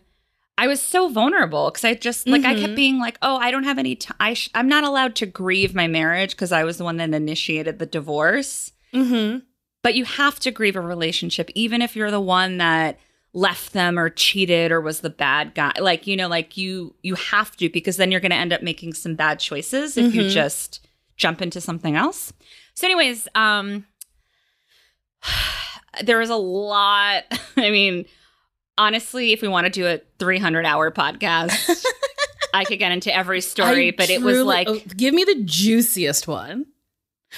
I 0.60 0.68
was 0.68 0.82
so 0.82 1.10
vulnerable 1.10 1.70
because 1.70 1.84
I 1.86 1.94
just 1.94 2.28
like 2.28 2.44
I 2.44 2.56
Mhm. 2.56 2.62
kept 2.62 2.76
being 2.76 3.00
like, 3.00 3.18
"Oh, 3.22 3.38
I 3.38 3.52
don't 3.52 3.64
have 3.66 3.78
any 3.78 3.96
time. 3.96 4.18
I 4.20 4.34
sh- 4.34 4.50
I'm 4.56 4.68
not 4.68 4.84
allowed 4.84 5.14
to 5.18 5.28
grieve 5.28 5.76
my 5.76 5.88
marriage 5.88 6.32
because 6.32 6.52
I 6.52 6.64
was 6.64 6.78
the 6.80 6.84
one 6.84 6.98
that 6.98 7.14
initiated 7.14 7.78
the 7.80 7.86
divorce." 7.86 8.72
mm-hmm. 8.94 9.40
But 9.84 9.94
you 9.96 10.04
have 10.06 10.40
to 10.40 10.50
grieve 10.52 10.76
a 10.76 10.82
relationship, 10.82 11.52
even 11.54 11.82
if 11.84 11.96
you're 11.96 12.10
the 12.12 12.20
one 12.20 12.58
that 12.58 12.98
left 13.38 13.74
them 13.74 14.00
or 14.00 14.10
cheated 14.10 14.72
or 14.72 14.82
was 14.82 15.02
the 15.02 15.12
bad 15.12 15.54
guy. 15.54 15.72
Like 15.80 16.08
you 16.08 16.18
know, 16.18 16.28
like 16.28 16.58
you 16.58 16.96
you 17.04 17.14
have 17.16 17.56
to 17.58 17.70
because 17.70 17.98
then 17.98 18.10
you're 18.12 18.20
going 18.22 18.32
to 18.32 18.36
end 18.38 18.52
up 18.52 18.64
making 18.64 18.94
some 18.94 19.14
bad 19.16 19.40
choices 19.40 19.96
if 19.96 20.16
you 20.16 20.24
Mhm. 20.24 20.32
just 20.32 20.88
jump 21.18 21.42
into 21.42 21.62
something 21.62 21.96
else. 21.96 22.34
So, 22.74 22.88
anyways, 22.88 23.28
um, 23.36 23.86
there 26.04 26.18
was 26.20 26.30
a 26.30 26.36
lot. 26.36 27.24
I 27.58 27.70
mean, 27.72 28.06
honestly, 28.78 29.34
if 29.34 29.42
we 29.42 29.48
want 29.48 29.66
to 29.66 29.72
do 29.72 29.86
a 29.88 30.00
300 30.20 30.66
hour 30.66 30.92
podcast, 30.92 31.84
I 32.54 32.64
could 32.66 32.80
get 32.80 32.92
into 32.92 33.16
every 33.16 33.42
story, 33.54 33.90
I 33.90 33.94
but 33.96 34.10
it 34.10 34.22
was 34.22 34.40
like, 34.40 34.68
oh, 34.68 34.80
give 34.96 35.14
me 35.14 35.24
the 35.24 35.42
juiciest 35.44 36.28
one. 36.28 36.66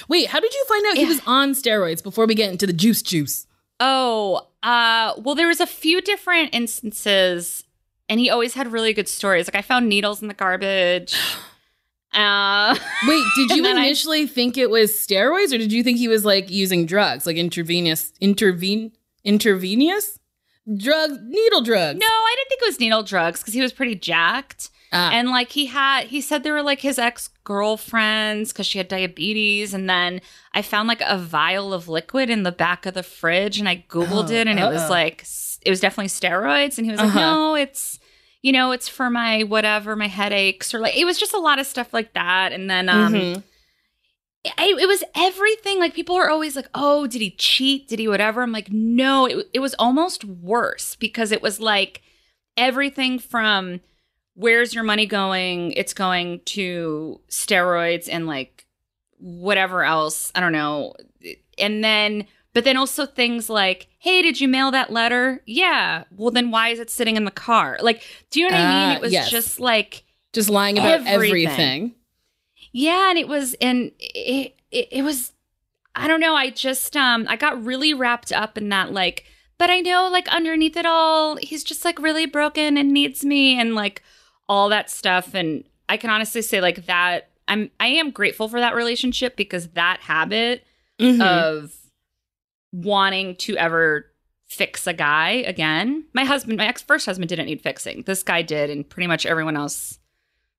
Wait, 0.08 0.28
how 0.28 0.40
did 0.40 0.54
you 0.54 0.66
find 0.68 0.86
out 0.88 0.98
he 0.98 1.06
was 1.06 1.20
on 1.26 1.52
steroids 1.54 2.04
before 2.04 2.26
we 2.28 2.36
get 2.36 2.52
into 2.52 2.68
the 2.68 2.74
juice 2.74 3.02
juice? 3.02 3.46
oh, 3.82 4.46
uh, 4.64 5.14
well, 5.18 5.36
there 5.36 5.48
was 5.48 5.60
a 5.62 5.66
few 5.68 6.02
different 6.02 6.54
instances, 6.54 7.64
and 8.08 8.20
he 8.20 8.30
always 8.30 8.54
had 8.54 8.72
really 8.72 8.94
good 8.94 9.08
stories. 9.08 9.48
Like 9.48 9.56
I 9.56 9.62
found 9.62 9.88
needles 9.90 10.22
in 10.22 10.28
the 10.28 10.34
garbage. 10.34 11.16
Uh, 12.12 12.74
Wait, 13.08 13.24
did 13.36 13.52
you 13.52 13.58
And 13.58 13.66
then 13.66 13.78
I- 13.78 13.86
initially 13.86 14.26
think 14.26 14.58
it 14.58 14.72
was 14.72 14.94
steroids, 14.94 15.54
or 15.54 15.60
did 15.60 15.72
you 15.72 15.84
think 15.84 16.00
he 16.00 16.08
was 16.08 16.26
like 16.26 16.50
using 16.50 16.88
drugs, 16.88 17.28
like 17.28 17.38
intravenous, 17.38 18.12
intervene, 18.20 18.94
intravenous 19.24 20.18
drugs, 20.76 21.20
needle 21.28 21.62
drugs? 21.62 22.00
no, 22.00 22.08
I 22.08 22.36
didn't 22.36 22.50
think 22.50 22.62
it 22.64 22.66
was 22.68 22.80
needle 22.80 23.04
drugs 23.04 23.42
because 23.42 23.54
he 23.54 23.62
was 23.62 23.72
pretty 23.72 23.94
jacked. 23.94 24.72
Ah. 24.92 25.12
And 25.14 25.30
like 25.30 25.52
he 25.52 25.68
had, 25.68 26.08
he 26.08 26.20
said 26.22 26.44
they 26.44 26.52
were 26.52 26.64
like 26.64 26.82
his 26.82 26.98
ex 26.98 27.30
girlfriends 27.44 28.52
because 28.52 28.66
she 28.66 28.78
had 28.80 28.88
diabetes. 28.88 29.74
And 29.74 29.90
then 29.90 30.22
I 30.54 30.62
found 30.62 30.88
like 30.88 31.02
a 31.06 31.18
vial 31.18 31.74
of 31.74 31.88
liquid 31.88 32.30
in 32.30 32.44
the 32.44 32.52
back 32.52 32.86
of 32.86 32.94
the 32.96 33.04
fridge 33.04 33.60
and 33.60 33.70
I 33.70 33.86
Googled 33.90 34.30
Oh, 34.30 34.34
it 34.34 34.48
and 34.48 34.60
it 34.60 34.64
was 34.66 34.90
like, 34.90 35.26
it 35.66 35.70
was 35.70 35.80
definitely 35.80 36.10
steroids. 36.10 36.78
And 36.78 36.86
he 36.86 36.92
was 36.92 37.00
like, 37.00 37.10
Uh-huh. 37.10 37.20
no, 37.20 37.56
it's, 37.56 38.00
you 38.42 38.52
know, 38.52 38.72
it's 38.72 38.90
for 38.90 39.10
my 39.10 39.44
whatever, 39.44 39.96
my 39.96 40.08
headaches 40.08 40.74
or 40.74 40.80
like, 40.80 40.98
it 40.98 41.06
was 41.06 41.20
just 41.20 41.34
a 41.34 41.40
lot 41.40 41.60
of 41.60 41.68
stuff 41.68 41.94
like 41.94 42.14
that. 42.14 42.52
And 42.52 42.70
then, 42.70 42.90
um, 42.90 43.14
Mhm. 43.14 43.44
I, 44.58 44.74
it 44.80 44.88
was 44.88 45.04
everything. 45.16 45.80
Like 45.80 45.94
people 45.94 46.16
are 46.16 46.30
always 46.30 46.56
like, 46.56 46.70
"Oh, 46.74 47.08
did 47.08 47.22
he 47.22 47.32
cheat? 47.32 47.90
Did 47.90 48.00
he 48.00 48.08
whatever?" 48.08 48.42
I'm 48.42 48.54
like, 48.54 48.72
"No, 48.72 49.26
it, 49.26 49.50
it 49.54 49.60
was 49.60 49.74
almost 49.78 50.24
worse 50.24 50.96
because 50.96 51.34
it 51.34 51.42
was 51.42 51.60
like 51.60 52.02
everything 52.56 53.20
from 53.20 53.82
where's 54.40 54.74
your 54.74 54.84
money 54.86 55.06
going? 55.06 55.74
It's 55.74 55.94
going 55.94 56.40
to 56.46 57.20
steroids 57.30 58.08
and 58.10 58.26
like 58.26 58.66
whatever 59.20 59.84
else. 59.84 60.32
I 60.34 60.40
don't 60.40 60.54
know. 60.54 60.94
And 61.58 61.84
then, 61.84 62.26
but 62.54 62.64
then 62.64 62.78
also 62.78 63.06
things 63.06 63.50
like, 63.50 63.88
"Hey, 64.00 64.22
did 64.22 64.40
you 64.40 64.48
mail 64.48 64.72
that 64.72 64.92
letter?" 64.92 65.42
Yeah. 65.46 66.06
Well, 66.16 66.32
then 66.32 66.52
why 66.52 66.70
is 66.70 66.80
it 66.80 66.90
sitting 66.90 67.18
in 67.18 67.26
the 67.26 67.32
car? 67.32 67.78
Like, 67.82 68.02
do 68.32 68.40
you 68.40 68.50
know 68.50 68.56
what 68.56 68.62
I 68.64 68.68
mean? 68.70 68.90
Ah, 68.92 68.96
It 68.96 69.02
was 69.02 69.12
yes. 69.12 69.30
just 69.30 69.60
like. 69.60 70.04
Just 70.32 70.50
lying 70.50 70.78
about 70.78 71.06
Everything. 71.08 71.48
everything. 71.48 71.96
Yeah, 72.72 73.10
and 73.10 73.18
it 73.18 73.28
was 73.28 73.56
and 73.56 73.92
it, 74.00 74.56
it 74.72 74.88
it 74.92 75.04
was 75.04 75.34
I 75.96 76.08
don't 76.08 76.20
know, 76.22 76.36
I 76.36 76.50
just 76.52 76.96
um 76.96 77.26
I 77.28 77.36
got 77.36 77.62
really 77.66 77.94
wrapped 77.94 78.32
up 78.32 78.58
in 78.58 78.70
that 78.70 78.94
like 78.94 79.26
but 79.58 79.70
I 79.72 79.82
know 79.82 80.08
like 80.12 80.28
underneath 80.30 80.78
it 80.78 80.86
all 80.86 81.36
he's 81.38 81.64
just 81.64 81.84
like 81.84 82.00
really 82.00 82.26
broken 82.28 82.78
and 82.78 82.94
needs 82.94 83.26
me 83.26 83.60
and 83.60 83.74
like 83.76 84.02
all 84.50 84.68
that 84.70 84.90
stuff 84.90 85.34
and 85.34 85.64
I 85.88 85.96
can 85.98 86.10
honestly 86.10 86.42
say 86.42 86.60
like 86.60 86.86
that 86.88 87.30
I'm 87.48 87.72
I 87.80 87.88
am 87.88 88.12
grateful 88.12 88.48
for 88.50 88.60
that 88.60 88.76
relationship 88.76 89.36
because 89.38 89.70
that 89.70 90.00
habit 90.02 90.66
Mhm. 91.00 91.22
of 91.22 91.74
wanting 92.72 93.36
to 93.38 93.56
ever 93.58 94.06
fix 94.48 94.86
a 94.88 94.94
guy 94.94 95.30
again. 95.48 96.06
My 96.14 96.24
husband, 96.26 96.58
my 96.58 96.68
ex 96.68 96.82
first 96.82 97.06
husband 97.06 97.30
didn't 97.30 97.46
need 97.46 97.62
fixing. 97.62 98.04
This 98.04 98.24
guy 98.24 98.42
did, 98.42 98.70
and 98.70 98.88
pretty 98.88 99.08
much 99.08 99.26
everyone 99.26 99.56
else, 99.56 100.00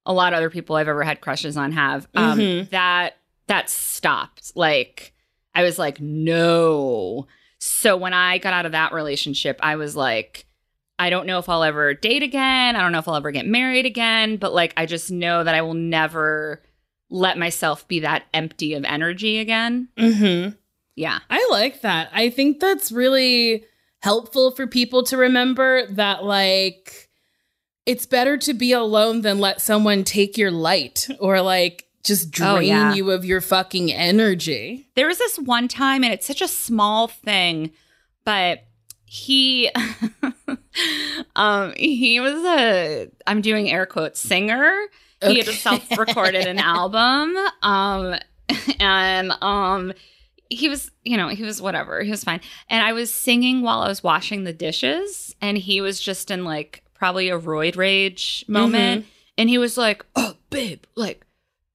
a 0.07 0.12
lot 0.12 0.33
of 0.33 0.37
other 0.38 0.50
people 0.50 0.76
I've 0.76 0.88
ever 0.88 1.03
had 1.03 1.20
crushes 1.20 1.57
on 1.57 1.72
have. 1.72 2.09
Um, 2.14 2.38
Mhm. 2.38 2.70
That 2.70 3.16
that 3.48 3.68
stopped. 3.68 4.53
Like 4.55 5.12
I 5.55 5.62
was 5.62 5.79
like, 5.79 6.00
no. 6.00 7.26
So 7.59 7.96
when 7.96 8.14
I 8.14 8.38
got 8.38 8.55
out 8.55 8.66
of 8.66 8.72
that 8.72 8.92
relationship, 8.92 9.59
I 9.62 9.76
was 9.76 9.94
like, 9.96 10.46
I 11.01 11.11
don't 11.11 11.27
know 11.27 11.39
if 11.39 11.49
I'll 11.49 11.65
ever 11.65 11.95
date 11.95 12.23
again. 12.23 12.77
I 12.77 12.81
don't 12.81 12.93
know 12.93 12.99
if 12.99 13.09
I'll 13.09 13.17
ever 13.17 13.31
get 13.33 13.47
married 13.47 13.87
again, 13.87 14.37
but 14.37 14.53
like 14.53 14.73
I 14.77 14.87
just 14.87 15.11
know 15.11 15.43
that 15.43 15.55
I 15.55 15.63
will 15.63 15.75
never 15.75 16.63
let 17.09 17.39
myself 17.39 17.89
be 17.89 18.01
that 18.01 18.25
empty 18.35 18.75
of 18.75 18.85
energy 18.85 19.39
again. 19.39 19.89
Mhm. 19.99 20.57
Yeah. 20.95 21.21
I 21.31 21.49
like 21.51 21.81
that. 21.81 22.11
I 22.13 22.31
think 22.31 22.61
that's 22.61 22.93
really 22.93 23.65
helpful 24.03 24.51
for 24.51 24.67
people 24.67 25.03
to 25.05 25.17
remember 25.17 25.87
that, 25.87 26.25
like, 26.25 27.09
it's 27.87 28.07
better 28.07 28.37
to 28.39 28.55
be 28.55 28.73
alone 28.73 29.23
than 29.23 29.39
let 29.41 29.61
someone 29.61 30.05
take 30.05 30.37
your 30.39 30.51
light 30.51 31.09
or, 31.19 31.41
like, 31.43 31.87
just 32.05 32.31
drain 32.31 32.49
Oh, 32.51 32.59
yeah. 32.61 32.95
you 32.95 33.11
of 33.11 33.25
your 33.25 33.41
fucking 33.41 33.93
energy. 33.93 34.87
There 34.95 35.07
was 35.07 35.19
this 35.19 35.39
one 35.39 35.69
time, 35.69 36.05
and 36.05 36.13
it's 36.13 36.27
such 36.27 36.41
a 36.43 36.49
small 36.49 37.09
thing, 37.09 37.73
but 38.25 38.65
he, 39.12 39.68
um, 41.35 41.73
he 41.77 42.20
was 42.20 42.44
a, 42.44 43.11
I'm 43.27 43.40
doing 43.40 43.68
air 43.68 43.85
quotes, 43.85 44.20
singer. 44.20 44.73
He 45.20 45.38
had 45.38 45.49
self-recorded 45.49 46.46
an 46.46 46.59
album, 46.61 47.37
um, 47.62 48.14
and 48.79 49.33
um, 49.42 49.92
he 50.49 50.68
was, 50.68 50.92
you 51.03 51.16
know, 51.16 51.27
he 51.27 51.42
was 51.42 51.61
whatever, 51.61 52.03
he 52.05 52.11
was 52.11 52.23
fine. 52.23 52.40
And 52.68 52.85
I 52.85 52.92
was 52.92 53.12
singing 53.12 53.62
while 53.62 53.81
I 53.81 53.88
was 53.88 54.01
washing 54.05 54.44
the 54.44 54.53
dishes, 54.53 55.35
and 55.40 55.59
he 55.59 55.81
was 55.81 56.01
just 56.01 56.31
in 56.31 56.44
like 56.44 56.85
probably 56.94 57.31
a 57.31 57.38
roid 57.38 57.77
rage 57.77 58.44
moment, 58.46 59.07
and 59.37 59.49
he 59.51 59.59
was 59.59 59.77
like, 59.77 60.07
"Oh, 60.14 60.37
babe, 60.51 60.85
like." 60.94 61.27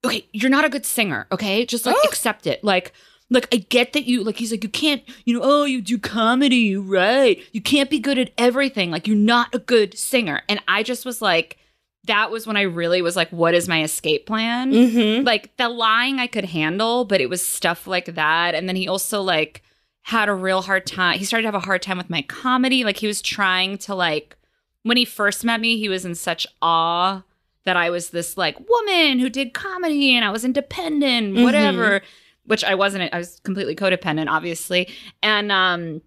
okay, 0.05 0.23
you're 0.33 0.51
not 0.51 0.63
a 0.63 0.69
good 0.69 0.85
singer, 0.85 1.25
okay? 1.31 1.65
Just 1.65 1.83
like 1.87 1.95
Oh. 1.97 2.01
accept 2.07 2.45
it. 2.45 2.63
Like, 2.63 2.93
like 3.29 3.47
I 3.53 3.57
get 3.57 3.93
that 3.93 4.05
you 4.05 4.23
like 4.23 4.37
he's 4.37 4.51
like, 4.51 4.63
you 4.63 4.69
can't, 4.69 5.01
you 5.25 5.33
know, 5.37 5.41
oh, 5.43 5.63
you 5.63 5.81
do 5.81 5.97
comedy, 5.97 6.57
you 6.57 6.81
right? 6.81 7.41
You 7.51 7.61
can't 7.61 7.89
be 7.89 7.99
good 7.99 8.17
at 8.19 8.31
everything. 8.37 8.91
Like, 8.91 9.07
you're 9.07 9.17
not 9.17 9.53
a 9.53 9.59
good 9.59 9.97
singer. 9.97 10.43
And 10.47 10.59
I 10.67 10.83
just 10.83 11.05
was 11.05 11.21
like, 11.21 11.57
that 12.05 12.29
was 12.29 12.45
when 12.45 12.55
I 12.55 12.61
really 12.61 13.01
was 13.01 13.15
like, 13.15 13.29
what 13.31 13.55
is 13.55 13.67
my 13.67 13.81
escape 13.81 14.27
plan? 14.27 14.71
Mm-hmm. 14.71 15.25
Like 15.25 15.57
the 15.57 15.69
lying 15.69 16.19
I 16.19 16.27
could 16.27 16.45
handle, 16.45 17.03
but 17.03 17.19
it 17.19 17.29
was 17.29 17.43
stuff 17.43 17.87
like 17.87 18.13
that. 18.13 18.53
And 18.53 18.69
then 18.69 18.75
he 18.75 18.87
also 18.87 19.21
like 19.23 19.63
had 20.03 20.29
a 20.29 20.33
real 20.35 20.61
hard 20.61 20.85
time. 20.85 21.17
He 21.17 21.25
started 21.25 21.41
to 21.43 21.47
have 21.47 21.55
a 21.55 21.65
hard 21.65 21.81
time 21.81 21.97
with 21.97 22.11
my 22.11 22.21
comedy. 22.21 22.83
Like 22.83 22.97
he 22.97 23.07
was 23.07 23.23
trying 23.23 23.79
to 23.79 23.95
like 23.95 24.37
when 24.83 24.97
he 24.97 25.05
first 25.05 25.43
met 25.43 25.59
me, 25.59 25.79
he 25.79 25.89
was 25.89 26.05
in 26.05 26.13
such 26.13 26.45
awe 26.61 27.23
that 27.63 27.75
I 27.75 27.89
was 27.89 28.11
this 28.11 28.37
like 28.37 28.69
woman 28.69 29.17
who 29.17 29.27
did 29.31 29.55
comedy 29.55 30.15
and 30.15 30.23
I 30.23 30.29
was 30.29 30.45
independent, 30.45 31.33
Mhm. 31.35 31.43
whatever. 31.43 32.03
Which 32.45 32.63
I 32.63 32.75
wasn't. 32.75 33.13
I 33.13 33.17
was 33.17 33.39
completely 33.43 33.75
codependent, 33.75 34.27
obviously. 34.29 34.89
And 35.23 35.51
um, 35.51 36.01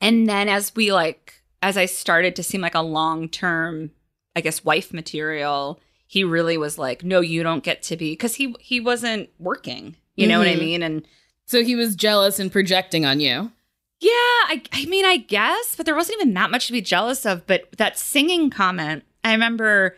and 0.00 0.28
then 0.28 0.48
as 0.48 0.74
we 0.74 0.92
like, 0.92 1.42
as 1.62 1.76
I 1.76 1.86
started 1.86 2.36
to 2.36 2.42
seem 2.42 2.60
like 2.60 2.74
a 2.74 2.80
long 2.82 3.28
term, 3.28 3.90
I 4.36 4.40
guess, 4.40 4.64
wife 4.64 4.92
material, 4.92 5.80
he 6.06 6.24
really 6.24 6.56
was 6.56 6.78
like, 6.78 7.04
"No, 7.04 7.20
you 7.20 7.42
don't 7.42 7.62
get 7.64 7.82
to 7.84 7.96
be," 7.96 8.12
because 8.12 8.36
he 8.36 8.54
he 8.60 8.80
wasn't 8.80 9.28
working. 9.38 9.96
You 10.16 10.26
know 10.26 10.38
what 10.38 10.48
I 10.48 10.54
Mhm. 10.56 10.58
mean? 10.58 10.82
And 10.82 11.06
So 11.46 11.62
he 11.62 11.76
was 11.76 11.94
jealous 11.96 12.38
and 12.40 12.50
projecting 12.52 13.04
on 13.06 13.20
you. 13.20 13.52
yeah, 14.00 14.10
I 14.10 14.62
I 14.72 14.84
mean, 14.86 15.04
I 15.04 15.16
guess, 15.18 15.74
but 15.76 15.86
there 15.86 15.94
wasn't 15.94 16.20
even 16.20 16.34
that 16.34 16.50
much 16.50 16.66
to 16.66 16.72
be 16.72 16.80
jealous 16.80 17.24
of. 17.26 17.46
But 17.46 17.70
that 17.78 17.98
singing 17.98 18.48
comment, 18.50 19.04
I 19.24 19.32
remember 19.32 19.96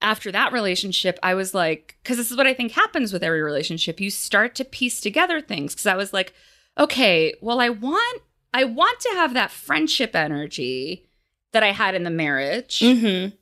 after 0.00 0.30
that 0.32 0.52
relationship, 0.52 1.18
I 1.22 1.34
was 1.34 1.54
like, 1.54 1.96
because 2.02 2.16
this 2.16 2.30
is 2.30 2.36
what 2.36 2.46
I 2.46 2.54
think 2.54 2.72
happens 2.72 3.12
with 3.12 3.22
every 3.22 3.42
relationship. 3.42 4.00
You 4.00 4.10
start 4.10 4.54
to 4.56 4.64
piece 4.64 5.00
together 5.00 5.40
things. 5.40 5.74
Because 5.74 5.86
I 5.86 5.96
was 5.96 6.12
like, 6.12 6.32
okay, 6.78 7.34
well, 7.40 7.60
I 7.60 7.68
want 7.70 8.22
I 8.54 8.64
want 8.64 9.00
to 9.00 9.10
have 9.14 9.34
that 9.34 9.50
friendship 9.50 10.14
energy 10.16 11.06
that 11.52 11.62
I 11.62 11.72
had 11.72 11.94
in 11.94 12.04
the 12.04 12.10
marriage, 12.10 12.78
Mm-hmm. 12.80 13.34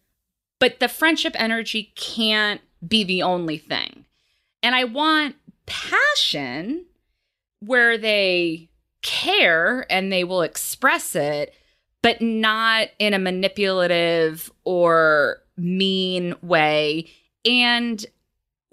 but 0.59 0.81
the 0.81 0.89
friendship 0.89 1.35
energy 1.39 1.93
can't 1.97 2.61
be 2.87 3.05
the 3.05 3.23
only 3.23 3.59
thing. 3.59 4.05
And 4.63 4.75
I 4.75 4.85
want 4.85 5.37
passion 5.67 6.87
where 7.61 7.97
they 7.99 8.69
care 9.03 9.87
and 9.91 10.13
they 10.13 10.25
will 10.25 10.43
express 10.43 11.15
it, 11.15 11.55
but 12.03 12.21
not 12.21 12.89
in 12.99 13.15
a 13.15 13.19
manipulative 13.19 14.51
or 14.65 15.39
mean 15.57 16.35
way. 16.43 17.09
And 17.45 18.05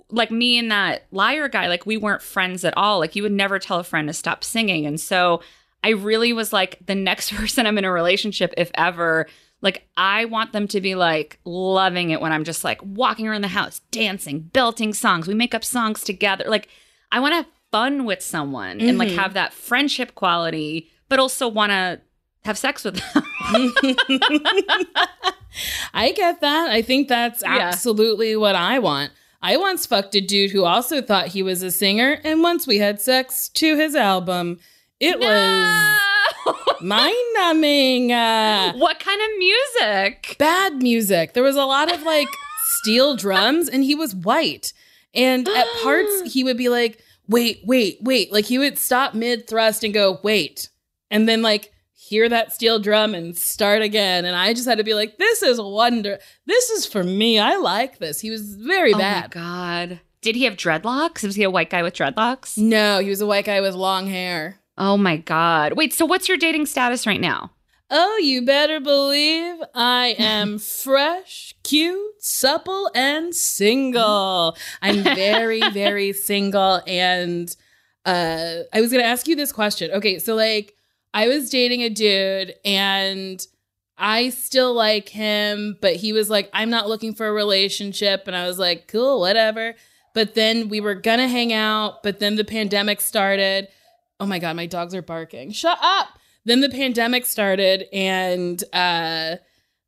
like 0.09 0.31
me 0.31 0.57
and 0.57 0.71
that 0.71 1.07
liar 1.11 1.47
guy, 1.47 1.67
like 1.67 1.85
we 1.85 1.97
weren't 1.97 2.21
friends 2.21 2.63
at 2.63 2.75
all. 2.77 2.99
Like 2.99 3.15
you 3.15 3.23
would 3.23 3.31
never 3.31 3.57
tell 3.59 3.79
a 3.79 3.83
friend 3.83 4.07
to 4.07 4.13
stop 4.13 4.43
singing. 4.43 4.85
And 4.85 4.99
so 4.99 5.41
I 5.83 5.89
really 5.89 6.33
was 6.33 6.53
like, 6.53 6.79
the 6.85 6.95
next 6.95 7.31
person 7.35 7.65
I'm 7.65 7.77
in 7.77 7.85
a 7.85 7.91
relationship, 7.91 8.53
if 8.57 8.71
ever, 8.75 9.27
like 9.61 9.87
I 9.97 10.25
want 10.25 10.51
them 10.53 10.67
to 10.69 10.81
be 10.81 10.93
like 10.95 11.39
loving 11.45 12.09
it 12.11 12.21
when 12.21 12.31
I'm 12.31 12.43
just 12.43 12.63
like 12.63 12.79
walking 12.83 13.27
around 13.27 13.41
the 13.41 13.47
house, 13.47 13.79
dancing, 13.91 14.39
belting 14.41 14.93
songs. 14.93 15.27
We 15.27 15.33
make 15.33 15.55
up 15.55 15.63
songs 15.63 16.03
together. 16.03 16.45
Like 16.47 16.67
I 17.11 17.19
want 17.19 17.31
to 17.31 17.37
have 17.37 17.47
fun 17.71 18.05
with 18.05 18.21
someone 18.21 18.79
and 18.81 18.97
like 18.99 19.09
Mhm. 19.09 19.15
have 19.15 19.33
that 19.33 19.53
friendship 19.53 20.13
quality, 20.15 20.89
but 21.09 21.17
also 21.19 21.47
want 21.47 21.71
to 21.71 22.01
have 22.45 22.57
sex 22.57 22.83
with 22.83 22.95
them. 22.95 23.23
I 25.93 26.11
get 26.15 26.41
that. 26.41 26.69
I 26.69 26.81
think 26.81 27.07
that's 27.07 27.41
Yeah. 27.43 27.57
absolutely 27.59 28.35
what 28.35 28.55
I 28.55 28.79
want. 28.79 29.11
I 29.41 29.57
once 29.57 29.85
fucked 29.85 30.15
a 30.15 30.21
dude 30.21 30.51
who 30.51 30.63
also 30.63 31.01
thought 31.01 31.27
he 31.27 31.43
was 31.43 31.61
a 31.63 31.71
singer, 31.71 32.19
and 32.23 32.41
once 32.41 32.65
we 32.65 32.77
had 32.77 33.01
sex 33.01 33.49
to 33.49 33.75
his 33.75 33.93
album, 33.95 34.59
it 35.01 35.19
was 35.19 35.99
mind 36.81 37.15
numbing. 37.35 38.11
Uh, 38.13 38.73
what 38.73 38.99
kind 38.99 39.21
of 39.21 39.27
music? 39.37 40.35
bad 40.39 40.81
music. 40.81 41.33
There 41.33 41.43
was 41.43 41.57
a 41.57 41.65
lot 41.65 41.93
of 41.93 42.03
like 42.03 42.29
steel 42.79 43.15
drums, 43.17 43.67
and 43.67 43.83
he 43.83 43.95
was 43.95 44.15
white. 44.15 44.71
And 45.13 45.47
at 45.47 45.67
parts, 45.83 46.21
he 46.33 46.43
would 46.45 46.57
be 46.57 46.69
like, 46.69 46.99
wait, 47.27 47.59
wait, 47.65 47.97
wait. 48.01 48.31
Like 48.31 48.45
he 48.45 48.57
would 48.57 48.77
stop 48.77 49.13
mid 49.13 49.45
thrust 49.47 49.83
and 49.83 49.93
go, 49.93 50.19
wait. 50.23 50.69
And 51.11 51.27
then 51.27 51.41
like 51.41 51.72
hear 52.13 52.29
that 52.29 52.53
steel 52.53 52.77
drum 52.79 53.15
and 53.15 53.35
start 53.35 53.81
again. 53.81 54.23
And 54.25 54.35
I 54.35 54.53
just 54.53 54.67
had 54.67 54.77
to 54.77 54.83
be 54.83 54.93
like, 54.93 55.17
this 55.17 55.41
is 55.41 55.59
wonder. 55.59 56.19
This 56.45 56.69
is 56.69 56.85
for 56.85 57.03
me. 57.03 57.39
I 57.39 57.55
like 57.55 57.97
this. 57.97 58.19
He 58.21 58.29
was 58.29 58.55
very 58.55 58.93
Oh 58.93 58.97
my 58.97 59.03
bad. 59.03 59.31
god. 59.31 59.99
Did 60.21 60.35
he 60.35 60.43
have 60.43 60.55
dreadlocks? 60.55 61.23
Was 61.23 61.35
he 61.35 61.43
a 61.43 61.49
white 61.49 61.69
guy 61.71 61.81
with 61.81 61.95
dreadlocks? 61.95 62.57
no, 62.57 62.99
he 62.99 63.09
was 63.09 63.19
a 63.21 63.25
white 63.25 63.45
guy 63.45 63.59
with 63.61 63.73
long 63.73 64.07
hair. 64.07 64.59
Oh 64.77 64.95
my 64.97 65.17
god. 65.17 65.73
Wait, 65.73 65.91
so 65.93 66.05
what's 66.05 66.27
your 66.29 66.37
dating 66.37 66.65
status 66.67 67.05
right 67.07 67.19
now? 67.21 67.51
Oh, 67.95 68.17
you 68.17 68.43
better 68.45 68.79
believe 68.79 69.55
I 69.75 70.15
am 70.17 70.57
fresh, 70.85 71.53
cute, 71.63 72.23
supple, 72.23 72.89
and 72.95 73.35
single. 73.35 74.55
I'm 74.81 75.03
very, 75.03 75.61
very 75.73 76.13
single. 76.13 76.81
And 76.87 77.55
uh, 78.05 78.59
I 78.73 78.81
was 78.81 78.91
going 78.91 79.03
to 79.03 79.07
ask 79.09 79.27
you 79.27 79.35
this 79.35 79.51
question. 79.51 79.91
Okay, 79.91 80.17
so 80.19 80.35
like 80.35 80.75
I 81.13 81.27
was 81.27 81.49
dating 81.49 81.81
a 81.81 81.89
dude 81.89 82.55
and 82.65 83.45
I 83.97 84.29
still 84.29 84.73
like 84.73 85.09
him, 85.09 85.77
but 85.79 85.95
he 85.95 86.11
was 86.11 86.29
like, 86.29 86.49
I'm 86.53 86.69
not 86.69 86.89
looking 86.89 87.13
for 87.13 87.27
a 87.27 87.33
relationship. 87.33 88.23
And 88.27 88.35
I 88.35 88.47
was 88.47 88.57
like, 88.57 88.87
cool, 88.87 89.19
whatever. 89.19 89.75
But 90.13 90.33
then 90.33 90.69
we 90.69 90.81
were 90.81 90.95
going 90.95 91.19
to 91.19 91.27
hang 91.27 91.53
out, 91.53 92.03
but 92.03 92.19
then 92.19 92.35
the 92.35 92.43
pandemic 92.43 93.01
started. 93.01 93.67
Oh 94.19 94.25
my 94.25 94.39
God, 94.39 94.55
my 94.55 94.65
dogs 94.65 94.95
are 94.95 95.01
barking. 95.01 95.51
Shut 95.51 95.77
up. 95.81 96.19
Then 96.45 96.61
the 96.61 96.69
pandemic 96.69 97.25
started 97.25 97.85
and 97.93 98.61
uh, 98.73 99.37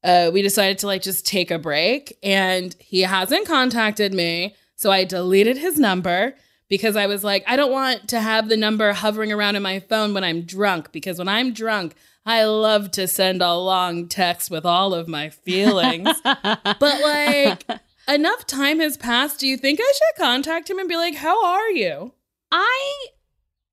uh, 0.04 0.30
we 0.32 0.42
decided 0.42 0.78
to 0.80 0.88
like 0.88 1.02
just 1.02 1.26
take 1.26 1.52
a 1.52 1.60
break. 1.60 2.18
And 2.22 2.76
he 2.80 3.02
hasn't 3.02 3.48
contacted 3.48 4.14
me. 4.14 4.56
So 4.76 4.92
I 4.92 5.04
deleted 5.04 5.58
his 5.58 5.80
number 5.80 6.36
because 6.70 6.95
I 6.95 7.07
was 7.07 7.24
like, 7.24 7.43
I 7.47 7.55
don't 7.55 7.72
want 7.72 8.09
to 8.09 8.20
have 8.20 8.49
the 8.49 8.57
number 8.57 8.91
hovering 8.93 9.32
around 9.32 9.55
in 9.55 9.63
my 9.63 9.80
phone 9.80 10.13
when 10.13 10.24
I'm 10.24 10.41
drunk. 10.41 10.91
Because 10.91 11.18
when 11.20 11.28
I'm 11.28 11.53
drunk, 11.53 11.95
I 12.26 12.45
love 12.45 12.91
to 12.91 13.07
send 13.07 13.41
a 13.41 13.53
long 13.53 14.07
text 14.07 14.49
with 14.49 14.66
all 14.66 14.93
of 14.93 15.07
my 15.07 15.30
feelings. 15.30 16.09
but 16.24 16.80
like, 16.82 17.66
enough 18.07 18.47
time 18.47 18.80
has 18.80 18.97
passed. 18.97 19.39
Do 19.39 19.47
you 19.47 19.57
think 19.57 19.80
I 19.82 19.91
should 19.93 20.24
contact 20.24 20.70
him 20.70 20.80
and 20.80 20.89
be 20.89 20.97
like, 20.97 21.16
How 21.16 21.45
are 21.45 21.70
you? 21.70 22.13
I, 22.51 23.07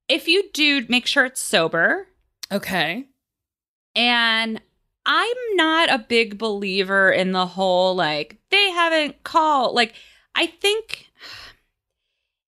if 0.08 0.28
you 0.28 0.50
do, 0.52 0.84
make 0.88 1.06
sure 1.06 1.24
it's 1.24 1.40
sober. 1.40 2.08
Okay. 2.50 3.06
And 3.94 4.60
I'm 5.04 5.36
not 5.54 5.90
a 5.90 5.98
big 5.98 6.38
believer 6.38 7.10
in 7.10 7.32
the 7.32 7.46
whole 7.46 7.94
like 7.94 8.38
they 8.50 8.70
haven't 8.70 9.24
called. 9.24 9.74
Like 9.74 9.94
I 10.34 10.46
think 10.46 11.08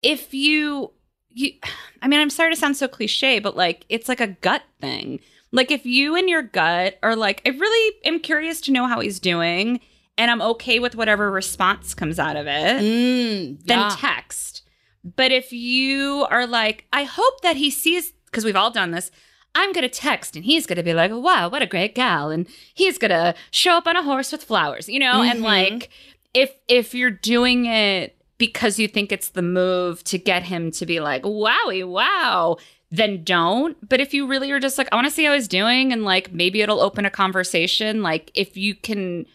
if 0.04 0.34
you 0.34 0.92
you 1.30 1.52
I 2.02 2.08
mean 2.08 2.20
I'm 2.20 2.30
sorry 2.30 2.54
to 2.54 2.60
sound 2.60 2.78
so 2.78 2.88
cliche, 2.88 3.40
but 3.40 3.56
like 3.56 3.86
it's 3.90 4.08
like 4.10 4.22
a 4.22 4.28
gut 4.28 4.64
thing. 4.80 5.20
Like 5.52 5.72
if 5.72 5.86
you 5.86 6.16
and 6.16 6.30
your 6.30 6.42
gut 6.44 6.98
are 7.02 7.16
like 7.16 7.42
I 7.46 7.50
really 7.50 7.96
am 8.06 8.20
curious 8.20 8.62
to 8.62 8.72
know 8.72 8.86
how 8.88 9.00
he's 9.00 9.20
doing 9.20 9.80
and 10.18 10.30
I'm 10.32 10.42
okay 10.42 10.80
with 10.80 10.96
whatever 10.96 11.32
response 11.32 11.94
comes 11.94 12.20
out 12.20 12.36
of 12.36 12.48
it, 12.48 12.82
Mm, 12.84 13.64
then 13.66 13.80
yeah. 13.80 13.96
text. 13.98 14.64
But 15.16 15.32
if 15.32 15.54
you 15.54 16.26
are 16.30 16.46
like 16.48 16.86
I 16.92 17.04
hope 17.04 17.42
that 17.42 17.56
he 17.58 17.70
sees 17.70 18.12
because 18.26 18.44
we've 18.44 18.56
all 18.56 18.72
done 18.72 18.92
this 18.92 19.10
I'm 19.56 19.72
going 19.74 19.84
to 19.84 19.90
text 19.90 20.36
and 20.36 20.46
he's 20.46 20.68
going 20.68 20.78
to 20.78 20.84
be 20.84 20.94
like, 20.94 21.10
wow, 21.12 21.50
what 21.50 21.64
a 21.64 21.66
great 21.66 21.96
gal. 21.96 22.30
And 22.30 22.48
he's 22.76 23.00
going 23.00 23.10
to 23.10 23.34
show 23.50 23.72
up 23.72 23.88
on 23.88 23.96
a 23.96 24.04
horse 24.04 24.32
with 24.32 24.44
flowers, 24.44 24.88
you 24.88 25.00
know? 25.00 25.24
And 25.24 25.40
Mhm. 25.40 25.44
like, 25.44 25.90
if, 26.36 26.52
if 26.68 26.94
you're 26.94 27.10
doing 27.10 27.66
it 27.66 28.17
because 28.38 28.78
you 28.80 28.88
think 28.88 29.12
it's 29.12 29.30
the 29.30 29.42
move 29.42 30.04
to 30.06 30.18
get 30.18 30.44
him 30.44 30.72
to 30.72 30.86
be 30.86 31.00
like, 31.00 31.24
wowie, 31.24 31.88
wow, 31.88 32.58
then 32.92 33.24
don't. 33.24 33.78
But 33.88 34.00
if 34.00 34.14
you 34.14 34.28
really 34.28 34.52
are 34.52 34.60
just 34.60 34.78
like, 34.78 34.88
I 34.92 34.96
want 34.96 35.08
to 35.08 35.12
see 35.12 35.26
how 35.26 35.34
he's 35.34 35.48
doing 35.48 35.92
and 35.92 36.04
like 36.04 36.32
maybe 36.32 36.62
it'll 36.62 36.82
open 36.82 37.06
a 37.06 37.10
conversation, 37.10 38.02
like 38.02 38.32
if 38.34 38.56
you 38.56 38.76
can 38.76 39.26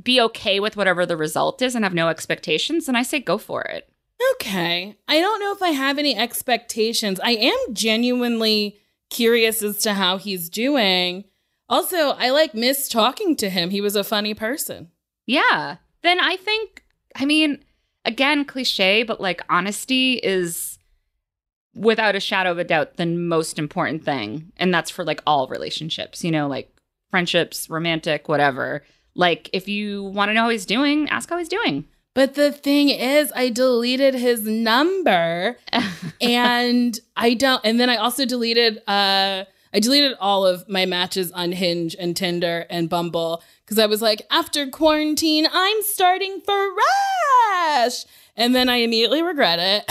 be 0.00 0.20
okay 0.20 0.60
with 0.60 0.76
whatever 0.76 1.04
the 1.04 1.16
result 1.16 1.60
is 1.60 1.74
and 1.74 1.84
have 1.84 1.94
no 1.94 2.08
expectations, 2.08 2.86
then 2.86 2.96
I 2.96 3.02
say 3.02 3.20
go 3.20 3.36
for 3.36 3.62
it. 3.62 3.88
Okay. 4.34 4.96
I 5.08 5.20
don't 5.20 5.40
know 5.40 5.52
if 5.52 5.62
I 5.62 5.70
have 5.70 5.98
any 5.98 6.16
expectations. 6.16 7.20
I 7.22 7.32
am 7.32 7.74
genuinely 7.74 8.78
curious 9.10 9.62
as 9.62 9.78
to 9.78 9.94
how 9.94 10.16
he's 10.16 10.48
doing. 10.48 11.24
Also, 11.68 12.10
I 12.10 12.30
like 12.30 12.54
miss 12.54 12.88
talking 12.88 13.36
to 13.36 13.50
him. 13.50 13.70
He 13.70 13.80
was 13.80 13.96
a 13.96 14.04
funny 14.04 14.34
person. 14.34 14.90
Yeah. 15.26 15.76
Then 16.02 16.20
I 16.20 16.36
think, 16.36 16.84
I 17.16 17.24
mean, 17.24 17.64
again, 18.04 18.44
cliche, 18.44 19.02
but 19.02 19.20
like 19.20 19.42
honesty 19.48 20.14
is 20.14 20.78
without 21.74 22.14
a 22.14 22.20
shadow 22.20 22.50
of 22.50 22.58
a 22.58 22.64
doubt 22.64 22.96
the 22.96 23.06
most 23.06 23.58
important 23.58 24.04
thing. 24.04 24.52
And 24.56 24.72
that's 24.72 24.90
for 24.90 25.04
like 25.04 25.22
all 25.26 25.48
relationships, 25.48 26.22
you 26.22 26.30
know, 26.30 26.46
like 26.46 26.74
friendships, 27.10 27.70
romantic, 27.70 28.28
whatever. 28.28 28.84
Like 29.14 29.48
if 29.52 29.68
you 29.68 30.04
want 30.04 30.28
to 30.28 30.34
know 30.34 30.42
how 30.42 30.48
he's 30.50 30.66
doing, 30.66 31.08
ask 31.08 31.28
how 31.30 31.38
he's 31.38 31.48
doing. 31.48 31.86
But 32.14 32.34
the 32.34 32.52
thing 32.52 32.90
is, 32.90 33.32
I 33.34 33.48
deleted 33.48 34.14
his 34.14 34.46
number 34.46 35.56
and 36.20 36.98
I 37.16 37.34
don't 37.34 37.60
and 37.64 37.80
then 37.80 37.88
I 37.88 37.96
also 37.96 38.26
deleted 38.26 38.82
uh 38.86 39.44
I 39.72 39.80
deleted 39.80 40.16
all 40.20 40.46
of 40.46 40.68
my 40.68 40.84
matches 40.86 41.32
on 41.32 41.52
Hinge 41.52 41.96
and 41.98 42.16
Tinder 42.16 42.66
and 42.68 42.88
Bumble 42.88 43.42
because 43.64 43.78
I 43.78 43.86
was 43.86 44.02
like, 44.02 44.22
after 44.30 44.66
quarantine, 44.68 45.46
I'm 45.50 45.82
starting 45.82 46.40
fresh. 46.40 48.04
And 48.36 48.54
then 48.54 48.68
I 48.68 48.76
immediately 48.76 49.22
regret 49.22 49.58
it. 49.60 49.84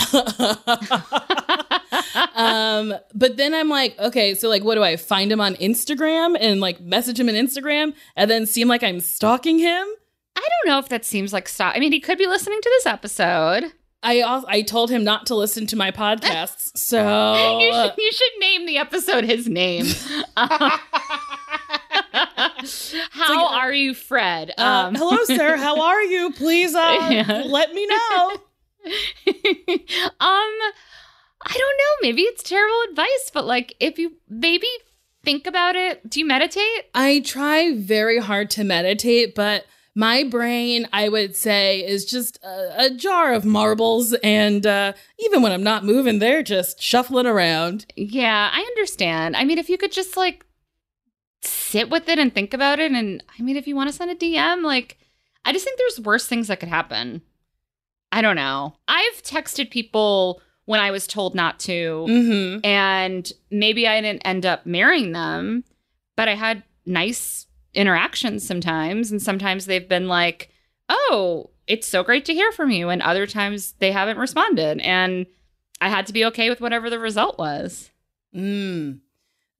um, 2.36 2.94
but 3.14 3.36
then 3.36 3.54
I'm 3.54 3.68
like, 3.68 3.98
okay, 3.98 4.34
so 4.34 4.48
like, 4.48 4.64
what 4.64 4.74
do 4.74 4.82
I 4.82 4.96
find 4.96 5.30
him 5.30 5.40
on 5.40 5.54
Instagram 5.56 6.36
and 6.40 6.60
like 6.60 6.80
message 6.80 7.20
him 7.20 7.28
on 7.28 7.34
Instagram 7.34 7.94
and 8.16 8.30
then 8.30 8.46
seem 8.46 8.68
like 8.68 8.82
I'm 8.82 9.00
stalking 9.00 9.58
him? 9.58 9.86
I 10.34 10.40
don't 10.40 10.72
know 10.72 10.78
if 10.78 10.88
that 10.88 11.04
seems 11.04 11.32
like 11.32 11.48
stop. 11.48 11.76
I 11.76 11.78
mean, 11.78 11.92
he 11.92 12.00
could 12.00 12.18
be 12.18 12.26
listening 12.26 12.60
to 12.60 12.70
this 12.70 12.86
episode. 12.86 13.72
I 14.02 14.22
I 14.48 14.62
told 14.62 14.90
him 14.90 15.04
not 15.04 15.26
to 15.26 15.34
listen 15.34 15.66
to 15.68 15.76
my 15.76 15.90
podcasts, 15.90 16.72
so 16.76 17.58
you, 17.60 17.72
should, 17.72 17.92
you 17.98 18.12
should 18.12 18.32
name 18.40 18.66
the 18.66 18.78
episode 18.78 19.24
his 19.24 19.48
name. 19.48 19.86
Uh, 22.14 22.50
how 23.10 23.44
like, 23.46 23.54
are 23.62 23.72
you, 23.72 23.94
Fred? 23.94 24.52
uh, 24.56 24.62
Um, 24.88 24.94
hello, 24.94 25.16
sir. 25.24 25.56
How 25.56 25.80
are 25.82 26.02
you? 26.02 26.30
Please, 26.32 26.74
uh, 26.74 27.08
Yeah. 27.10 27.42
let 27.46 27.72
me 27.72 27.86
know. 27.86 28.30
um, 28.86 28.92
I 30.20 31.54
don't 31.54 31.76
know. 31.78 31.92
Maybe 32.02 32.22
it's 32.22 32.42
terrible 32.42 32.80
advice, 32.90 33.30
but 33.32 33.44
like, 33.46 33.74
if 33.80 33.98
you 33.98 34.12
maybe 34.28 34.66
think 35.24 35.46
about 35.46 35.74
it, 35.76 36.08
do 36.08 36.20
you 36.20 36.26
meditate? 36.26 36.84
I 36.94 37.20
try 37.24 37.74
very 37.76 38.18
hard 38.18 38.50
to 38.50 38.64
meditate, 38.64 39.34
but 39.34 39.64
my 39.94 40.24
brain, 40.24 40.88
I 40.92 41.08
would 41.08 41.36
say, 41.36 41.80
is 41.86 42.04
just 42.06 42.38
a, 42.42 42.86
a 42.86 42.90
jar 42.90 43.34
of 43.34 43.44
marbles. 43.44 44.14
And 44.22 44.66
uh, 44.66 44.94
even 45.18 45.42
when 45.42 45.52
I'm 45.52 45.62
not 45.62 45.84
moving, 45.84 46.18
they're 46.18 46.42
just 46.42 46.80
shuffling 46.82 47.26
around. 47.26 47.84
Yeah, 47.96 48.50
I 48.52 48.60
understand. 48.60 49.36
I 49.36 49.44
mean, 49.44 49.58
if 49.58 49.68
you 49.68 49.76
could 49.76 49.92
just 49.92 50.16
like 50.16 50.44
sit 51.42 51.90
with 51.90 52.08
it 52.08 52.18
and 52.18 52.32
think 52.34 52.54
about 52.54 52.78
it, 52.80 52.92
and 52.92 53.22
I 53.38 53.42
mean, 53.42 53.56
if 53.56 53.66
you 53.66 53.76
want 53.76 53.90
to 53.90 53.94
send 53.96 54.10
a 54.10 54.14
DM, 54.14 54.62
like, 54.62 54.98
I 55.44 55.52
just 55.52 55.64
think 55.64 55.78
there's 55.78 56.00
worse 56.00 56.26
things 56.26 56.48
that 56.48 56.60
could 56.60 56.68
happen. 56.68 57.22
I 58.10 58.22
don't 58.22 58.36
know. 58.36 58.76
I've 58.88 59.22
texted 59.22 59.70
people 59.70 60.40
when 60.66 60.80
I 60.80 60.90
was 60.90 61.06
told 61.06 61.34
not 61.34 61.58
to, 61.60 62.06
Mm-hmm. 62.08 62.64
and 62.64 63.30
maybe 63.50 63.88
I 63.88 64.00
didn't 64.00 64.22
end 64.24 64.46
up 64.46 64.64
marrying 64.64 65.12
them, 65.12 65.64
but 66.16 66.28
I 66.28 66.34
had 66.36 66.62
nice 66.86 67.46
interactions 67.74 68.46
sometimes, 68.46 69.10
and 69.10 69.20
sometimes 69.22 69.66
they've 69.66 69.88
been 69.88 70.08
like, 70.08 70.50
"Oh, 70.88 71.50
it's 71.66 71.88
so 71.88 72.02
great 72.02 72.24
to 72.26 72.34
hear 72.34 72.52
from 72.52 72.70
you," 72.70 72.88
and 72.88 73.02
other 73.02 73.26
times 73.26 73.74
they 73.78 73.92
haven't 73.92 74.18
responded, 74.18 74.80
and 74.80 75.26
I 75.80 75.88
had 75.88 76.06
to 76.06 76.12
be 76.12 76.24
okay 76.26 76.50
with 76.50 76.60
whatever 76.60 76.90
the 76.90 76.98
result 76.98 77.38
was. 77.38 77.90
Mm. 78.34 79.00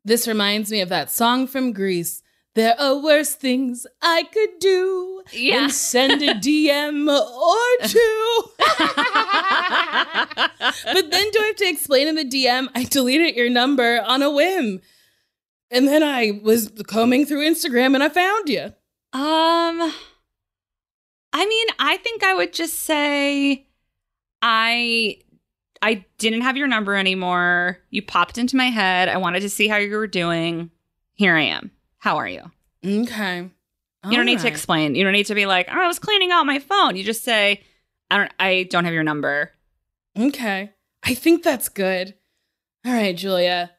This 0.05 0.27
reminds 0.29 0.71
me 0.71 0.81
of 0.81 0.89
that 0.89 1.11
song 1.11 1.47
from 1.47 1.73
Grease. 1.73 2.23
There 2.55 2.79
are 2.79 2.97
worse 2.97 3.35
things 3.35 3.87
I 4.03 4.25
could 4.25 4.59
do 4.61 5.23
Yeah. 5.33 5.61
than 5.61 5.71
send 5.71 6.23
a 6.23 6.35
DM 6.47 7.09
or 7.09 7.87
two. 7.87 8.43
but 10.85 11.11
then 11.11 11.31
do 11.31 11.39
I 11.41 11.45
have 11.47 11.57
to 11.57 11.69
explain 11.69 12.09
in 12.09 12.15
the 12.17 12.25
DM 12.25 12.69
I 12.75 12.85
deleted 12.85 13.37
your 13.37 13.51
number 13.51 14.01
on 14.05 14.23
a 14.23 14.31
whim? 14.31 14.81
And 15.73 15.89
then 15.89 16.03
I 16.03 16.39
was 16.43 16.71
combing 16.87 17.25
through 17.25 17.49
Instagram 17.49 17.95
and 17.95 18.03
I 18.03 18.11
found 18.11 18.49
you. 18.49 18.65
Um, 19.15 19.93
I 21.33 21.47
mean, 21.47 21.67
I 21.79 21.97
think 21.97 22.23
I 22.23 22.35
would 22.35 22.53
just 22.53 22.81
say 22.81 23.67
I 24.43 25.19
I 25.81 26.05
didn't 26.19 26.43
have 26.43 26.57
your 26.57 26.69
number 26.69 26.95
anymore. 26.95 27.79
You 27.91 28.03
popped 28.03 28.37
into 28.39 28.55
my 28.55 28.67
head. 28.67 29.09
I 29.09 29.17
wanted 29.17 29.41
to 29.41 29.49
see 29.49 29.67
how 29.67 29.79
you 29.79 29.97
were 29.97 30.07
doing. 30.07 30.71
Here 31.15 31.35
I 31.35 31.43
am. 31.43 31.71
How 31.99 32.19
are 32.19 32.29
you? 32.29 32.43
Okay. 32.85 33.49
You 34.05 34.17
don't 34.17 34.27
need 34.27 34.41
to 34.41 34.49
explain. 34.49 34.95
You 34.95 35.05
don't 35.05 35.13
need 35.13 35.27
to 35.27 35.35
be 35.35 35.47
like, 35.47 35.69
"Oh, 35.71 35.81
I 35.81 35.87
was 35.87 36.01
cleaning 36.01 36.33
out 36.33 36.45
my 36.45 36.59
phone." 36.59 36.97
You 36.97 37.05
just 37.05 37.23
say, 37.23 37.63
"I 38.11 38.19
don't 38.19 38.33
I 38.39 38.65
don't 38.65 38.85
have 38.85 38.95
your 38.95 39.05
number." 39.05 39.53
Okay. 40.19 40.73
I 41.05 41.15
think 41.15 41.43
that's 41.43 41.69
good. 41.69 42.15
All 42.85 42.93
right, 42.93 43.17
Giulia. 43.17 43.71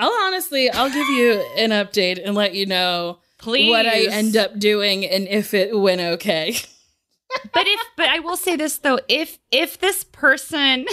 I'll 0.00 0.26
honestly, 0.26 0.70
I'll 0.70 0.90
give 0.90 1.08
you 1.08 1.32
an 1.56 1.70
update 1.70 2.20
and 2.24 2.34
let 2.34 2.54
you 2.54 2.66
know 2.66 3.18
Please. 3.38 3.70
what 3.70 3.86
I 3.86 4.06
end 4.10 4.36
up 4.36 4.58
doing 4.58 5.04
and 5.04 5.28
if 5.28 5.54
it 5.54 5.78
went 5.78 6.00
okay. 6.00 6.56
but 7.52 7.66
if 7.66 7.80
but 7.96 8.08
I 8.08 8.18
will 8.18 8.36
say 8.36 8.56
this 8.56 8.78
though, 8.78 8.98
if 9.08 9.38
if 9.50 9.78
this 9.78 10.02
person 10.04 10.86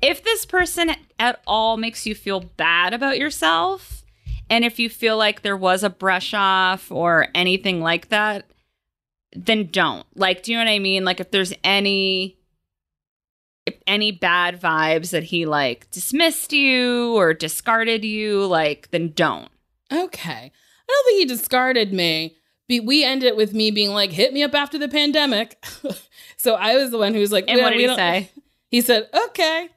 if 0.00 0.22
this 0.22 0.46
person 0.46 0.92
at 1.18 1.40
all 1.46 1.76
makes 1.76 2.06
you 2.06 2.14
feel 2.14 2.40
bad 2.40 2.94
about 2.94 3.18
yourself 3.18 4.04
And 4.48 4.64
if 4.64 4.78
you 4.78 4.88
feel 4.88 5.16
like 5.16 5.42
there 5.42 5.56
was 5.56 5.82
a 5.82 5.90
brush 5.90 6.32
off 6.34 6.90
or 6.92 7.28
anything 7.34 7.80
like 7.80 8.08
that, 8.10 8.46
then 9.34 9.66
don't. 9.72 10.06
Like, 10.14 10.42
do 10.42 10.52
you 10.52 10.58
know 10.58 10.64
what 10.64 10.70
I 10.70 10.78
mean? 10.78 11.04
Like, 11.04 11.20
if 11.20 11.30
there's 11.30 11.52
any 11.64 12.38
any 13.86 14.12
bad 14.12 14.60
vibes 14.60 15.10
that 15.10 15.24
he 15.24 15.46
like 15.46 15.90
dismissed 15.90 16.52
you 16.52 17.14
or 17.14 17.34
discarded 17.34 18.04
you, 18.04 18.46
like, 18.46 18.90
then 18.90 19.12
don't. 19.12 19.48
Okay. 19.92 20.52
I 20.52 20.86
don't 20.88 21.04
think 21.06 21.18
he 21.18 21.24
discarded 21.26 21.92
me. 21.92 22.36
Be- 22.68 22.80
we 22.80 23.04
ended 23.04 23.36
with 23.36 23.54
me 23.54 23.70
being 23.70 23.90
like, 23.90 24.10
hit 24.12 24.32
me 24.32 24.42
up 24.42 24.54
after 24.54 24.78
the 24.78 24.88
pandemic. 24.88 25.64
so 26.36 26.54
I 26.54 26.76
was 26.76 26.90
the 26.90 26.98
one 26.98 27.14
who 27.14 27.20
was 27.20 27.32
like, 27.32 27.44
And 27.48 27.60
what 27.60 27.70
did 27.70 27.76
we 27.76 27.82
he 27.82 27.86
don't-" 27.88 27.96
say? 27.96 28.30
He 28.68 28.80
said, 28.80 29.08
okay. 29.28 29.68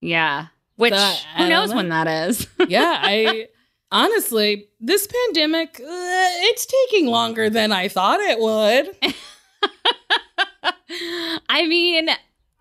Yeah. 0.00 0.46
Which 0.76 0.94
So, 0.94 1.14
who 1.36 1.48
knows 1.48 1.70
know. 1.70 1.76
when 1.76 1.90
that 1.90 2.06
is? 2.28 2.46
Yeah, 2.68 2.98
I 3.02 3.48
honestly, 3.92 4.68
this 4.80 5.06
pandemic, 5.06 5.78
uh, 5.78 5.84
it's 5.86 6.66
taking 6.66 7.06
longer 7.06 7.50
than 7.50 7.70
I 7.70 7.88
thought 7.88 8.18
it 8.20 8.38
would. 8.40 8.96
I 11.48 11.66
mean, 11.66 12.08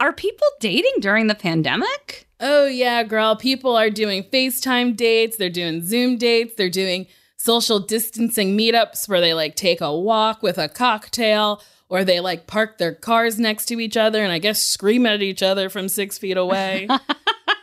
are 0.04 0.12
people 0.12 0.48
dating 0.60 0.96
during 1.00 1.28
the 1.28 1.36
pandemic? 1.36 2.28
Oh, 2.42 2.66
yeah, 2.66 3.04
girl. 3.04 3.38
People 3.38 3.78
are 3.78 3.90
doing 3.90 4.24
FaceTime 4.24 4.98
dates, 4.98 5.38
they're 5.38 5.50
doing 5.50 5.82
Zoom 5.82 6.18
dates, 6.18 6.56
they're 6.56 6.70
doing 6.70 7.08
social 7.38 7.80
distancing 7.80 8.58
meetups 8.58 9.08
where 9.08 9.22
they 9.22 9.34
like 9.34 9.56
take 9.56 9.80
a 9.80 9.98
walk 9.98 10.44
with 10.44 10.58
a 10.58 10.68
cocktail 10.68 11.62
or 11.88 12.04
they 12.04 12.20
like 12.20 12.48
park 12.48 12.80
their 12.80 12.94
cars 12.94 13.40
next 13.40 13.68
to 13.68 13.80
each 13.80 13.96
other 13.96 14.22
and 14.22 14.32
I 14.34 14.40
guess 14.40 14.62
scream 14.62 15.06
at 15.06 15.22
each 15.22 15.42
other 15.42 15.70
from 15.70 15.88
six 15.88 16.18
feet 16.18 16.36
away. 16.36 16.90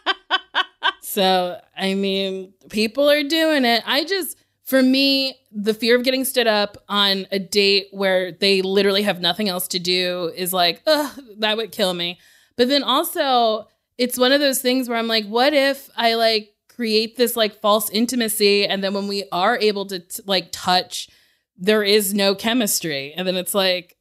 so, 1.02 1.60
I 1.76 1.92
mean, 1.92 2.54
people 2.70 3.10
are 3.10 3.22
doing 3.22 3.66
it. 3.66 3.82
I 3.84 4.04
just, 4.04 4.38
for 4.64 4.82
me, 4.82 5.39
the 5.52 5.74
fear 5.74 5.96
of 5.96 6.04
getting 6.04 6.24
stood 6.24 6.46
up 6.46 6.76
on 6.88 7.26
a 7.32 7.38
date 7.38 7.88
where 7.90 8.32
they 8.32 8.62
literally 8.62 9.02
have 9.02 9.20
nothing 9.20 9.48
else 9.48 9.66
to 9.68 9.78
do 9.78 10.32
is 10.36 10.52
like, 10.52 10.82
ugh, 10.86 11.18
that 11.38 11.56
would 11.56 11.72
kill 11.72 11.92
me. 11.92 12.18
But 12.56 12.68
then 12.68 12.82
also, 12.82 13.66
it's 13.98 14.18
one 14.18 14.32
of 14.32 14.40
those 14.40 14.60
things 14.60 14.88
where 14.88 14.98
I'm 14.98 15.08
like, 15.08 15.26
what 15.26 15.52
if 15.52 15.90
I 15.96 16.14
like 16.14 16.54
create 16.68 17.16
this 17.16 17.36
like 17.36 17.60
false 17.60 17.90
intimacy 17.90 18.66
and 18.66 18.82
then 18.82 18.94
when 18.94 19.08
we 19.08 19.24
are 19.32 19.58
able 19.58 19.86
to 19.86 19.98
t- 19.98 20.22
like 20.24 20.48
touch, 20.52 21.08
there 21.56 21.82
is 21.82 22.14
no 22.14 22.34
chemistry. 22.34 23.12
And 23.14 23.26
then 23.26 23.36
it's 23.36 23.54
like, 23.54 23.96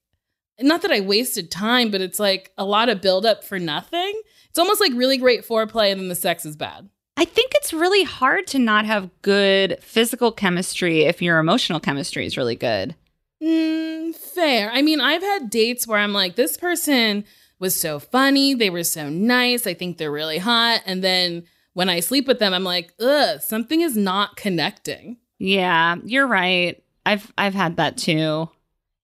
not 0.61 0.81
that 0.83 0.91
I 0.91 1.01
wasted 1.01 1.51
time, 1.51 1.89
but 1.89 2.01
it's 2.01 2.19
like 2.19 2.51
a 2.57 2.65
lot 2.65 2.89
of 2.89 3.01
buildup 3.01 3.43
for 3.43 3.59
nothing. 3.59 4.21
It's 4.49 4.59
almost 4.59 4.79
like 4.79 4.93
really 4.93 5.17
great 5.17 5.47
foreplay 5.47 5.91
and 5.91 5.99
then 5.99 6.09
the 6.09 6.15
sex 6.15 6.45
is 6.45 6.55
bad. 6.55 6.89
I 7.19 7.25
think 7.25 7.51
it's 7.55 7.73
really 7.73 8.03
hard 8.03 8.47
to 8.47 8.59
not 8.59 8.85
have 8.85 9.09
good 9.23 9.77
physical 9.81 10.31
chemistry 10.31 11.01
if 11.01 11.21
your 11.21 11.37
emotional 11.37 11.81
chemistry 11.81 12.25
is 12.25 12.37
really 12.37 12.55
good. 12.55 12.95
Mm, 13.43 14.15
fair. 14.15 14.71
I 14.71 14.81
mean, 14.81 15.01
I've 15.01 15.21
had 15.21 15.49
dates 15.49 15.85
where 15.85 15.99
I'm 15.99 16.13
like, 16.13 16.37
this 16.37 16.55
person 16.55 17.25
was 17.59 17.77
so 17.77 17.99
funny. 17.99 18.53
They 18.53 18.69
were 18.69 18.85
so 18.85 19.09
nice. 19.09 19.67
I 19.67 19.73
think 19.73 19.97
they're 19.97 20.09
really 20.09 20.37
hot. 20.37 20.81
And 20.85 21.03
then 21.03 21.43
when 21.73 21.89
I 21.89 21.99
sleep 21.99 22.25
with 22.25 22.39
them, 22.39 22.53
I'm 22.53 22.63
like, 22.63 22.93
ugh, 23.01 23.41
something 23.41 23.81
is 23.81 23.97
not 23.97 24.37
connecting. 24.37 25.17
Yeah, 25.39 25.97
you're 26.05 26.25
right. 26.25 26.81
I've 27.05 27.33
I've 27.37 27.53
had 27.53 27.75
that 27.75 27.97
too. 27.97 28.49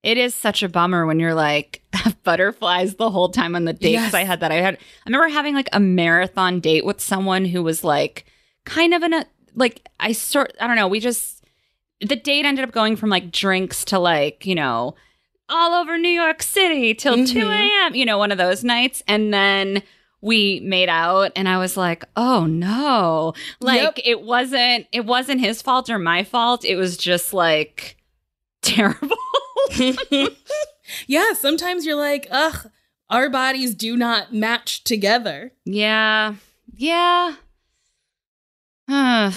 It 0.05 0.17
is 0.17 0.35
such 0.35 0.61
a 0.63 0.69
bummer 0.69 1.05
when 1.05 1.19
you're 1.19 1.33
like 1.33 1.81
butterflies 2.23 2.95
the 2.95 3.09
whole 3.09 3.29
time 3.29 3.55
on 3.55 3.65
the 3.65 3.73
date. 3.73 3.91
Because 3.93 4.03
Yes. 4.05 4.13
I 4.13 4.23
had 4.23 4.39
that. 4.41 4.51
I 4.51 4.55
had. 4.55 4.75
I 4.75 4.79
remember 5.07 5.27
having 5.29 5.55
like 5.55 5.69
a 5.73 5.79
marathon 5.79 6.59
date 6.59 6.85
with 6.85 7.01
someone 7.01 7.45
who 7.45 7.63
was 7.63 7.83
like 7.83 8.25
kind 8.65 8.93
of 8.93 9.03
in 9.03 9.13
a 9.13 9.25
like 9.55 9.87
I 9.99 10.11
sort. 10.11 10.53
I 10.61 10.67
don't 10.67 10.75
know. 10.75 10.87
We 10.87 10.99
just 10.99 11.43
the 12.01 12.15
date 12.15 12.45
ended 12.45 12.63
up 12.65 12.71
going 12.71 12.95
from 12.95 13.09
like 13.09 13.31
drinks 13.31 13.83
to 13.85 13.99
like 13.99 14.45
you 14.45 14.53
know 14.55 14.95
all 15.49 15.73
over 15.73 15.97
New 15.97 16.09
York 16.09 16.41
City 16.43 16.93
till 16.93 17.15
two 17.25 17.45
Mhm. 17.45 17.85
a.m. 17.85 17.95
You 17.95 18.05
know, 18.05 18.17
one 18.17 18.31
of 18.31 18.37
those 18.37 18.63
nights, 18.63 19.03
and 19.07 19.33
then. 19.33 19.83
We 20.21 20.59
made 20.61 20.89
out 20.89 21.33
and 21.35 21.47
I 21.47 21.59
was 21.59 21.77
like, 21.77 22.03
"Oh 22.15 22.47
no." 22.47 23.35
Like 23.59 23.79
Yep. 23.81 23.99
it 24.05 24.21
wasn't 24.23 24.87
it 24.91 25.05
wasn't 25.05 25.39
his 25.39 25.61
fault 25.61 25.87
or 25.87 25.99
my 25.99 26.23
fault. 26.23 26.65
It 26.65 26.77
was 26.77 26.97
just 26.97 27.31
like 27.31 27.95
terrible. 28.63 29.17
yeah, 31.07 31.33
sometimes 31.33 31.85
you're 31.85 31.95
like, 31.95 32.27
ugh, 32.31 32.69
our 33.09 33.29
bodies 33.29 33.73
do 33.75 33.95
not 33.95 34.33
match 34.33 34.83
together. 34.83 35.51
yeah. 35.65 36.35
Yeah. 36.77 37.35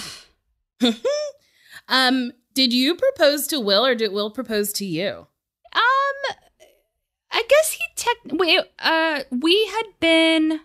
Um, 1.88 2.32
did 2.54 2.72
you 2.72 2.94
propose 2.94 3.46
to 3.48 3.58
Will 3.60 3.84
or 3.84 3.94
did 3.94 4.12
Will 4.12 4.30
propose 4.30 4.72
to 4.74 4.84
you? 4.84 5.26
Um, 5.72 6.36
I 7.32 7.42
guess 7.48 7.72
he 7.72 7.84
tech. 7.96 8.16
Wait, 8.26 8.60
uh, 8.78 9.20
we 9.30 9.66
had 9.68 9.86
been. 10.00 10.60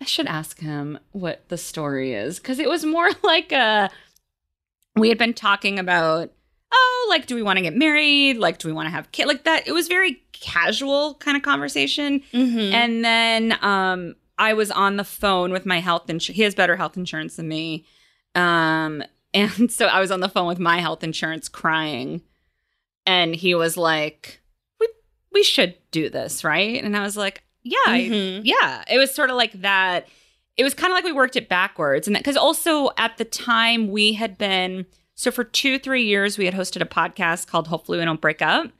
I 0.00 0.04
should 0.04 0.26
ask 0.26 0.58
him 0.58 0.98
what 1.12 1.48
the 1.48 1.56
story 1.56 2.14
is 2.14 2.38
because 2.38 2.58
it 2.58 2.68
was 2.68 2.84
more 2.84 3.10
like 3.22 3.52
a. 3.52 3.90
We 4.96 5.08
had 5.08 5.18
been 5.18 5.34
talking 5.34 5.78
about, 5.78 6.30
oh, 6.74 7.06
like, 7.08 7.26
do 7.26 7.34
we 7.34 7.42
want 7.42 7.56
to 7.58 7.62
get 7.62 7.76
married? 7.76 8.36
Like, 8.38 8.58
do 8.58 8.68
we 8.68 8.72
want 8.74 8.86
to 8.86 8.90
have 8.90 9.10
kids? 9.12 9.28
Like 9.28 9.44
that. 9.44 9.66
It 9.68 9.72
was 9.72 9.88
very 9.88 10.22
casual 10.32 11.14
kind 11.14 11.36
of 11.36 11.42
conversation. 11.42 12.20
Mm-hmm. 12.32 12.74
And 12.74 13.04
then 13.04 13.58
um, 13.62 14.14
I 14.38 14.54
was 14.54 14.70
on 14.70 14.96
the 14.96 15.04
phone 15.04 15.52
with 15.52 15.64
my 15.66 15.78
health 15.80 16.10
insurance. 16.10 16.36
He 16.36 16.42
has 16.42 16.54
better 16.54 16.76
health 16.76 16.96
insurance 16.96 17.36
than 17.36 17.48
me. 17.48 17.84
Um, 18.34 19.02
and 19.34 19.70
so 19.72 19.86
I 19.86 20.00
was 20.00 20.10
on 20.10 20.20
the 20.20 20.28
phone 20.28 20.46
with 20.46 20.58
my 20.58 20.78
health 20.80 21.02
insurance 21.04 21.48
crying. 21.48 22.22
And 23.06 23.34
he 23.34 23.54
was 23.54 23.76
like, 23.76 24.40
we, 24.80 24.88
we 25.32 25.42
should 25.42 25.74
do 25.90 26.08
this, 26.08 26.42
right? 26.44 26.82
And 26.82 26.96
I 26.96 27.02
was 27.02 27.16
like, 27.16 27.42
yeah, 27.62 27.78
I- 27.86 28.00
Mhm. 28.10 28.40
yeah. 28.44 28.82
It 28.90 28.98
was 28.98 29.14
sort 29.14 29.30
of 29.30 29.36
like 29.36 29.52
that. 29.62 30.08
It 30.56 30.64
was 30.64 30.72
kind 30.74 30.92
of 30.92 30.94
like 30.94 31.04
we 31.04 31.12
worked 31.12 31.36
it 31.36 31.48
backwards. 31.48 32.06
And 32.06 32.16
because 32.16 32.36
also 32.36 32.90
at 32.96 33.16
the 33.18 33.24
time 33.24 33.88
we 33.90 34.12
had 34.12 34.38
been, 34.38 34.86
so 35.14 35.30
for 35.30 35.44
two, 35.44 35.78
three 35.78 36.04
years, 36.04 36.38
we 36.38 36.44
had 36.44 36.54
hosted 36.54 36.80
a 36.80 36.86
podcast 36.86 37.46
called 37.46 37.68
Hopefully 37.68 37.98
We 37.98 38.04
Don't 38.04 38.20
Break 38.20 38.42
Up. 38.42 38.70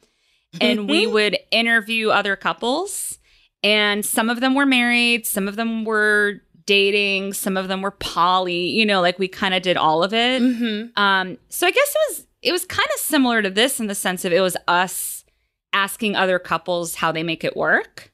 And 0.60 0.88
we 0.88 1.06
would 1.08 1.38
interview 1.50 2.10
other 2.10 2.36
couples 2.36 3.18
and 3.64 4.04
some 4.04 4.28
of 4.28 4.40
them 4.40 4.54
were 4.54 4.66
married 4.66 5.26
some 5.26 5.48
of 5.48 5.56
them 5.56 5.84
were 5.84 6.40
dating 6.66 7.32
some 7.32 7.56
of 7.56 7.66
them 7.66 7.82
were 7.82 7.90
poly 7.90 8.68
you 8.68 8.86
know 8.86 9.00
like 9.00 9.18
we 9.18 9.26
kind 9.26 9.54
of 9.54 9.62
did 9.62 9.76
all 9.76 10.04
of 10.04 10.14
it. 10.14 10.40
Mm-hmm. 10.40 11.00
um 11.00 11.38
so 11.48 11.66
i 11.66 11.70
guess 11.70 11.88
it 11.88 11.98
was 12.10 12.26
it 12.42 12.52
was 12.52 12.64
kind 12.66 12.88
of 12.94 13.00
similar 13.00 13.42
to 13.42 13.50
this 13.50 13.80
in 13.80 13.86
the 13.86 13.94
sense 13.94 14.24
of 14.24 14.32
it 14.32 14.40
was 14.40 14.56
us 14.68 15.24
asking 15.72 16.14
other 16.14 16.38
couples 16.38 16.94
how 16.94 17.10
they 17.10 17.22
make 17.22 17.42
it 17.42 17.56
work. 17.56 18.12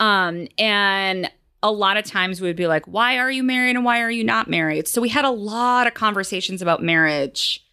Um 0.00 0.48
and 0.58 1.30
a 1.64 1.72
lot 1.72 1.96
of 1.96 2.04
times 2.04 2.40
we 2.40 2.46
would 2.48 2.54
be 2.56 2.66
like 2.68 2.84
why 2.86 3.16
are 3.18 3.30
you 3.30 3.42
married 3.42 3.74
and 3.74 3.84
why 3.84 4.00
are 4.00 4.10
you 4.10 4.22
not 4.22 4.48
married 4.48 4.86
so 4.86 5.00
we 5.00 5.08
had 5.08 5.24
a 5.24 5.30
lot 5.30 5.86
of 5.88 5.94
conversations 5.94 6.60
about 6.62 6.82
marriage 6.82 7.64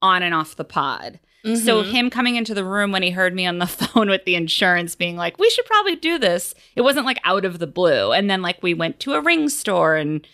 on 0.00 0.22
and 0.22 0.32
off 0.34 0.56
the 0.56 0.64
pod 0.64 1.18
so 1.42 1.82
Mhm. 1.82 1.90
him 1.90 2.10
coming 2.10 2.36
into 2.36 2.52
the 2.52 2.64
room 2.64 2.92
when 2.92 3.02
he 3.02 3.10
heard 3.10 3.34
me 3.34 3.46
on 3.46 3.58
the 3.58 3.66
phone 3.78 4.08
with 4.10 4.24
the 4.26 4.34
insurance 4.34 4.94
being 4.94 5.16
like, 5.16 5.38
"We 5.38 5.48
should 5.48 5.64
probably 5.64 5.96
do 5.96 6.18
this." 6.18 6.54
It 6.76 6.82
wasn't 6.82 7.06
like 7.06 7.18
out 7.24 7.46
of 7.46 7.58
the 7.58 7.66
blue. 7.66 8.12
And 8.12 8.28
then 8.28 8.42
like 8.42 8.62
we 8.62 8.74
went 8.74 9.00
to 9.00 9.14
a 9.14 9.22
ring 9.22 9.48
store 9.48 9.96
and 9.96 10.26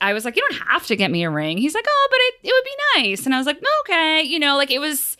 I 0.00 0.12
was 0.12 0.24
like, 0.24 0.36
"You 0.36 0.46
don't 0.48 0.68
have 0.68 0.86
to 0.86 0.94
get 0.94 1.10
me 1.10 1.24
a 1.24 1.30
ring." 1.30 1.58
He's 1.58 1.74
like, 1.74 1.86
"Oh, 1.88 2.08
but 2.08 2.18
it, 2.20 2.34
it 2.50 2.52
would 2.54 2.64
be 3.02 3.02
nice." 3.10 3.26
And 3.26 3.34
I 3.34 3.38
was 3.38 3.48
like, 3.48 3.60
"Okay." 3.80 4.22
You 4.22 4.38
know, 4.38 4.56
like 4.56 4.70
it 4.70 4.78
was 4.78 5.16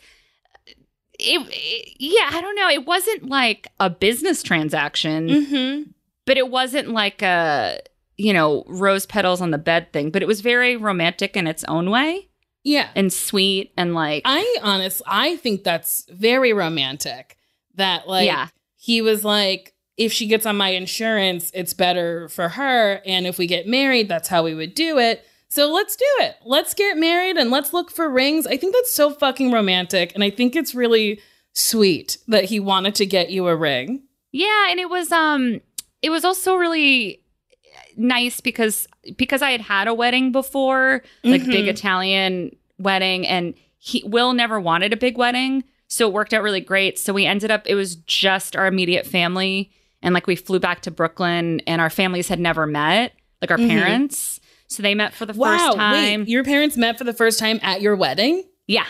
it, 1.19 1.41
it- 1.51 1.95
yeah, 1.99 2.29
I 2.31 2.39
don't 2.39 2.55
know. 2.55 2.69
It 2.69 2.85
wasn't 2.85 3.27
like 3.27 3.67
a 3.79 3.89
business 3.89 4.41
transaction, 4.41 5.27
Mm-hmm. 5.27 5.91
But 6.29 6.37
it 6.37 6.49
wasn't 6.51 6.87
like 6.89 7.23
a, 7.23 7.79
you 8.17 8.33
know, 8.33 8.63
rose 8.67 9.07
petals 9.07 9.41
on 9.41 9.49
the 9.49 9.57
bed 9.57 9.91
thing, 9.91 10.11
but 10.11 10.21
it 10.21 10.27
was 10.27 10.41
very 10.41 10.75
romantic 10.77 11.35
in 11.35 11.47
its 11.47 11.63
own 11.63 11.89
way 11.89 12.29
Yeah. 12.63 12.89
and 12.95 13.11
sweet 13.11 13.71
and 13.75 13.95
like 13.95 14.21
I 14.25 14.57
honest, 14.61 15.01
I 15.07 15.37
think 15.37 15.63
that's 15.63 16.05
very 16.11 16.53
romantic. 16.53 17.35
That 17.75 18.07
like 18.07 18.27
Yeah. 18.27 18.47
he 18.77 19.01
was 19.01 19.25
like, 19.25 19.73
if 19.97 20.13
she 20.13 20.27
gets 20.27 20.45
on 20.45 20.55
my 20.55 20.69
insurance, 20.69 21.51
it's 21.55 21.73
better 21.73 22.29
for 22.29 22.49
her. 22.49 23.01
And 23.07 23.25
if 23.25 23.37
we 23.39 23.47
get 23.47 23.67
married, 23.67 24.07
that's 24.07 24.27
how 24.29 24.43
we 24.43 24.53
would 24.53 24.75
do 24.75 24.99
it. 24.99 25.25
So 25.49 25.71
let's 25.73 25.95
do 25.95 26.05
it. 26.19 26.35
Let's 26.45 26.75
get 26.75 26.95
married 26.97 27.37
and 27.37 27.49
let's 27.49 27.73
look 27.73 27.89
for 27.89 28.07
rings. 28.07 28.45
I 28.45 28.55
think 28.55 28.75
that's 28.75 28.93
so 28.93 29.09
fucking 29.09 29.51
romantic. 29.51 30.13
And 30.13 30.23
I 30.23 30.29
think 30.29 30.55
it's 30.55 30.75
really 30.75 31.19
sweet 31.53 32.17
that 32.27 32.45
he 32.45 32.59
wanted 32.59 32.93
to 32.95 33.05
get 33.05 33.31
you 33.31 33.47
a 33.47 33.55
ring. 33.55 34.03
Yeah, 34.31 34.67
and 34.69 34.79
it 34.79 34.89
was 34.89 35.11
um 35.11 35.61
it 36.01 36.09
was 36.09 36.23
also 36.25 36.55
really 36.55 37.21
nice 37.97 38.39
because 38.41 38.87
because 39.17 39.41
I 39.41 39.51
had 39.51 39.61
had 39.61 39.87
a 39.87 39.93
wedding 39.93 40.31
before, 40.31 41.03
like 41.23 41.45
big 41.45 41.65
Mhm. 41.65 41.69
Italian 41.69 42.55
wedding 42.77 43.27
and 43.27 43.53
he 43.77 44.03
Will 44.05 44.33
never 44.33 44.59
wanted 44.59 44.93
a 44.93 44.97
big 44.97 45.17
wedding, 45.17 45.63
so 45.87 46.07
it 46.07 46.13
worked 46.13 46.33
out 46.33 46.43
really 46.43 46.61
great. 46.61 46.99
So 46.99 47.13
we 47.13 47.25
ended 47.25 47.51
up 47.51 47.63
it 47.65 47.75
was 47.75 47.95
just 47.95 48.55
our 48.55 48.67
immediate 48.67 49.05
family 49.05 49.71
and 50.01 50.13
like 50.13 50.27
we 50.27 50.35
flew 50.35 50.59
back 50.59 50.81
to 50.83 50.91
Brooklyn 50.91 51.61
and 51.67 51.81
our 51.81 51.89
families 51.89 52.27
had 52.27 52.39
never 52.39 52.65
met, 52.65 53.13
like 53.41 53.51
our 53.51 53.57
Mhm. 53.57 53.67
parents. 53.69 54.39
So 54.67 54.83
they 54.83 54.95
met 54.95 55.13
for 55.13 55.25
the 55.25 55.33
Wow. 55.33 55.57
first 55.57 55.77
time. 55.77 56.21
Wait, 56.21 56.29
your 56.29 56.43
parents 56.43 56.77
met 56.77 56.97
for 56.97 57.03
the 57.03 57.13
first 57.13 57.39
time 57.39 57.59
at 57.63 57.81
your 57.81 57.95
wedding? 57.95 58.43
yeah. 58.67 58.85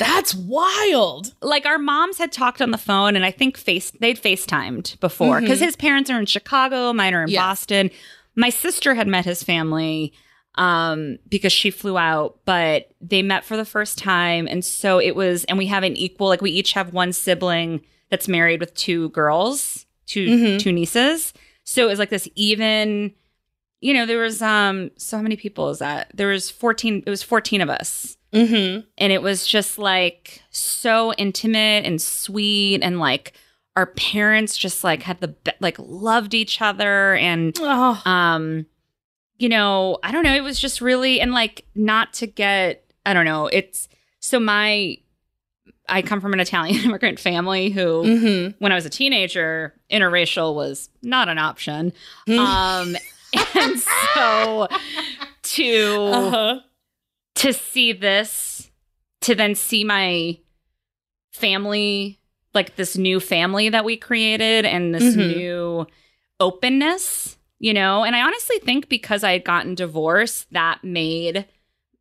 That's 0.00 0.34
wild. 0.34 1.34
Like 1.42 1.66
our 1.66 1.78
moms 1.78 2.18
had 2.18 2.32
talked 2.32 2.60
on 2.62 2.70
the 2.70 2.78
phone 2.78 3.16
and 3.16 3.24
I 3.24 3.30
think 3.30 3.56
face 3.56 3.90
they'd 4.00 4.20
FaceTimed 4.20 4.98
before 5.00 5.40
because 5.40 5.60
Mhm. 5.60 5.64
his 5.66 5.76
parents 5.76 6.10
are 6.10 6.18
in 6.18 6.26
Chicago, 6.26 6.92
mine 6.92 7.14
are 7.14 7.22
in 7.24 7.28
Yes. 7.28 7.40
Boston. 7.40 7.90
My 8.34 8.48
sister 8.50 8.94
had 8.94 9.06
met 9.06 9.24
his 9.26 9.42
family 9.42 10.12
um 10.56 11.18
because 11.28 11.52
she 11.52 11.70
flew 11.70 11.96
out, 11.96 12.38
but 12.44 12.90
they 13.00 13.22
met 13.22 13.44
for 13.44 13.56
the 13.56 13.64
first 13.64 13.98
time 13.98 14.48
and 14.50 14.64
so 14.64 14.98
it 14.98 15.14
was 15.14 15.44
and 15.44 15.58
we 15.58 15.66
have 15.66 15.84
an 15.84 15.96
equal 15.96 16.28
like 16.28 16.40
we 16.42 16.50
each 16.50 16.72
have 16.72 16.92
one 16.92 17.12
sibling 17.12 17.80
that's 18.10 18.26
married 18.26 18.58
with 18.60 18.74
two 18.74 19.10
girls, 19.10 19.86
2 20.06 20.26
Mhm. 20.28 20.58
two 20.58 20.72
nieces. 20.72 21.32
So 21.64 21.84
it 21.84 21.88
was 21.90 21.98
like 21.98 22.10
this 22.10 22.26
even 22.36 23.12
you 23.82 23.94
know, 23.94 24.04
there 24.06 24.18
was 24.20 24.40
um 24.42 24.90
so 24.96 25.16
how 25.18 25.22
many 25.22 25.36
people 25.36 25.68
is 25.70 25.78
that? 25.78 26.10
There 26.14 26.28
was 26.28 26.50
14 26.50 27.02
it 27.06 27.10
was 27.10 27.22
14 27.22 27.60
of 27.60 27.68
us 27.70 28.16
Mm-hmm. 28.32 28.80
and 28.98 29.12
it 29.12 29.22
was 29.22 29.46
just 29.46 29.76
like 29.78 30.42
so 30.50 31.12
intimate 31.14 31.84
and 31.84 32.00
sweet 32.00 32.80
and 32.82 32.98
like 33.00 33.32
our 33.76 33.86
parents 33.86 34.56
just 34.56 34.84
like 34.84 35.02
had 35.02 35.20
the 35.20 35.28
be- 35.28 35.52
like 35.60 35.76
loved 35.78 36.34
each 36.34 36.60
other 36.62 37.14
and 37.16 37.56
Oh. 37.60 38.00
um 38.04 38.66
you 39.38 39.48
know 39.48 39.98
i 40.04 40.12
don't 40.12 40.22
know 40.22 40.34
it 40.34 40.42
was 40.44 40.60
just 40.60 40.80
really 40.80 41.20
and 41.20 41.32
like 41.32 41.64
not 41.74 42.12
to 42.14 42.26
get 42.26 42.84
i 43.04 43.12
don't 43.12 43.24
know 43.24 43.46
it's 43.48 43.88
so 44.20 44.38
my 44.38 44.96
i 45.88 46.02
come 46.02 46.20
from 46.20 46.32
an 46.32 46.38
italian 46.40 46.76
immigrant 46.84 47.18
family 47.18 47.70
who 47.70 48.02
Mm-hmm. 48.04 48.50
when 48.62 48.70
i 48.70 48.74
was 48.76 48.86
a 48.86 48.90
teenager 48.90 49.74
interracial 49.90 50.54
was 50.54 50.88
not 51.02 51.28
an 51.28 51.38
option 51.38 51.92
Mm. 52.28 52.38
um 52.38 52.96
and 53.56 53.80
so 53.80 54.68
to 55.42 55.84
Uh-huh. 56.12 56.60
To 57.36 57.52
see 57.52 57.92
this, 57.92 58.70
to 59.22 59.34
then 59.34 59.54
see 59.54 59.84
my 59.84 60.38
family, 61.32 62.18
like 62.54 62.76
this 62.76 62.96
new 62.96 63.20
family 63.20 63.68
that 63.68 63.84
we 63.84 63.96
created 63.96 64.64
and 64.64 64.94
this 64.94 65.14
Mhm. 65.14 65.26
new 65.28 65.86
openness, 66.40 67.36
you 67.58 67.72
know? 67.72 68.02
And 68.04 68.16
I 68.16 68.22
honestly 68.22 68.58
think 68.60 68.88
because 68.88 69.22
I 69.22 69.32
had 69.32 69.44
gotten 69.44 69.74
divorced, 69.74 70.50
that 70.52 70.82
made 70.82 71.46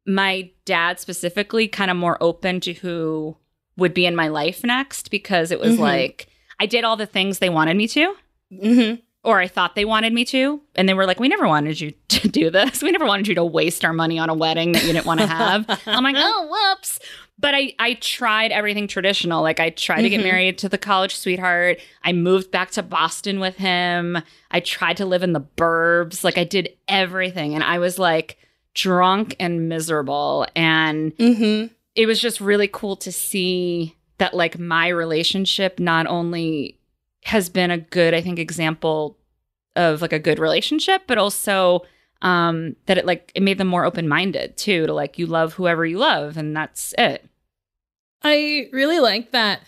my 0.05 0.49
dad 0.65 0.99
specifically 0.99 1.67
kind 1.67 1.91
of 1.91 1.97
more 1.97 2.17
open 2.21 2.59
to 2.61 2.73
who 2.73 3.37
would 3.77 3.93
be 3.93 4.05
in 4.05 4.15
my 4.15 4.27
life 4.27 4.63
next 4.63 5.11
because 5.11 5.51
it 5.51 5.59
was 5.59 5.75
Mhm. 5.77 5.79
like 5.79 6.27
I 6.59 6.65
did 6.65 6.83
all 6.83 6.97
the 6.97 7.05
things 7.05 7.39
they 7.39 7.49
wanted 7.49 7.77
me 7.77 7.87
to 7.89 8.15
Mm-hmm. 8.51 8.95
Or 9.23 9.39
I 9.39 9.47
thought 9.47 9.75
they 9.75 9.85
wanted 9.85 10.13
me 10.13 10.23
to. 10.25 10.61
And 10.75 10.87
they 10.87 10.93
were 10.93 11.05
like, 11.05 11.19
we 11.19 11.27
never 11.27 11.47
wanted 11.47 11.79
you 11.81 11.91
to 12.09 12.27
do 12.27 12.49
this. 12.49 12.81
We 12.81 12.91
never 12.91 13.05
wanted 13.05 13.27
you 13.27 13.35
to 13.35 13.43
waste 13.45 13.83
our 13.85 13.93
money 13.93 14.17
on 14.19 14.29
a 14.29 14.33
wedding 14.33 14.71
that 14.73 14.83
you 14.85 14.93
didn't 14.93 15.05
want 15.05 15.19
to 15.19 15.27
have. 15.27 15.65
I'm 15.85 16.03
like, 16.03 16.15
oh, 16.17 16.47
whoops. 16.49 16.99
But 17.37 17.55
I, 17.55 17.73
I 17.79 17.93
tried 17.95 18.51
everything 18.51 18.87
traditional. 18.87 19.41
Like 19.41 19.59
I 19.61 19.69
tried 19.69 20.01
to 20.01 20.09
get 20.09 20.19
Mhm. 20.19 20.23
married 20.25 20.57
to 20.59 20.69
the 20.69 20.77
college 20.77 21.15
sweetheart. 21.15 21.79
I 22.03 22.11
moved 22.11 22.51
back 22.51 22.71
to 22.71 22.83
Boston 22.83 23.39
with 23.39 23.55
him. 23.55 24.17
I 24.51 24.59
tried 24.59 24.97
to 24.97 25.05
live 25.05 25.23
in 25.23 25.31
the 25.33 25.41
burbs. 25.41 26.23
Like 26.23 26.37
I 26.37 26.43
did 26.43 26.69
everything. 26.89 27.55
And 27.55 27.63
I 27.63 27.79
was 27.79 27.97
like 27.99 28.37
drunk 28.73 29.35
and 29.39 29.67
miserable. 29.69 30.47
And 30.55 31.15
Mm-hmm. 31.17 31.73
it 31.95 32.05
was 32.05 32.19
just 32.21 32.39
really 32.41 32.67
cool 32.67 32.95
to 32.97 33.11
see 33.11 33.95
that 34.17 34.33
like 34.33 34.59
my 34.59 34.87
relationship 34.89 35.79
not 35.79 36.07
only 36.07 36.78
has 37.23 37.49
been 37.49 37.71
a 37.71 37.77
good 37.77 38.13
i 38.13 38.21
think 38.21 38.39
example 38.39 39.17
of 39.75 40.01
like 40.01 40.13
a 40.13 40.19
good 40.19 40.39
relationship 40.39 41.03
but 41.07 41.17
also 41.17 41.81
um 42.21 42.75
that 42.85 42.97
it 42.97 43.05
like 43.05 43.31
it 43.35 43.43
made 43.43 43.57
them 43.57 43.67
more 43.67 43.85
open-minded 43.85 44.57
too 44.57 44.85
to 44.87 44.93
like 44.93 45.17
you 45.19 45.25
love 45.25 45.53
whoever 45.53 45.85
you 45.85 45.97
love 45.97 46.37
and 46.37 46.55
that's 46.55 46.93
it 46.97 47.25
I 48.21 48.67
really 48.73 48.99
like 48.99 49.31
that. 49.31 49.61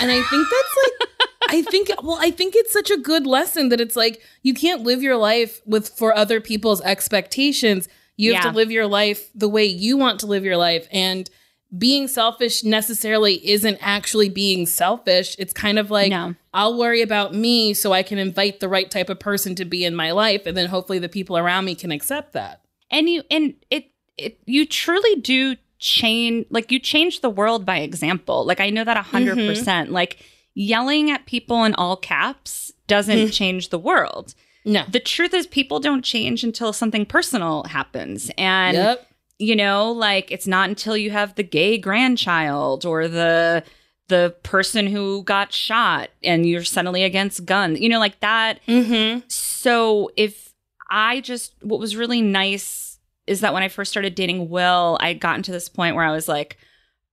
And 0.00 0.10
I 0.10 0.22
think 0.22 0.46
that's 0.48 0.76
like 0.84 1.08
I 1.48 1.62
think 1.62 1.90
well, 2.02 2.18
I 2.20 2.30
think 2.30 2.54
it's 2.56 2.72
such 2.72 2.90
a 2.90 2.96
good 2.96 3.26
lesson 3.26 3.68
that 3.70 3.80
it's 3.80 3.96
like 3.96 4.20
you 4.42 4.54
can't 4.54 4.82
live 4.82 5.02
your 5.02 5.16
life 5.16 5.60
with 5.66 5.88
for 5.88 6.14
other 6.14 6.40
people's 6.40 6.80
expectations. 6.82 7.88
You 8.16 8.34
have 8.34 8.44
Yeah. 8.44 8.50
to 8.50 8.56
live 8.56 8.70
your 8.70 8.86
life 8.86 9.28
the 9.34 9.48
way 9.48 9.64
you 9.64 9.96
want 9.96 10.20
to 10.20 10.26
live 10.26 10.44
your 10.44 10.56
life. 10.56 10.86
And 10.92 11.28
being 11.76 12.06
selfish 12.08 12.62
necessarily 12.64 13.46
isn't 13.48 13.78
actually 13.80 14.28
being 14.28 14.66
selfish. 14.66 15.34
It's 15.38 15.52
kind 15.52 15.78
of 15.78 15.90
like 15.90 16.10
no 16.10 16.34
I'll 16.54 16.78
worry 16.78 17.02
about 17.02 17.34
me 17.34 17.74
so 17.74 17.92
I 17.92 18.02
can 18.02 18.18
invite 18.18 18.60
the 18.60 18.68
right 18.68 18.90
type 18.90 19.10
of 19.10 19.18
person 19.20 19.54
to 19.56 19.64
be 19.64 19.84
in 19.84 19.94
my 19.94 20.12
life 20.12 20.46
and 20.46 20.56
then 20.56 20.68
hopefully 20.68 20.98
the 20.98 21.08
people 21.08 21.36
around 21.36 21.64
me 21.64 21.74
can 21.74 21.90
accept 21.90 22.32
that. 22.34 22.60
and 22.90 23.08
you 23.08 23.22
and 23.30 23.54
it 23.70 23.86
it 24.16 24.38
you 24.46 24.64
truly 24.66 25.16
do 25.20 25.56
change 25.78 26.46
like 26.50 26.70
you 26.72 26.78
change 26.78 27.20
the 27.20 27.28
world 27.28 27.66
by 27.66 27.78
example 27.80 28.46
like 28.46 28.60
i 28.60 28.70
know 28.70 28.82
that 28.84 28.96
a 28.96 29.00
100% 29.00 29.34
Mm-hmm. 29.36 29.92
like 29.92 30.18
yelling 30.54 31.10
at 31.10 31.26
people 31.26 31.64
in 31.64 31.74
all 31.74 31.96
caps 31.98 32.72
doesn't 32.86 33.18
Mm. 33.28 33.32
change 33.32 33.68
the 33.68 33.78
world 33.78 34.34
No. 34.64 34.84
the 34.90 35.00
truth 35.00 35.34
is 35.34 35.46
people 35.46 35.78
don't 35.80 36.02
change 36.02 36.42
until 36.44 36.72
something 36.72 37.04
personal 37.04 37.64
happens 37.64 38.30
and 38.38 38.74
yep. 38.76 39.06
You 39.38 39.56
know 39.56 39.92
like 39.92 40.30
it's 40.30 40.46
not 40.46 40.68
until 40.68 40.96
you 40.96 41.10
have 41.10 41.34
the 41.34 41.42
gay 41.42 41.78
grandchild 41.78 42.84
or 42.84 43.08
the 43.08 43.62
the 44.08 44.34
person 44.42 44.86
who 44.86 45.22
got 45.24 45.52
shot 45.52 46.10
and 46.22 46.46
you're 46.46 46.64
suddenly 46.64 47.02
against 47.02 47.44
guns 47.44 47.80
you 47.80 47.88
know 47.88 47.98
like 47.98 48.20
that. 48.20 48.60
Mm-hmm. 48.66 49.20
so 49.28 50.10
if 50.16 50.54
i 50.90 51.20
just 51.20 51.54
what 51.62 51.80
was 51.80 51.96
really 51.96 52.22
nice 52.22 52.98
is 53.26 53.40
that 53.40 53.52
when 53.52 53.62
i 53.62 53.68
first 53.68 53.90
started 53.90 54.14
dating 54.14 54.48
will 54.48 54.96
i 55.00 55.08
had 55.08 55.20
gotten 55.20 55.42
to 55.42 55.52
this 55.52 55.68
point 55.68 55.96
where 55.96 56.04
i 56.04 56.12
was 56.12 56.28
like 56.28 56.56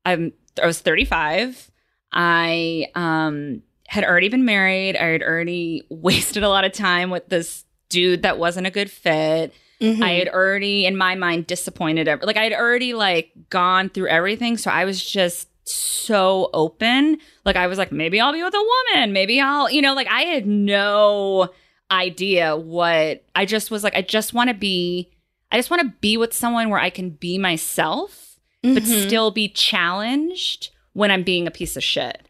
i'm 0.05 0.31
i 0.61 0.65
was 0.65 0.79
35 0.79 1.71
i 2.11 2.87
um 2.95 3.63
had 3.93 4.03
already 4.03 4.27
been 4.27 4.43
married. 4.43 4.95
I 4.95 5.05
had 5.05 5.21
already 5.21 5.85
wasted 5.89 6.41
a 6.41 6.49
lot 6.49 6.65
of 6.65 6.71
time 6.71 7.11
with 7.11 7.29
this 7.29 7.63
dude 7.89 8.23
that 8.23 8.39
wasn't 8.39 8.65
a 8.65 8.71
good 8.71 8.89
fit 8.89 9.53
Mm-hmm. 9.81 10.03
I 10.03 10.11
had 10.11 10.29
already, 10.29 10.85
in 10.85 10.95
my 10.95 11.15
mind, 11.15 11.47
disappointed. 11.47 12.07
Every, 12.07 12.25
like 12.25 12.37
I 12.37 12.43
had 12.43 12.53
already 12.53 12.93
like 12.93 13.31
gone 13.49 13.89
through 13.89 14.07
everything, 14.07 14.57
so 14.57 14.71
I 14.71 14.85
was 14.85 15.03
just 15.03 15.47
so 15.67 16.49
open. 16.53 17.17
Like 17.45 17.55
I 17.55 17.67
was 17.67 17.77
like, 17.77 17.91
maybe 17.91 18.19
I'll 18.19 18.33
be 18.33 18.43
with 18.43 18.53
a 18.53 18.67
woman. 18.93 19.13
Maybe 19.13 19.39
I'll, 19.41 19.69
you 19.69 19.81
know, 19.81 19.93
like 19.93 20.07
I 20.09 20.21
had 20.23 20.45
no 20.45 21.49
idea 21.91 22.55
what. 22.55 23.23
I 23.35 23.45
just 23.45 23.71
was 23.71 23.83
like, 23.83 23.95
I 23.95 24.01
just 24.01 24.33
want 24.33 24.49
to 24.49 24.53
be. 24.53 25.09
I 25.51 25.57
just 25.57 25.69
want 25.69 25.81
to 25.83 25.93
be 26.01 26.17
with 26.17 26.33
someone 26.33 26.69
where 26.69 26.79
I 26.79 26.89
can 26.89 27.11
be 27.11 27.37
myself, 27.37 28.37
but 28.63 28.83
Mhm. 28.83 29.05
still 29.07 29.29
be 29.31 29.47
challenged 29.49 30.69
when 30.93 31.11
I'm 31.11 31.23
being 31.23 31.45
a 31.47 31.51
piece 31.51 31.75
of 31.77 31.83
shit. 31.83 32.27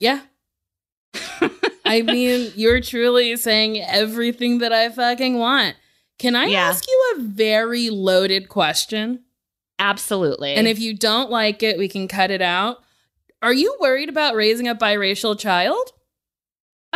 Yeah. 0.00 0.22
I 1.84 2.02
mean, 2.02 2.50
you're 2.56 2.80
truly 2.80 3.36
saying 3.36 3.80
everything 3.82 4.58
that 4.58 4.72
I 4.72 4.88
fucking 4.88 5.38
want. 5.38 5.76
Can 6.24 6.34
I 6.34 6.46
Yeah. 6.46 6.68
ask 6.70 6.88
you 6.88 7.12
a 7.16 7.20
very 7.20 7.90
loaded 7.90 8.48
question? 8.48 9.24
Absolutely. 9.78 10.54
And 10.54 10.66
if 10.66 10.78
you 10.78 10.94
don't 10.96 11.30
like 11.30 11.62
it, 11.62 11.76
we 11.76 11.86
can 11.86 12.08
cut 12.08 12.30
it 12.30 12.40
out. 12.40 12.82
Are 13.42 13.52
you 13.52 13.76
worried 13.78 14.08
about 14.08 14.34
raising 14.34 14.66
a 14.66 14.74
biracial 14.74 15.38
child? 15.38 15.92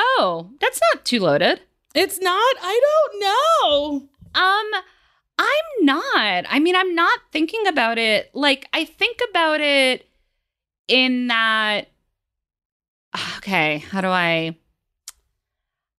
oh, 0.01 0.51
that's 0.61 0.81
not 0.95 1.05
too 1.05 1.21
loaded. 1.21 1.61
It's 1.95 2.19
not. 2.21 2.55
I 2.63 2.81
don't 2.89 3.21
know. 3.21 4.09
Um, 4.35 4.83
I'm 5.39 5.85
not. 5.85 6.47
I 6.49 6.59
mean, 6.59 6.75
I'm 6.77 6.95
not 6.95 7.19
thinking 7.33 7.67
about 7.67 7.99
it. 7.99 8.31
Like, 8.33 8.67
I 8.73 8.85
think 8.87 9.21
about 9.29 9.61
it 9.61 10.09
in 10.87 11.27
that. 11.27 11.89
Okay, 13.39 13.79
how 13.91 14.01
do 14.01 14.09
I? 14.09 14.57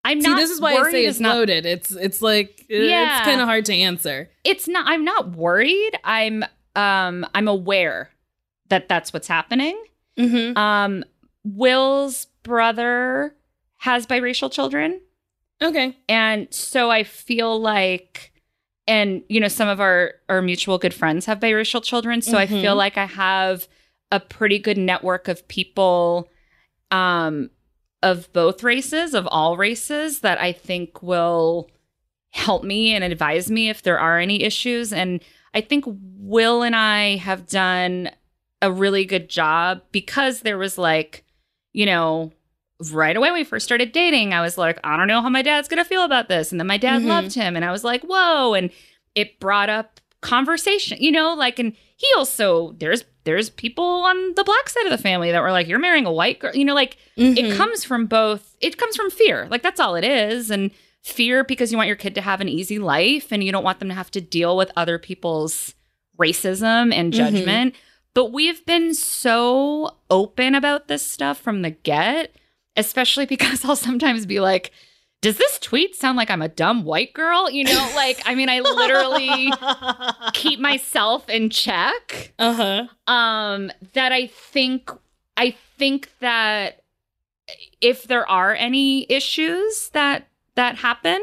I'm 0.06 0.22
See, 0.22 0.30
not. 0.30 0.38
this 0.38 0.50
is 0.50 0.62
why 0.62 0.74
I 0.76 0.92
say 0.92 1.06
it's 1.06 1.20
not. 1.20 1.36
loaded. 1.36 1.66
It's 1.66 1.92
it's 1.92 2.22
like 2.22 2.66
Yeah. 2.70 3.18
it's 3.18 3.26
kind 3.26 3.42
of 3.42 3.48
hard 3.48 3.66
to 3.66 3.74
answer. 3.76 4.30
It's 4.44 4.68
not. 4.68 4.86
I'm 4.88 5.04
not 5.04 5.32
worried. 5.36 5.92
I'm. 6.04 6.44
Um. 6.76 7.26
I'm 7.36 7.48
aware 7.48 8.10
that 8.70 8.88
that's 8.88 9.12
what's 9.14 9.28
happening. 9.28 9.82
Mm-hmm. 10.18 10.58
Um. 10.58 11.04
Will's 11.44 12.26
brother 12.44 13.36
has 13.78 14.06
biracial 14.08 14.52
children. 14.52 15.02
Okay. 15.62 15.98
And 16.08 16.48
so 16.54 16.90
I 16.90 17.04
feel 17.04 17.60
like 17.60 18.32
and 18.88 19.22
you 19.30 19.40
know 19.40 19.48
some 19.48 19.68
of 19.68 19.80
our 19.80 20.14
our 20.30 20.42
mutual 20.42 20.78
good 20.78 20.94
friends 20.94 21.26
have 21.26 21.40
biracial 21.40 21.84
children 21.84 22.22
so 22.22 22.38
I 22.38 22.48
Mhm. 22.48 22.62
feel 22.62 22.76
like 22.76 22.98
I 22.98 23.06
have 23.06 23.68
a 24.12 24.20
pretty 24.20 24.58
good 24.58 24.78
network 24.78 25.28
of 25.28 25.48
people 25.48 26.28
um 26.92 27.50
of 28.02 28.32
both 28.34 28.64
races 28.64 29.14
of 29.14 29.28
all 29.28 29.58
races 29.58 30.22
that 30.22 30.40
I 30.40 30.52
think 30.52 31.04
will 31.04 31.70
help 32.32 32.64
me 32.64 32.94
and 32.94 33.04
advise 33.04 33.50
me 33.50 33.70
if 33.70 33.82
there 33.82 34.00
are 34.00 34.20
any 34.20 34.44
issues 34.44 34.94
and 34.94 35.22
I 35.54 35.62
think 35.62 35.84
Will 35.88 36.62
and 36.62 36.76
I 36.76 37.16
have 37.18 37.48
done 37.48 38.12
a 38.62 38.72
really 38.72 39.04
good 39.06 39.30
job 39.30 39.82
because 39.92 40.42
there 40.42 40.58
was 40.58 40.78
like 40.78 41.24
you 41.74 41.86
know 41.86 42.32
right 42.94 43.18
away 43.18 43.30
when 43.30 43.40
we 43.40 43.44
first 43.44 43.66
started 43.66 43.92
dating, 43.92 44.34
I 44.34 44.40
was 44.42 44.58
like, 44.58 44.80
I 44.86 44.96
don't 44.96 45.08
know 45.08 45.22
how 45.22 45.28
my 45.30 45.42
dad's 45.42 45.68
gonna 45.68 45.84
feel 45.84 46.04
about 46.04 46.30
this. 46.30 46.52
And 46.52 46.60
then 46.62 46.68
my 46.68 46.78
dad 46.78 47.02
Mhm. 47.02 47.08
loved 47.08 47.34
him, 47.34 47.56
and 47.58 47.66
I 47.66 47.72
was 47.72 47.84
like, 47.84 48.04
whoa. 48.04 48.54
And 48.54 48.70
it 49.16 49.40
brought 49.42 49.70
up 49.70 50.00
conversation, 50.22 50.98
you 51.02 51.12
know, 51.12 51.34
like 51.34 51.60
and 51.60 51.74
he 51.98 52.08
also 52.16 52.74
there's 52.80 53.04
there's 53.30 53.50
people 53.52 53.84
on 53.86 54.34
the 54.34 54.44
black 54.44 54.68
side 54.70 54.86
of 54.86 54.92
the 54.92 54.98
family 54.98 55.32
that 55.32 55.42
were 55.44 55.52
like, 55.52 55.68
You're 55.68 55.78
marrying 55.78 56.08
a 56.08 56.12
white 56.12 56.40
girl, 56.40 56.56
you 56.56 56.66
know, 56.66 56.74
like 56.74 56.98
Mhm. 57.18 57.38
it 57.38 57.56
comes 57.56 57.84
from 57.84 58.08
both 58.08 58.56
it 58.60 58.78
comes 58.78 58.96
from 58.96 59.12
fear. 59.12 59.48
Like 59.52 59.62
that's 59.62 59.80
all 59.80 59.96
it 59.96 60.04
is. 60.04 60.50
And 60.50 60.72
fear 61.04 61.44
because 61.44 61.72
you 61.72 61.78
want 61.78 61.88
your 61.88 61.96
kid 61.96 62.16
to 62.16 62.22
have 62.22 62.42
an 62.42 62.50
easy 62.50 62.80
life 62.80 63.32
and 63.32 63.44
you 63.44 63.52
don't 63.52 63.64
want 63.64 63.78
them 63.80 63.88
to 63.90 63.94
have 63.96 64.10
to 64.12 64.20
deal 64.22 64.58
with 64.58 64.72
other 64.76 64.98
people's 64.98 65.76
racism 66.20 66.94
and 66.94 67.14
Mhm. 67.14 67.18
judgment. 67.18 67.76
But 68.16 68.32
we've 68.34 68.66
been 68.66 68.94
so 68.94 69.96
open 70.10 70.56
about 70.56 70.88
this 70.88 71.06
stuff 71.06 71.40
from 71.40 71.62
the 71.62 71.70
get, 71.70 72.36
especially 72.76 73.26
because 73.36 73.64
I'll 73.64 73.76
sometimes 73.76 74.26
be 74.26 74.40
like, 74.40 74.72
does 75.22 75.38
this 75.38 75.60
tweet 75.60 75.96
sound 75.96 76.18
like 76.18 76.30
I'm 76.30 76.42
a 76.42 76.48
dumb 76.48 76.84
white 76.84 77.14
girl? 77.14 77.50
You 77.50 77.66
know, 77.66 77.92
like, 77.96 78.22
I 78.26 78.36
mean, 78.36 78.50
I 78.50 78.60
literally 78.62 79.52
keep 80.34 80.60
myself 80.60 81.28
in 81.30 81.50
check. 81.50 82.34
uh-huh. 82.40 82.88
Um, 83.12 83.72
that 83.94 84.12
I 84.12 84.28
think, 84.28 84.90
I 85.38 85.56
think 85.78 86.10
that 86.20 86.84
if 87.82 88.04
there 88.08 88.28
are 88.30 88.54
any 88.56 89.06
issues 89.12 89.90
that 89.90 90.28
that 90.56 90.76
happen, 90.76 91.20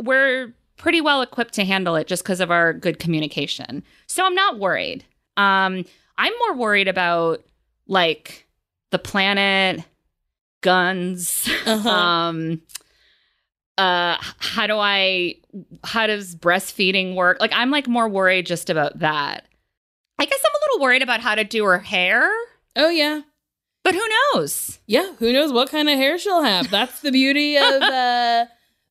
we're 0.00 0.52
pretty 0.76 1.00
well 1.00 1.20
equipped 1.20 1.54
to 1.54 1.64
handle 1.64 1.96
it 1.96 2.06
just 2.06 2.22
because 2.22 2.40
of 2.40 2.50
our 2.50 2.72
good 2.72 2.98
communication. 2.98 3.82
So 4.06 4.24
I'm 4.24 4.34
not 4.34 4.58
worried. 4.58 5.04
Um, 5.36 5.84
I'm 6.16 6.32
more 6.38 6.54
worried 6.54 6.88
about 6.88 7.42
like 7.86 8.46
the 8.90 8.98
planet, 8.98 9.84
guns, 10.62 11.48
Uh-huh. 11.66 11.88
um 11.90 12.62
uh 13.78 14.16
how 14.38 14.66
do 14.66 14.76
i 14.78 15.34
how 15.84 16.06
does 16.06 16.34
breastfeeding 16.36 17.14
work 17.14 17.38
like 17.40 17.52
i'm 17.54 17.70
like 17.70 17.88
more 17.88 18.08
worried 18.08 18.44
just 18.46 18.68
about 18.70 18.98
that 18.98 19.46
i 20.18 20.24
guess 20.24 20.40
i'm 20.44 20.52
a 20.52 20.60
little 20.70 20.82
worried 20.84 21.02
about 21.02 21.20
how 21.20 21.34
to 21.34 21.44
do 21.44 21.64
her 21.64 21.78
hair 21.78 22.30
oh 22.76 22.90
yeah. 22.90 23.22
but 23.84 23.94
who 23.94 24.02
knows 24.34 24.78
Yeah, 24.86 25.12
who 25.18 25.32
knows 25.32 25.52
what 25.52 25.70
kind 25.70 25.88
of 25.88 25.96
hair 25.96 26.18
she'll 26.18 26.42
have. 26.42 26.70
That's 26.70 27.00
the 27.00 27.10
beauty 27.12 27.56
of 27.56 27.62
uh 27.82 28.46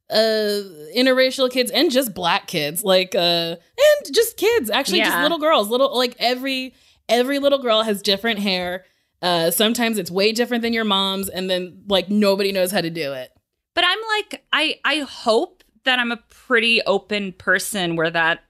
uh 0.10 0.62
interracial 0.96 1.52
kids 1.52 1.70
and 1.72 1.92
just 1.92 2.14
black 2.14 2.48
kids. 2.48 2.84
Like 2.84 3.14
uh 3.16 3.56
and 3.58 4.16
just 4.16 4.38
kids, 4.38 4.70
actually 4.70 5.00
just 5.00 5.18
little 5.20 5.38
girls. 5.38 5.70
Little 5.70 5.96
like 5.96 6.16
every 6.20 6.74
every 7.08 7.38
little 7.40 7.60
girl 7.60 7.84
has 7.84 8.02
different 8.02 8.40
hair. 8.40 8.86
Uh 9.22 9.52
sometimes 9.52 9.98
it's 9.98 10.10
way 10.10 10.32
different 10.32 10.64
than 10.64 10.74
your 10.74 10.86
mom's 10.86 11.30
and 11.30 11.50
then 11.50 11.84
like 11.88 12.10
nobody 12.10 12.52
knows 12.52 12.72
how 12.72 12.82
to 12.82 12.90
do 12.90 13.14
it. 13.14 13.32
But 13.76 13.84
i'm 13.86 13.98
like 14.18 14.44
i 14.54 14.80
i 14.86 15.00
hope 15.00 15.64
that 15.84 16.00
i'm 16.00 16.12
a 16.12 16.18
pretty 16.30 16.82
open 16.84 17.32
person 17.34 17.96
where 17.96 18.10
that 18.10 18.44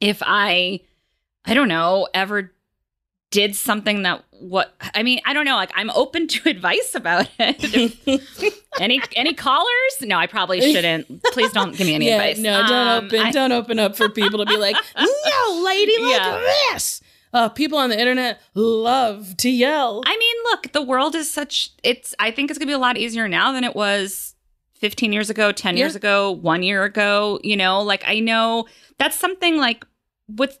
if 0.00 0.22
i 0.24 0.80
i 1.44 1.54
don't 1.54 1.68
know 1.68 2.08
ever 2.14 2.52
did 3.30 3.56
something 3.56 4.02
that 4.02 4.22
what 4.40 4.74
i 4.94 5.02
mean 5.02 5.20
i 5.24 5.32
don't 5.32 5.44
know 5.46 5.56
like 5.56 5.72
i'm 5.74 5.90
open 5.90 6.26
to 6.28 6.48
advice 6.50 6.94
about 6.94 7.28
it 7.38 8.22
any 8.80 9.00
any 9.16 9.32
callers 9.34 9.66
no 10.02 10.16
i 10.18 10.26
probably 10.26 10.60
shouldn't 10.72 11.22
please 11.32 11.50
don't 11.52 11.76
give 11.76 11.86
me 11.86 11.94
any 11.94 12.06
yeah, 12.08 12.16
advice 12.22 12.38
no, 12.38 12.66
don't 12.66 12.88
Um, 12.88 13.04
open 13.06 13.20
I- 13.20 13.30
don't 13.30 13.52
open 13.52 13.78
up 13.78 13.96
for 13.96 14.08
people 14.08 14.38
to 14.40 14.46
be 14.46 14.56
like, 14.56 14.76
no, 14.98 15.62
lady, 15.64 15.96
look 15.98 16.10
Yeah. 16.10 16.34
at 16.36 16.74
this. 16.74 17.00
Uh, 17.34 17.48
people 17.48 17.78
on 17.78 17.88
the 17.88 17.98
internet 17.98 18.38
love 18.54 19.34
to 19.38 19.48
yell. 19.48 20.02
I 20.04 20.18
mean, 20.18 20.36
look, 20.50 20.72
the 20.72 20.82
world 20.82 21.14
is 21.14 21.32
such 21.32 21.70
it's 21.82 22.14
I 22.18 22.30
think 22.30 22.50
it's 22.50 22.58
going 22.58 22.66
to 22.66 22.70
be 22.70 22.74
a 22.74 22.78
lot 22.78 22.98
easier 22.98 23.26
now 23.26 23.52
than 23.52 23.64
it 23.64 23.74
was 23.74 24.31
15 24.82 25.12
years 25.12 25.30
ago, 25.30 25.52
10 25.52 25.76
years 25.76 25.94
ago, 25.94 26.32
1 26.32 26.64
year 26.64 26.82
ago, 26.82 27.38
you 27.44 27.56
know, 27.56 27.80
like 27.82 28.02
I 28.04 28.18
know 28.18 28.66
that's 28.98 29.16
something 29.16 29.56
like 29.56 29.86
with 30.28 30.58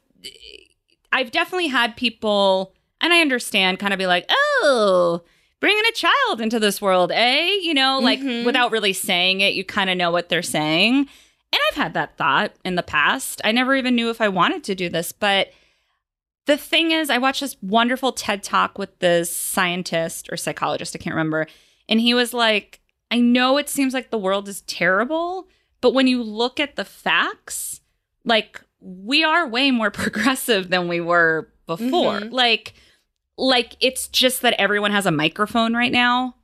I've 1.10 1.32
definitely 1.32 1.66
had 1.66 1.96
people 1.96 2.72
and 3.00 3.12
I 3.12 3.20
understand 3.20 3.80
kind 3.80 3.92
of 3.92 3.98
be 3.98 4.06
like, 4.06 4.24
"Oh, 4.30 5.22
bringing 5.58 5.82
a 5.88 5.92
child 5.92 6.40
into 6.40 6.60
this 6.60 6.80
world, 6.80 7.10
eh?" 7.12 7.48
You 7.62 7.74
know, 7.74 7.98
like 7.98 8.20
Mhm. 8.20 8.44
without 8.44 8.70
really 8.70 8.92
saying 8.92 9.40
it, 9.40 9.54
you 9.54 9.64
kind 9.64 9.90
of 9.90 9.96
know 9.96 10.12
what 10.12 10.28
they're 10.28 10.40
saying. 10.40 10.94
And 11.52 11.60
I've 11.70 11.76
had 11.76 11.94
that 11.94 12.16
thought 12.16 12.52
in 12.64 12.76
the 12.76 12.82
past. 12.84 13.40
I 13.44 13.50
never 13.50 13.74
even 13.74 13.96
knew 13.96 14.08
if 14.08 14.20
I 14.20 14.28
wanted 14.28 14.62
to 14.64 14.76
do 14.76 14.88
this, 14.88 15.10
but 15.10 15.52
the 16.46 16.56
thing 16.56 16.92
is, 16.92 17.10
I 17.10 17.18
watched 17.18 17.40
this 17.40 17.56
wonderful 17.60 18.12
TED 18.12 18.44
talk 18.44 18.78
with 18.78 18.96
this 19.00 19.34
scientist 19.34 20.28
or 20.30 20.36
psychologist, 20.36 20.94
I 20.94 20.98
can't 20.98 21.14
remember. 21.16 21.48
And 21.88 22.00
he 22.00 22.14
was 22.14 22.32
like, 22.32 22.78
I 23.12 23.20
know 23.20 23.58
it 23.58 23.68
seems 23.68 23.92
like 23.94 24.10
the 24.10 24.18
world 24.18 24.48
is 24.48 24.62
terrible, 24.62 25.46
but 25.80 25.92
when 25.94 26.06
you 26.06 26.22
look 26.22 26.58
at 26.58 26.76
the 26.76 26.84
facts, 26.84 27.80
like 28.24 28.60
we 28.80 29.22
are 29.22 29.46
way 29.46 29.70
more 29.70 29.90
progressive 30.02 30.70
than 30.70 30.88
we 30.88 31.00
were 31.00 31.48
before. 31.66 32.20
Mhm. 32.20 32.32
Like, 32.32 32.74
like 33.38 33.76
it's 33.80 34.08
just 34.08 34.42
that 34.42 34.54
everyone 34.58 34.90
has 34.92 35.06
a 35.06 35.10
microphone 35.12 35.74
right 35.74 35.92
now 35.92 36.34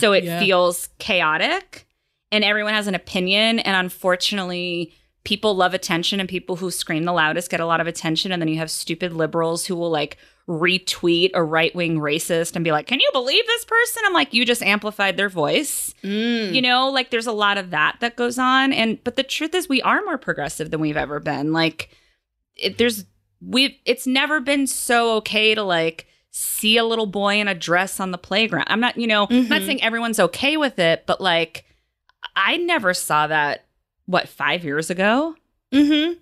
so 0.00 0.12
it 0.12 0.24
Yeah. 0.24 0.38
feels 0.40 0.90
chaotic 0.98 1.86
and 2.30 2.44
everyone 2.44 2.74
has 2.74 2.86
an 2.86 2.94
opinion 2.94 3.60
and 3.60 3.74
unfortunately 3.76 4.92
people 5.24 5.54
love 5.56 5.72
attention 5.74 6.20
and 6.20 6.28
people 6.28 6.56
who 6.56 6.70
scream 6.70 7.04
the 7.04 7.12
loudest 7.12 7.50
get 7.50 7.60
a 7.60 7.66
lot 7.66 7.80
of 7.80 7.86
attention 7.86 8.30
and 8.30 8.42
then 8.42 8.48
you 8.48 8.58
have 8.58 8.70
stupid 8.70 9.12
liberals 9.14 9.64
who 9.66 9.74
will 9.74 9.90
like 9.90 10.18
retweet 10.50 11.30
a 11.34 11.42
right-wing 11.44 11.98
racist 12.00 12.56
and 12.56 12.64
be 12.64 12.72
like 12.72 12.88
can 12.88 12.98
you 12.98 13.08
believe 13.12 13.46
this 13.46 13.64
person 13.66 14.02
i'm 14.04 14.12
like 14.12 14.34
you 14.34 14.44
just 14.44 14.62
amplified 14.62 15.16
their 15.16 15.28
voice 15.28 15.94
Mm. 16.02 16.52
you 16.54 16.60
know 16.60 16.88
like 16.90 17.10
there's 17.10 17.26
a 17.28 17.32
lot 17.32 17.56
of 17.56 17.70
that 17.70 17.98
that 18.00 18.16
goes 18.16 18.36
on 18.38 18.72
and 18.72 18.98
but 19.04 19.14
the 19.16 19.22
truth 19.22 19.54
is 19.54 19.68
we 19.68 19.80
are 19.82 20.02
more 20.02 20.18
progressive 20.18 20.70
than 20.72 20.80
we've 20.80 20.96
ever 20.96 21.20
been 21.20 21.52
like 21.52 21.90
it, 22.56 22.78
there's 22.78 23.04
we've 23.40 23.74
it's 23.84 24.06
never 24.06 24.40
been 24.40 24.66
so 24.66 25.16
okay 25.18 25.54
to 25.54 25.62
like 25.62 26.06
see 26.32 26.76
a 26.78 26.84
little 26.84 27.06
boy 27.06 27.38
in 27.38 27.46
a 27.48 27.54
dress 27.54 28.00
on 28.00 28.10
the 28.10 28.18
playground 28.18 28.64
i'm 28.68 28.80
not 28.80 28.96
you 28.96 29.06
know 29.06 29.26
i'm 29.30 29.48
not 29.48 29.60
Mhm. 29.60 29.66
saying 29.66 29.82
everyone's 29.82 30.18
okay 30.18 30.56
with 30.56 30.78
it 30.80 31.04
but 31.06 31.20
like 31.20 31.64
i 32.34 32.56
never 32.56 32.92
saw 32.94 33.26
that 33.28 33.66
what 34.06 34.28
five 34.28 34.64
years 34.64 34.90
ago 34.90 35.36
Mm-hmm. 35.72 36.14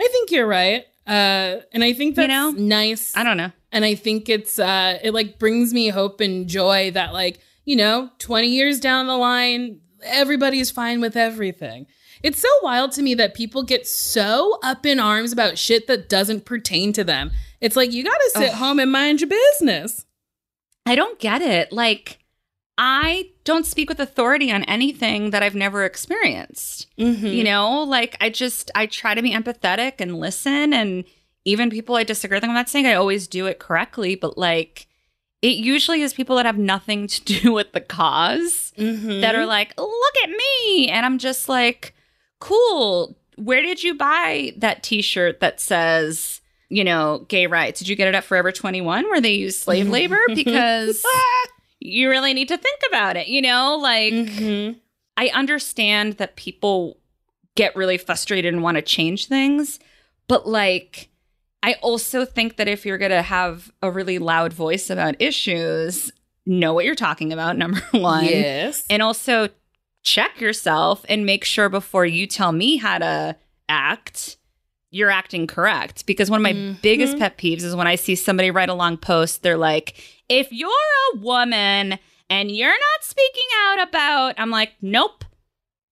I 0.00 0.08
think 0.12 0.30
you're 0.30 0.46
right. 0.46 0.84
Uh, 1.08 1.60
and 1.72 1.82
I 1.82 1.92
think 1.92 2.10
You 2.16 2.26
that's 2.26 2.28
know? 2.28 2.50
nice. 2.50 3.16
i 3.16 3.24
don't 3.24 3.36
know 3.36 3.50
and 3.72 3.84
I 3.84 3.94
think 3.94 4.28
it's 4.28 4.58
uh 4.58 4.98
it 5.02 5.12
like 5.12 5.38
brings 5.38 5.72
me 5.72 5.88
hope 5.88 6.20
and 6.20 6.48
joy 6.48 6.90
that 6.92 7.12
like, 7.12 7.40
you 7.64 7.76
know, 7.76 8.10
20 8.18 8.48
years 8.48 8.80
down 8.80 9.06
the 9.06 9.16
line, 9.16 9.80
everybody's 10.04 10.70
fine 10.70 11.00
with 11.00 11.16
everything. 11.16 11.86
It's 12.22 12.40
so 12.40 12.48
wild 12.62 12.92
to 12.92 13.02
me 13.02 13.14
that 13.14 13.34
people 13.34 13.62
get 13.62 13.86
so 13.86 14.58
up 14.62 14.86
in 14.86 14.98
arms 14.98 15.32
about 15.32 15.58
shit 15.58 15.86
that 15.86 16.08
doesn't 16.08 16.44
pertain 16.44 16.92
to 16.94 17.04
them. 17.04 17.30
It's 17.60 17.76
like 17.76 17.92
you 17.92 18.04
got 18.04 18.16
to 18.16 18.30
sit 18.34 18.50
Ugh. 18.50 18.56
home 18.56 18.78
and 18.78 18.90
mind 18.90 19.20
your 19.20 19.30
business. 19.30 20.06
I 20.86 20.94
don't 20.94 21.18
get 21.18 21.42
it. 21.42 21.72
Like, 21.72 22.20
I 22.78 23.30
don't 23.44 23.66
speak 23.66 23.88
with 23.88 24.00
authority 24.00 24.52
on 24.52 24.64
anything 24.64 25.30
that 25.30 25.42
I've 25.42 25.54
never 25.54 25.84
experienced. 25.84 26.86
Mm-hmm. 26.98 27.26
You 27.26 27.44
know, 27.44 27.82
like 27.82 28.16
I 28.20 28.28
just 28.30 28.70
I 28.74 28.86
try 28.86 29.14
to 29.14 29.22
be 29.22 29.32
empathetic 29.32 29.94
and 29.98 30.18
listen 30.18 30.72
and 30.72 31.04
even 31.46 31.70
people 31.70 31.94
I 31.94 32.02
disagree 32.02 32.36
with, 32.36 32.44
I'm 32.44 32.52
not 32.52 32.68
saying 32.68 32.86
I 32.86 32.94
always 32.94 33.28
do 33.28 33.46
it 33.46 33.60
correctly, 33.60 34.16
but 34.16 34.36
like 34.36 34.88
it 35.42 35.56
usually 35.56 36.02
is 36.02 36.12
people 36.12 36.36
that 36.36 36.44
have 36.44 36.58
nothing 36.58 37.06
to 37.06 37.22
do 37.22 37.52
with 37.58 37.72
the 37.72 37.80
because 37.80 38.72
mm-hmm. 38.76 39.20
that 39.20 39.34
are 39.34 39.46
like, 39.46 39.72
look 39.78 40.14
at 40.24 40.30
me. 40.30 40.88
And 40.88 41.06
I'm 41.06 41.18
just 41.18 41.48
like, 41.48 41.94
cool. 42.40 43.16
Where 43.36 43.62
did 43.62 43.82
you 43.82 43.94
buy 43.94 44.54
that 44.56 44.82
t 44.82 45.02
shirt 45.02 45.40
that 45.40 45.60
says, 45.60 46.40
you 46.68 46.82
know, 46.82 47.24
gay 47.28 47.46
rights? 47.46 47.78
Did 47.78 47.88
you 47.88 47.94
get 47.94 48.08
it 48.08 48.14
at 48.14 48.24
Forever 48.24 48.50
21 48.50 49.04
where 49.04 49.20
they 49.20 49.34
use 49.34 49.56
slave 49.56 49.88
labor? 49.88 50.18
Because 50.34 51.04
you 51.80 52.08
really 52.10 52.34
need 52.34 52.48
to 52.48 52.58
think 52.58 52.80
about 52.88 53.16
it, 53.16 53.28
you 53.28 53.40
know? 53.40 53.76
Like, 53.80 54.12
Mhm. 54.12 54.80
I 55.16 55.28
understand 55.28 56.14
that 56.14 56.36
people 56.36 56.98
get 57.54 57.76
really 57.76 57.98
frustrated 57.98 58.52
and 58.52 58.62
want 58.62 58.76
to 58.76 58.82
change 58.82 59.26
things, 59.28 59.78
but 60.28 60.48
like, 60.48 61.08
I 61.66 61.74
also 61.82 62.24
think 62.24 62.56
that 62.56 62.68
if 62.68 62.86
you're 62.86 62.96
going 62.96 63.10
to 63.10 63.22
have 63.22 63.72
a 63.82 63.90
really 63.90 64.18
loud 64.18 64.52
voice 64.52 64.88
about 64.88 65.16
issues, 65.20 66.12
know 66.46 66.72
what 66.72 66.84
you're 66.84 66.94
talking 66.94 67.32
about, 67.32 67.56
number 67.62 67.82
one. 67.90 68.24
Yes. 68.24 68.86
And 68.88 69.02
also 69.02 69.48
check 70.04 70.40
yourself 70.40 71.04
and 71.08 71.26
make 71.26 71.44
sure 71.44 71.68
before 71.68 72.06
you 72.06 72.28
tell 72.28 72.52
me 72.52 72.76
how 72.76 72.98
to 72.98 73.36
act, 73.68 74.36
you're 74.92 75.10
acting 75.10 75.48
correct. 75.48 76.06
Because 76.06 76.30
one 76.30 76.38
of 76.38 76.44
my 76.44 76.52
Mhm. 76.52 76.80
biggest 76.80 77.18
pet 77.18 77.36
peeves 77.36 77.64
is 77.64 77.74
when 77.74 77.88
I 77.88 77.96
see 77.96 78.14
somebody 78.14 78.52
write 78.52 78.68
a 78.68 78.74
long 78.74 78.96
post, 78.96 79.42
they're 79.42 79.56
like, 79.58 79.96
if 80.28 80.46
you're 80.52 80.70
a 81.14 81.18
woman 81.18 81.98
and 82.30 82.50
you're 82.50 82.68
not 82.70 83.02
speaking 83.02 83.48
out 83.64 83.88
about, 83.88 84.34
I'm 84.38 84.50
like, 84.50 84.70
nope, 84.80 85.24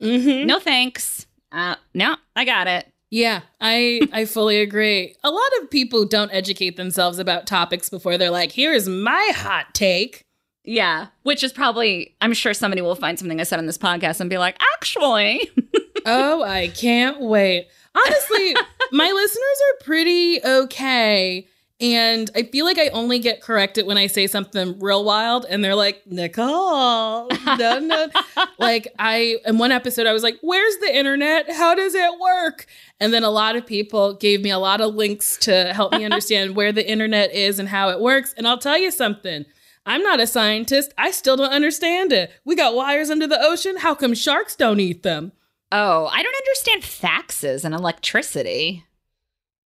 mm-hmm. 0.01 0.47
no 0.47 0.61
thanks. 0.61 1.27
Uh, 1.51 1.75
no, 1.95 2.15
I 2.37 2.45
got 2.45 2.69
it. 2.69 2.87
Yeah, 3.15 3.43
I 3.61 4.01
I 4.13 4.25
fully 4.25 4.61
agree. 4.61 5.15
A 5.23 5.31
lot 5.31 5.51
of 5.63 5.71
people 5.71 6.05
don't 6.05 6.33
educate 6.33 6.77
themselves 6.77 7.21
about 7.21 7.47
topics 7.47 7.89
before 7.89 8.19
they're 8.19 8.29
like, 8.29 8.51
"Here's 8.51 8.89
my 8.89 9.31
hot 9.37 9.73
take." 9.73 10.25
Yeah, 10.65 11.07
which 11.23 11.45
is 11.45 11.53
probably, 11.53 12.17
I'm 12.21 12.33
sure 12.33 12.53
somebody 12.55 12.83
will 12.83 12.97
find 12.97 13.17
something 13.17 13.41
I 13.41 13.45
said 13.45 13.61
on 13.61 13.67
this 13.67 13.79
podcast 13.79 14.21
and 14.21 14.29
be 14.29 14.39
like, 14.39 14.57
actually, 14.75 15.49
oh, 16.07 16.43
I 16.43 16.69
can't 16.69 17.21
wait. 17.21 17.69
Honestly, 17.95 18.57
my 18.93 19.13
listeners 19.13 19.61
are 19.69 19.85
pretty 19.85 20.41
okay. 20.45 21.47
And 21.81 22.31
I 22.37 22.45
feel 22.45 22.65
like 22.65 22.79
I 22.79 22.89
only 22.89 23.19
get 23.19 23.43
corrected 23.43 23.85
when 23.85 23.99
I 23.99 24.07
say 24.07 24.29
something 24.29 24.79
real 24.79 25.05
wild, 25.05 25.45
and 25.49 25.63
they're 25.63 25.75
like, 25.75 26.07
Nicole, 26.07 27.29
no, 27.29 27.79
no. 27.81 28.09
like 28.59 28.89
I 28.99 29.39
in 29.45 29.59
one 29.59 29.73
episode, 29.73 30.07
I 30.07 30.13
was 30.13 30.23
like, 30.23 30.39
"Where's 30.41 30.77
the 30.79 30.97
internet? 30.97 31.51
How 31.51 31.75
does 31.75 31.95
it 31.95 32.21
work?" 32.21 32.67
And 33.01 33.13
then 33.13 33.25
a 33.25 33.31
lot 33.31 33.57
of 33.57 33.67
people 33.67 34.15
gave 34.15 34.41
me 34.41 34.51
a 34.51 34.59
lot 34.59 34.81
of 34.81 34.95
links 34.95 35.37
to 35.39 35.73
help 35.75 35.93
me 35.93 36.05
understand 36.05 36.55
where 36.55 36.71
the 36.71 36.89
internet 36.89 37.35
is 37.35 37.59
and 37.59 37.69
how 37.69 37.91
it 37.91 38.01
works. 38.01 38.35
And 38.37 38.47
I'll 38.47 38.59
tell 38.59 38.79
you 38.79 38.93
something. 38.93 39.45
I'm 39.87 40.03
not 40.03 40.21
a 40.21 40.27
scientist. 40.27 40.95
I 40.97 41.11
still 41.11 41.37
don't 41.37 41.53
understand 41.53 42.13
it. 42.13 42.31
We 42.45 42.57
got 42.57 42.75
wires 42.75 43.11
under 43.11 43.27
the 43.27 43.43
ocean. 43.43 43.79
How 43.79 43.95
come 43.95 44.15
sharks 44.15 44.57
don't 44.57 44.81
eat 44.81 45.03
them? 45.03 45.33
Oh, 45.73 46.07
I 46.07 46.23
don't 46.23 46.37
understand 46.37 46.83
faxes 46.83 47.65
and 47.65 47.75
electricity. 47.75 48.85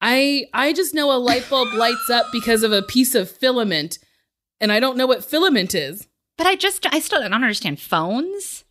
I 0.01 0.45
I 0.53 0.73
just 0.73 0.93
know 0.93 1.11
a 1.11 1.17
light 1.17 1.49
bulb 1.49 1.73
lights 1.73 2.09
up 2.09 2.27
because 2.31 2.63
of 2.63 2.71
a 2.71 2.81
piece 2.81 3.15
of 3.15 3.29
filament, 3.29 3.99
and 4.59 4.71
I 4.71 4.79
don't 4.79 4.97
know 4.97 5.07
what 5.07 5.25
filament 5.25 5.73
is. 5.73 6.07
But 6.37 6.47
I 6.47 6.55
just 6.55 6.85
I 6.93 6.99
still 6.99 7.21
don't 7.21 7.33
understand 7.33 7.79
phones. 7.79 8.63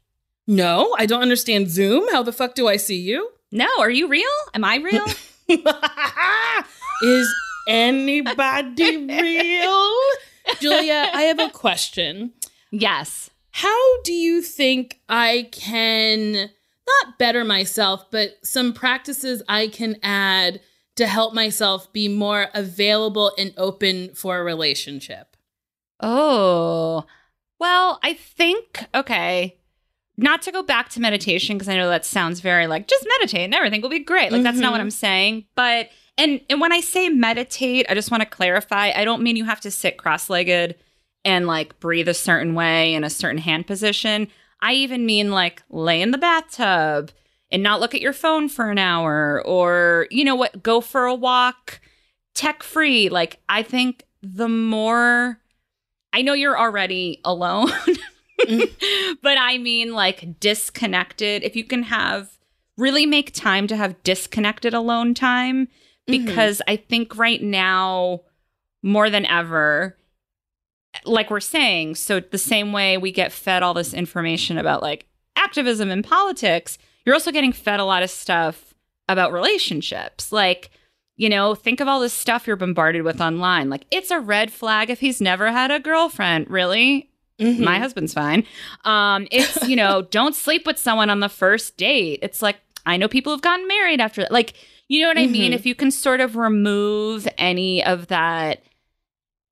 No, 0.46 0.94
I 0.98 1.06
don't 1.06 1.22
understand 1.22 1.68
Zoom. 1.68 2.08
How 2.12 2.22
the 2.22 2.32
fuck 2.32 2.54
do 2.54 2.68
I 2.68 2.76
see 2.76 2.96
you? 2.96 3.30
No, 3.50 3.68
are 3.80 3.90
you 3.90 4.06
real? 4.08 4.24
Am 4.54 4.64
I 4.64 4.76
real? 4.76 5.04
is 7.02 7.34
anybody 7.68 9.06
real? 9.06 9.94
Giulia, 10.60 11.10
I 11.12 11.22
have 11.22 11.40
a 11.40 11.50
question. 11.50 12.32
Yes. 12.70 13.30
How 13.50 14.02
do 14.02 14.12
you 14.12 14.42
think 14.42 15.00
I 15.08 15.48
can 15.50 16.32
not 16.32 17.18
better 17.18 17.44
myself, 17.44 18.10
but 18.10 18.36
some 18.42 18.72
practices 18.72 19.42
I 19.48 19.68
can 19.68 19.96
add 20.02 20.60
to 20.96 21.06
help 21.06 21.32
myself 21.34 21.92
be 21.92 22.08
more 22.08 22.48
available 22.54 23.32
and 23.38 23.52
open 23.56 24.14
for 24.14 24.38
a 24.38 24.44
relationship? 24.44 25.36
Oh, 26.00 27.04
well, 27.58 27.98
I 28.02 28.14
think, 28.14 28.84
okay, 28.94 29.58
not 30.18 30.42
to 30.42 30.52
go 30.52 30.62
back 30.62 30.88
to 30.90 31.00
meditation, 31.00 31.56
because 31.56 31.68
I 31.68 31.76
know 31.76 31.88
that 31.88 32.04
sounds 32.04 32.40
very 32.40 32.66
like 32.66 32.86
just 32.88 33.06
meditate 33.18 33.42
and 33.44 33.54
everything 33.54 33.80
will 33.82 33.88
be 33.88 33.98
great. 33.98 34.32
Like, 34.32 34.42
that's 34.42 34.58
not 34.58 34.72
what 34.72 34.78
Mhm. 34.78 34.84
I'm 34.84 34.90
saying. 34.90 35.44
But, 35.54 35.90
and, 36.18 36.40
and 36.48 36.60
when 36.60 36.72
I 36.72 36.80
say 36.80 37.08
meditate, 37.08 37.86
I 37.88 37.94
just 37.94 38.10
want 38.10 38.22
to 38.22 38.28
clarify 38.28 38.92
I 38.92 39.04
don't 39.04 39.22
mean 39.22 39.36
you 39.36 39.44
have 39.44 39.60
to 39.62 39.70
sit 39.70 39.98
cross 39.98 40.30
legged 40.30 40.74
and 41.24 41.46
like 41.46 41.78
breathe 41.80 42.08
a 42.08 42.14
certain 42.14 42.54
way 42.54 42.94
in 42.94 43.04
a 43.04 43.10
certain 43.10 43.38
hand 43.38 43.66
position. 43.66 44.28
I 44.60 44.72
even 44.74 45.04
mean 45.04 45.30
like 45.30 45.62
lay 45.68 46.00
in 46.00 46.12
the 46.12 46.18
bathtub 46.18 47.10
and 47.50 47.62
not 47.62 47.80
look 47.80 47.94
at 47.94 48.00
your 48.00 48.12
phone 48.12 48.48
for 48.48 48.70
an 48.70 48.78
hour 48.78 49.42
or, 49.46 50.06
you 50.10 50.24
know 50.24 50.34
what, 50.34 50.62
go 50.62 50.80
for 50.80 51.04
a 51.06 51.14
walk 51.14 51.80
tech 52.34 52.62
free. 52.62 53.08
Like, 53.08 53.40
I 53.48 53.62
think 53.62 54.04
the 54.22 54.48
more 54.48 55.40
I 56.16 56.22
know 56.22 56.32
you're 56.32 56.58
already 56.58 57.20
alone, 57.24 57.68
but 59.22 59.38
I 59.38 59.58
mean 59.58 59.92
like 59.92 60.40
disconnected. 60.40 61.42
If 61.44 61.56
you 61.56 61.64
can 61.64 61.82
have 61.84 62.30
really 62.78 63.04
make 63.04 63.34
time 63.34 63.66
to 63.66 63.76
have 63.76 64.02
disconnected 64.02 64.72
alone 64.72 65.12
time, 65.12 65.66
mm-hmm. 65.66 66.24
because 66.24 66.62
I 66.66 66.76
think 66.76 67.18
right 67.18 67.42
now, 67.42 68.22
more 68.82 69.10
than 69.10 69.26
ever, 69.26 69.98
like 71.04 71.30
we're 71.30 71.40
saying, 71.40 71.96
so 71.96 72.20
the 72.20 72.38
same 72.38 72.72
way 72.72 72.96
we 72.96 73.12
get 73.12 73.30
fed 73.30 73.62
all 73.62 73.74
this 73.74 73.92
information 73.92 74.56
about 74.56 74.82
like 74.82 75.06
activism 75.36 75.90
and 75.90 76.02
politics, 76.02 76.78
you're 77.06 77.14
also 77.14 77.32
getting 77.32 77.52
fed 77.52 77.80
a 77.80 77.84
lot 77.84 78.02
of 78.02 78.10
stuff 78.10 78.74
about 79.08 79.32
relationships. 79.32 80.32
Like, 80.32 80.70
you 81.16 81.28
know, 81.30 81.54
think 81.54 81.80
of 81.80 81.88
all 81.88 82.00
this 82.00 82.12
stuff 82.12 82.46
you're 82.46 82.56
bombarded 82.56 83.02
with 83.02 83.20
online. 83.22 83.70
Like, 83.70 83.86
it's 83.90 84.10
a 84.10 84.20
red 84.20 84.52
flag 84.52 84.90
if 84.90 85.00
he's 85.00 85.20
never 85.20 85.50
had 85.50 85.70
a 85.70 85.80
girlfriend. 85.80 86.50
Really? 86.50 87.08
Mhm. 87.40 87.60
My 87.60 87.78
husband's 87.78 88.12
fine. 88.12 88.44
Um, 88.84 89.26
it's, 89.30 89.66
you 89.68 89.76
know, 89.76 90.02
don't 90.10 90.34
sleep 90.34 90.66
with 90.66 90.78
someone 90.78 91.08
on 91.08 91.20
the 91.20 91.28
first 91.28 91.76
date. 91.76 92.18
It's 92.22 92.42
like, 92.42 92.56
I 92.84 92.96
know 92.96 93.08
people 93.08 93.32
have 93.32 93.42
gotten 93.42 93.66
married 93.68 94.00
after 94.00 94.22
that. 94.22 94.32
Like, 94.32 94.54
you 94.88 95.00
know 95.02 95.08
what 95.08 95.18
I 95.18 95.26
mean? 95.26 95.52
Mhm. 95.52 95.54
If 95.54 95.66
you 95.66 95.74
can 95.74 95.90
sort 95.90 96.20
of 96.20 96.36
remove 96.36 97.26
any 97.38 97.82
of 97.84 98.08
that 98.08 98.62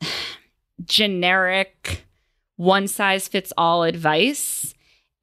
generic 0.85 2.05
one 2.57 2.87
size 2.89 3.29
fits 3.29 3.53
all 3.57 3.83
advice 3.83 4.75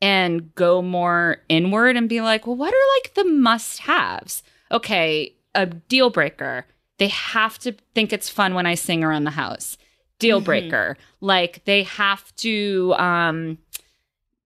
and 0.01 0.53
go 0.55 0.81
more 0.81 1.37
inward 1.49 1.95
and 1.95 2.09
be 2.09 2.21
like, 2.21 2.47
well, 2.47 2.55
what 2.55 2.73
are 2.73 2.87
like 3.03 3.13
the 3.13 3.25
must 3.25 3.79
haves? 3.79 4.43
Okay, 4.71 5.35
a 5.53 5.65
deal 5.67 6.09
breaker. 6.09 6.65
They 6.97 7.09
have 7.09 7.59
to 7.59 7.73
think 7.93 8.11
it's 8.13 8.29
fun 8.29 8.53
when 8.53 8.65
I 8.65 8.75
sing 8.75 9.03
around 9.03 9.23
the 9.25 9.31
house. 9.31 9.77
Deal 10.19 10.41
Mhm. 10.41 10.45
breaker. 10.45 10.97
Like 11.19 11.63
they 11.65 11.83
have 11.83 12.35
to 12.37 12.93
um 12.97 13.57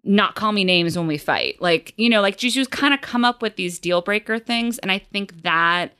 not 0.03 0.35
call 0.35 0.51
me 0.51 0.63
names 0.63 0.95
when 0.97 1.07
we 1.07 1.17
fight. 1.17 1.59
Like, 1.61 1.93
you 1.97 2.09
know, 2.09 2.21
like 2.21 2.37
just 2.37 2.69
kind 2.71 2.93
of 2.93 3.01
come 3.01 3.25
up 3.25 3.41
with 3.41 3.55
these 3.55 3.79
deal 3.79 4.01
breaker 4.01 4.37
things. 4.37 4.77
And 4.79 4.91
I 4.91 4.99
think 4.99 5.41
that 5.41 5.93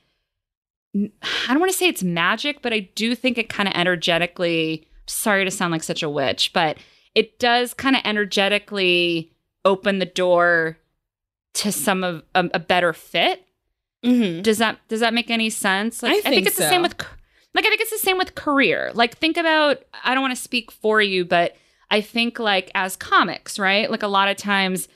I 0.94 1.10
don't 1.48 1.60
want 1.60 1.70
to 1.72 1.76
say 1.76 1.88
it's 1.88 2.02
magic, 2.02 2.62
but 2.62 2.72
I 2.72 2.80
do 2.94 3.14
think 3.14 3.36
it 3.36 3.48
kind 3.48 3.68
of 3.68 3.74
energetically, 3.74 4.86
sorry 5.06 5.44
to 5.44 5.50
sound 5.50 5.72
like 5.72 5.82
such 5.82 6.02
a 6.02 6.08
witch, 6.08 6.52
but 6.54 6.78
it 7.14 7.38
does 7.38 7.74
kind 7.74 7.96
of 7.96 8.02
energetically 8.04 9.32
open 9.66 9.98
the 9.98 10.06
door 10.06 10.78
to 11.54 11.72
some 11.72 12.04
of 12.04 12.22
a, 12.34 12.48
a 12.54 12.58
better 12.58 12.92
fit. 12.92 13.42
Mhm. 14.04 14.42
Does 14.42 14.58
that 14.58 14.78
does 14.88 15.00
that 15.00 15.12
make 15.12 15.30
any 15.30 15.50
sense? 15.50 16.02
Like 16.02 16.12
I 16.12 16.20
think, 16.20 16.34
think 16.34 16.46
it's 16.46 16.56
the 16.56 16.68
same 16.68 16.82
with 16.82 16.94
like 17.54 17.64
I 17.64 17.68
think 17.68 17.80
it's 17.80 17.90
the 17.90 17.98
same 17.98 18.18
with 18.18 18.34
career. 18.34 18.92
Like 18.94 19.18
think 19.18 19.36
about 19.36 19.82
I 20.04 20.14
don't 20.14 20.22
want 20.22 20.34
to 20.36 20.40
speak 20.40 20.70
for 20.70 21.02
you, 21.02 21.24
but 21.24 21.56
I 21.90 22.00
think 22.00 22.38
like 22.38 22.70
as 22.74 22.96
comics, 22.96 23.58
right? 23.58 23.90
Like 23.90 24.02
a 24.02 24.08
lot 24.08 24.28
of 24.28 24.36
times 24.36 24.88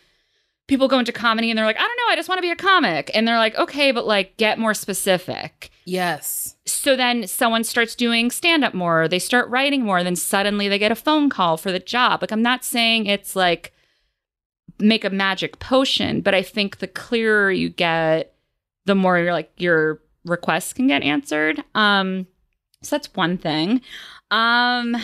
people 0.68 0.86
go 0.86 1.00
into 1.00 1.12
comedy 1.12 1.50
and 1.50 1.58
they're 1.58 1.66
like, 1.66 1.76
I 1.76 1.80
don't 1.80 1.96
know, 1.96 2.12
I 2.12 2.16
just 2.16 2.28
want 2.28 2.38
to 2.38 2.42
be 2.42 2.50
a 2.52 2.56
comic. 2.56 3.10
And 3.12 3.26
they're 3.26 3.38
like, 3.38 3.56
okay, 3.56 3.90
but 3.90 4.06
like 4.06 4.36
get 4.36 4.58
more 4.58 4.74
specific. 4.74 5.70
Yes. 5.84 6.54
So 6.64 6.94
then 6.94 7.26
someone 7.26 7.64
starts 7.64 7.96
doing 7.96 8.30
stand 8.30 8.62
up 8.62 8.72
more, 8.74 9.02
or 9.02 9.08
they 9.08 9.18
start 9.18 9.48
writing 9.48 9.82
more, 9.84 10.04
then 10.04 10.14
suddenly 10.14 10.68
they 10.68 10.78
get 10.78 10.92
a 10.92 10.96
phone 10.96 11.28
call 11.28 11.56
for 11.56 11.72
the 11.72 11.80
job. 11.80 12.22
Like, 12.22 12.30
I'm 12.30 12.42
not 12.42 12.64
saying 12.64 13.06
it's 13.06 13.34
like 13.34 13.72
make 14.80 15.04
a 15.04 15.10
magic 15.10 15.58
potion, 15.58 16.20
but 16.20 16.34
I 16.34 16.42
think 16.42 16.78
the 16.78 16.88
clearer 16.88 17.50
you 17.50 17.68
get, 17.68 18.34
the 18.86 18.94
more 18.94 19.18
you're 19.18 19.32
like 19.32 19.52
your 19.56 20.00
requests 20.24 20.72
can 20.72 20.86
get 20.86 21.02
answered. 21.02 21.62
Um, 21.74 22.26
so 22.82 22.96
that's 22.96 23.14
one 23.14 23.38
thing. 23.38 23.80
Um, 24.30 24.96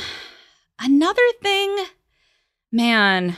another 0.81 1.23
thing, 1.43 1.85
man, 2.73 3.37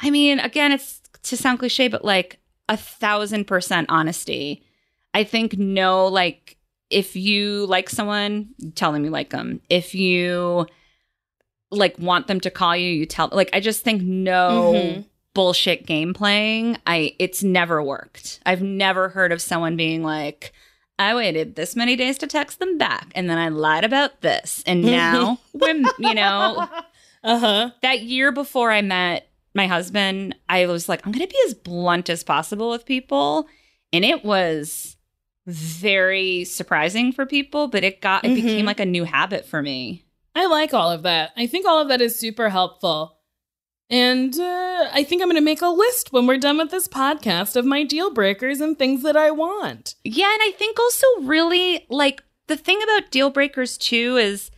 I 0.00 0.10
mean, 0.10 0.38
again, 0.38 0.72
it's 0.72 1.00
to 1.24 1.36
sound 1.36 1.58
cliche, 1.58 1.88
but 1.88 2.04
like 2.04 2.38
a 2.68 2.76
thousand 2.76 3.46
percent 3.46 3.86
honesty. 3.90 4.62
I 5.14 5.24
think 5.24 5.58
no, 5.58 6.06
like 6.06 6.56
if 6.90 7.16
you 7.16 7.66
like 7.66 7.90
someone, 7.90 8.50
tell 8.74 8.92
them 8.92 9.04
you 9.04 9.10
like 9.10 9.30
them. 9.30 9.60
If 9.68 9.94
you 9.94 10.66
like 11.70 11.98
want 11.98 12.26
them 12.26 12.40
to 12.40 12.50
call 12.50 12.76
you, 12.76 12.90
you 12.90 13.06
tell. 13.06 13.28
Like 13.32 13.50
I 13.52 13.60
just 13.60 13.82
think 13.84 14.02
no 14.02 14.72
Mhm. 14.74 15.04
bullshit 15.34 15.86
game 15.86 16.14
playing. 16.14 16.78
I 16.86 17.14
it's 17.18 17.42
never 17.42 17.82
worked. 17.82 18.40
I've 18.46 18.62
never 18.62 19.08
heard 19.10 19.32
of 19.32 19.42
someone 19.42 19.76
being 19.76 20.02
like. 20.02 20.52
I 21.00 21.14
waited 21.14 21.54
this 21.54 21.76
many 21.76 21.94
days 21.94 22.18
to 22.18 22.26
text 22.26 22.58
them 22.58 22.76
back, 22.76 23.12
and 23.14 23.30
then 23.30 23.38
I 23.38 23.50
lied 23.50 23.84
about 23.84 24.20
this, 24.20 24.64
and 24.66 24.82
now 24.82 25.38
we're, 25.52 25.76
you 25.98 26.12
know, 26.14 26.68
Uh 27.22 27.38
huh. 27.38 27.70
that 27.82 28.02
year 28.02 28.32
before 28.32 28.72
I 28.72 28.82
met 28.82 29.28
my 29.54 29.68
husband, 29.68 30.34
I 30.48 30.66
was 30.66 30.88
like, 30.88 31.06
I'm 31.06 31.12
going 31.12 31.24
to 31.24 31.32
be 31.32 31.38
as 31.46 31.54
blunt 31.54 32.08
as 32.10 32.24
possible 32.24 32.70
with 32.70 32.84
people. 32.84 33.46
And 33.92 34.04
it 34.04 34.24
was 34.24 34.96
very 35.46 36.44
surprising 36.44 37.12
for 37.12 37.26
people, 37.26 37.68
but 37.68 37.82
it 37.84 38.00
got, 38.00 38.24
it 38.24 38.30
Mhm. 38.30 38.34
became 38.34 38.66
like 38.66 38.80
a 38.80 38.84
new 38.86 39.04
habit 39.04 39.46
for 39.46 39.62
me. 39.62 40.04
I 40.38 40.46
like 40.46 40.72
all 40.72 40.90
of 40.92 41.02
that. 41.02 41.32
I 41.36 41.48
think 41.48 41.66
all 41.66 41.80
of 41.80 41.88
that 41.88 42.00
is 42.00 42.16
super 42.16 42.48
helpful. 42.48 43.16
And 43.90 44.38
uh, 44.38 44.88
I 44.92 45.02
think 45.02 45.20
I'm 45.20 45.28
going 45.28 45.34
to 45.34 45.44
make 45.44 45.62
a 45.62 45.68
list 45.68 46.12
when 46.12 46.26
we're 46.26 46.38
done 46.38 46.58
with 46.58 46.70
this 46.70 46.86
podcast 46.86 47.56
of 47.56 47.64
my 47.64 47.82
deal 47.82 48.12
breakers 48.12 48.60
and 48.60 48.78
things 48.78 49.02
that 49.02 49.16
I 49.16 49.32
want. 49.32 49.96
Yeah. 50.04 50.32
And 50.32 50.42
I 50.42 50.52
think 50.56 50.78
also, 50.78 51.06
really, 51.22 51.86
like, 51.90 52.22
the 52.46 52.56
thing 52.56 52.80
about 52.82 53.10
deal 53.10 53.30
breakers 53.30 53.76
too 53.76 54.16
is 54.16 54.52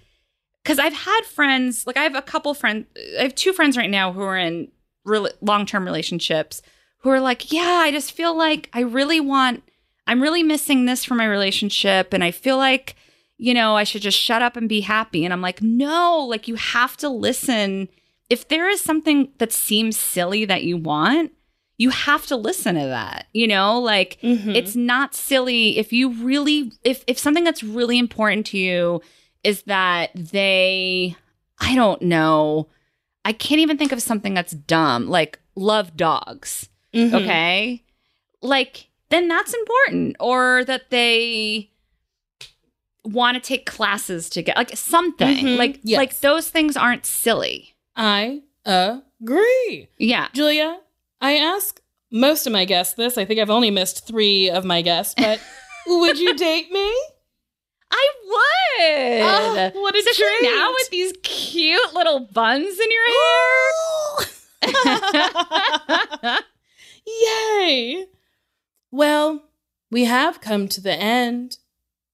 because 0.63 0.79
I've 0.79 0.93
had 0.93 1.23
friends, 1.23 1.87
like, 1.87 1.97
I 1.97 2.03
have 2.03 2.15
a 2.15 2.21
couple 2.21 2.53
friends, 2.53 2.87
I 3.19 3.23
have 3.23 3.35
two 3.35 3.55
friends 3.55 3.79
right 3.79 3.89
now 3.89 4.13
who 4.13 4.21
are 4.21 4.37
in 4.37 4.71
really 5.07 5.31
long 5.41 5.65
term 5.65 5.87
relationships 5.87 6.61
who 6.99 7.09
are 7.09 7.21
like, 7.21 7.51
yeah, 7.51 7.81
I 7.83 7.91
just 7.91 8.13
feel 8.13 8.37
like 8.37 8.69
I 8.75 8.81
really 8.81 9.21
want, 9.21 9.63
I'm 10.07 10.21
really 10.21 10.43
missing 10.43 10.85
this 10.85 11.05
from 11.07 11.17
my 11.17 11.27
relationship. 11.27 12.13
And 12.13 12.23
I 12.23 12.33
feel 12.33 12.59
like, 12.59 12.97
you 13.43 13.55
know, 13.55 13.75
I 13.75 13.85
should 13.85 14.03
just 14.03 14.19
shut 14.19 14.43
up 14.43 14.57
and 14.57 14.69
be 14.69 14.81
happy. 14.83 15.25
And 15.25 15.33
I'm 15.33 15.41
like, 15.41 15.63
no, 15.63 16.27
like, 16.29 16.47
you 16.47 16.57
have 16.57 16.97
to 16.99 17.09
listen. 17.09 17.89
If 18.29 18.49
there 18.49 18.69
is 18.69 18.81
something 18.83 19.31
that 19.39 19.51
seems 19.53 19.97
silly 19.99 20.45
that 20.45 20.63
you 20.63 20.77
want, 20.77 21.33
you 21.79 21.89
have 21.89 22.27
to 22.27 22.37
listen 22.37 22.75
to 22.75 22.83
that. 22.87 23.27
You 23.33 23.49
know, 23.49 23.81
like 23.81 24.19
Mhm. 24.23 24.55
it's 24.55 24.77
not 24.77 25.15
silly 25.15 25.79
if 25.79 25.93
you 25.95 26.11
really 26.11 26.73
if 26.85 27.03
if 27.07 27.19
something 27.19 27.43
that's 27.43 27.63
really 27.63 27.99
important 27.99 28.45
to 28.49 28.59
you 28.59 29.01
is 29.43 29.63
that 29.63 30.11
they 30.15 31.17
I 31.59 31.75
don't 31.75 32.03
know. 32.03 32.69
I 33.25 33.33
can't 33.33 33.61
even 33.63 33.79
think 33.79 33.93
of 33.93 34.03
something 34.03 34.35
that's 34.35 34.53
dumb, 34.53 35.09
like 35.09 35.39
love 35.55 35.97
dogs. 35.97 36.69
Mhm. 36.95 37.15
Okay? 37.15 37.83
Like 38.43 38.89
then 39.09 39.29
that's 39.29 39.55
important 39.55 40.17
or 40.21 40.65
that 40.67 40.91
they 40.91 41.71
want 43.05 43.35
to 43.37 43.41
take 43.41 43.67
classes 43.67 44.29
together. 44.31 44.57
Like 44.59 44.77
something. 44.77 45.45
Mhm. 45.45 45.57
Like 45.59 45.81
Yes. 45.83 45.99
like 45.99 46.21
those 46.21 46.49
things 46.51 46.77
aren't 46.77 47.07
silly. 47.07 47.75
I 47.97 48.43
agree. 48.65 49.89
Yeah. 49.99 50.29
Giulia, 50.33 50.81
I 51.21 51.37
ask 51.37 51.81
most 52.13 52.47
of 52.47 52.53
my 52.53 52.65
guests 52.65 52.95
this. 52.95 53.17
I 53.19 53.25
think 53.25 53.41
I've 53.41 53.51
only 53.51 53.71
missed 53.71 54.07
three 54.07 54.51
of 54.51 54.65
my 54.65 54.83
guests, 54.83 55.15
but 55.17 55.41
would 55.87 56.19
you 56.19 56.35
date 56.35 56.71
me? 56.73 56.93
I 57.93 58.09
would. 58.25 59.23
Oh, 59.23 59.71
what 59.81 59.95
a 59.95 59.99
Especially 59.99 60.25
treat. 60.41 60.55
now 60.55 60.71
with 60.73 60.91
these 60.91 61.13
cute 61.23 61.93
little 61.95 62.21
buns 62.21 62.79
in 62.79 62.89
your 62.91 63.07
hair. 66.23 66.39
Yay! 67.07 68.07
Well, 68.91 69.43
we 69.91 70.05
have 70.05 70.41
come 70.41 70.69
to 70.69 70.81
the 70.81 70.93
end. 70.95 71.59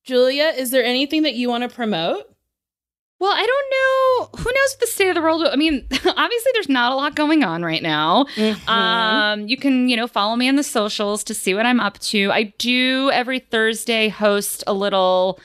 Giulia, 0.06 0.48
is 0.56 0.70
there 0.70 0.84
anything 0.84 1.22
that 1.22 1.34
you 1.34 1.48
want 1.48 1.68
to 1.68 1.68
promote? 1.68 2.32
Well, 3.18 3.32
I 3.32 3.46
don't 3.46 4.36
know. 4.36 4.38
Who 4.42 4.50
knows 4.50 4.72
what 4.72 4.80
the 4.80 4.86
state 4.86 5.08
of 5.08 5.14
the 5.14 5.22
world? 5.22 5.42
I 5.46 5.56
mean, 5.56 5.86
obviously, 5.90 6.52
there's 6.54 6.68
not 6.68 6.92
a 6.92 6.94
lot 6.94 7.14
going 7.14 7.42
on 7.42 7.62
right 7.62 7.82
now. 7.82 8.24
Mm-hmm. 8.36 8.68
Um, 8.68 9.48
you 9.48 9.56
can, 9.56 9.88
you 9.88 9.96
know, 9.96 10.06
follow 10.06 10.36
me 10.36 10.48
on 10.48 10.56
the 10.56 10.62
socials 10.62 11.24
to 11.24 11.34
see 11.34 11.54
what 11.54 11.66
I'm 11.66 11.80
up 11.80 11.98
to. 12.00 12.30
I 12.30 12.54
do 12.58 13.10
every 13.12 13.38
Thursday 13.38 14.08
host 14.08 14.64
a 14.66 14.72
little 14.72 15.40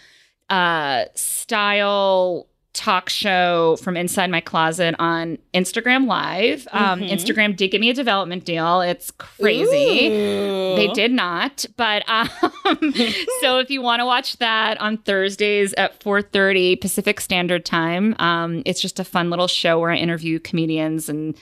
uh 0.49 1.05
style 1.16 2.45
talk 2.74 3.09
show 3.09 3.76
from 3.84 3.97
inside 3.97 4.30
my 4.32 4.39
closet 4.39 4.95
on 4.97 5.38
Instagram 5.53 6.07
Live. 6.07 6.67
Um, 6.72 7.01
Mhm. 7.01 7.09
Instagram 7.11 7.55
did 7.57 7.69
give 7.69 7.82
me 7.82 7.89
a 7.89 7.93
development 7.93 8.45
deal. 8.45 8.80
It's 8.80 9.11
crazy. 9.11 10.07
Ooh. 10.07 10.76
They 10.78 10.88
did 10.93 11.11
not, 11.11 11.65
but 11.76 12.07
um, 12.09 12.30
so 13.41 13.59
if 13.59 13.69
you 13.69 13.82
want 13.82 13.99
to 13.99 14.05
watch 14.05 14.38
that 14.38 14.80
on 14.80 14.97
Thursdays 14.99 15.74
at 15.74 15.99
4:30 16.01 16.80
Pacific 16.80 17.19
Standard 17.19 17.65
Time, 17.65 18.15
um, 18.19 18.61
it's 18.65 18.82
just 18.82 18.99
a 18.99 19.03
fun 19.03 19.30
little 19.30 19.47
show 19.47 19.78
where 19.80 19.91
I 19.91 19.97
interview 19.97 20.39
comedians 20.39 21.09
and 21.09 21.36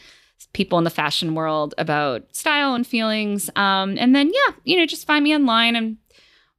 people 0.54 0.78
in 0.80 0.84
the 0.84 0.90
fashion 0.90 1.36
world 1.36 1.76
about 1.78 2.24
style 2.36 2.74
and 2.74 2.88
feelings. 2.88 3.52
Um, 3.56 3.98
and 4.00 4.16
then 4.16 4.32
yeah, 4.34 4.56
you 4.64 4.78
know, 4.78 4.86
just 4.88 5.06
find 5.06 5.24
me 5.24 5.36
online 5.36 5.76
and 5.76 5.98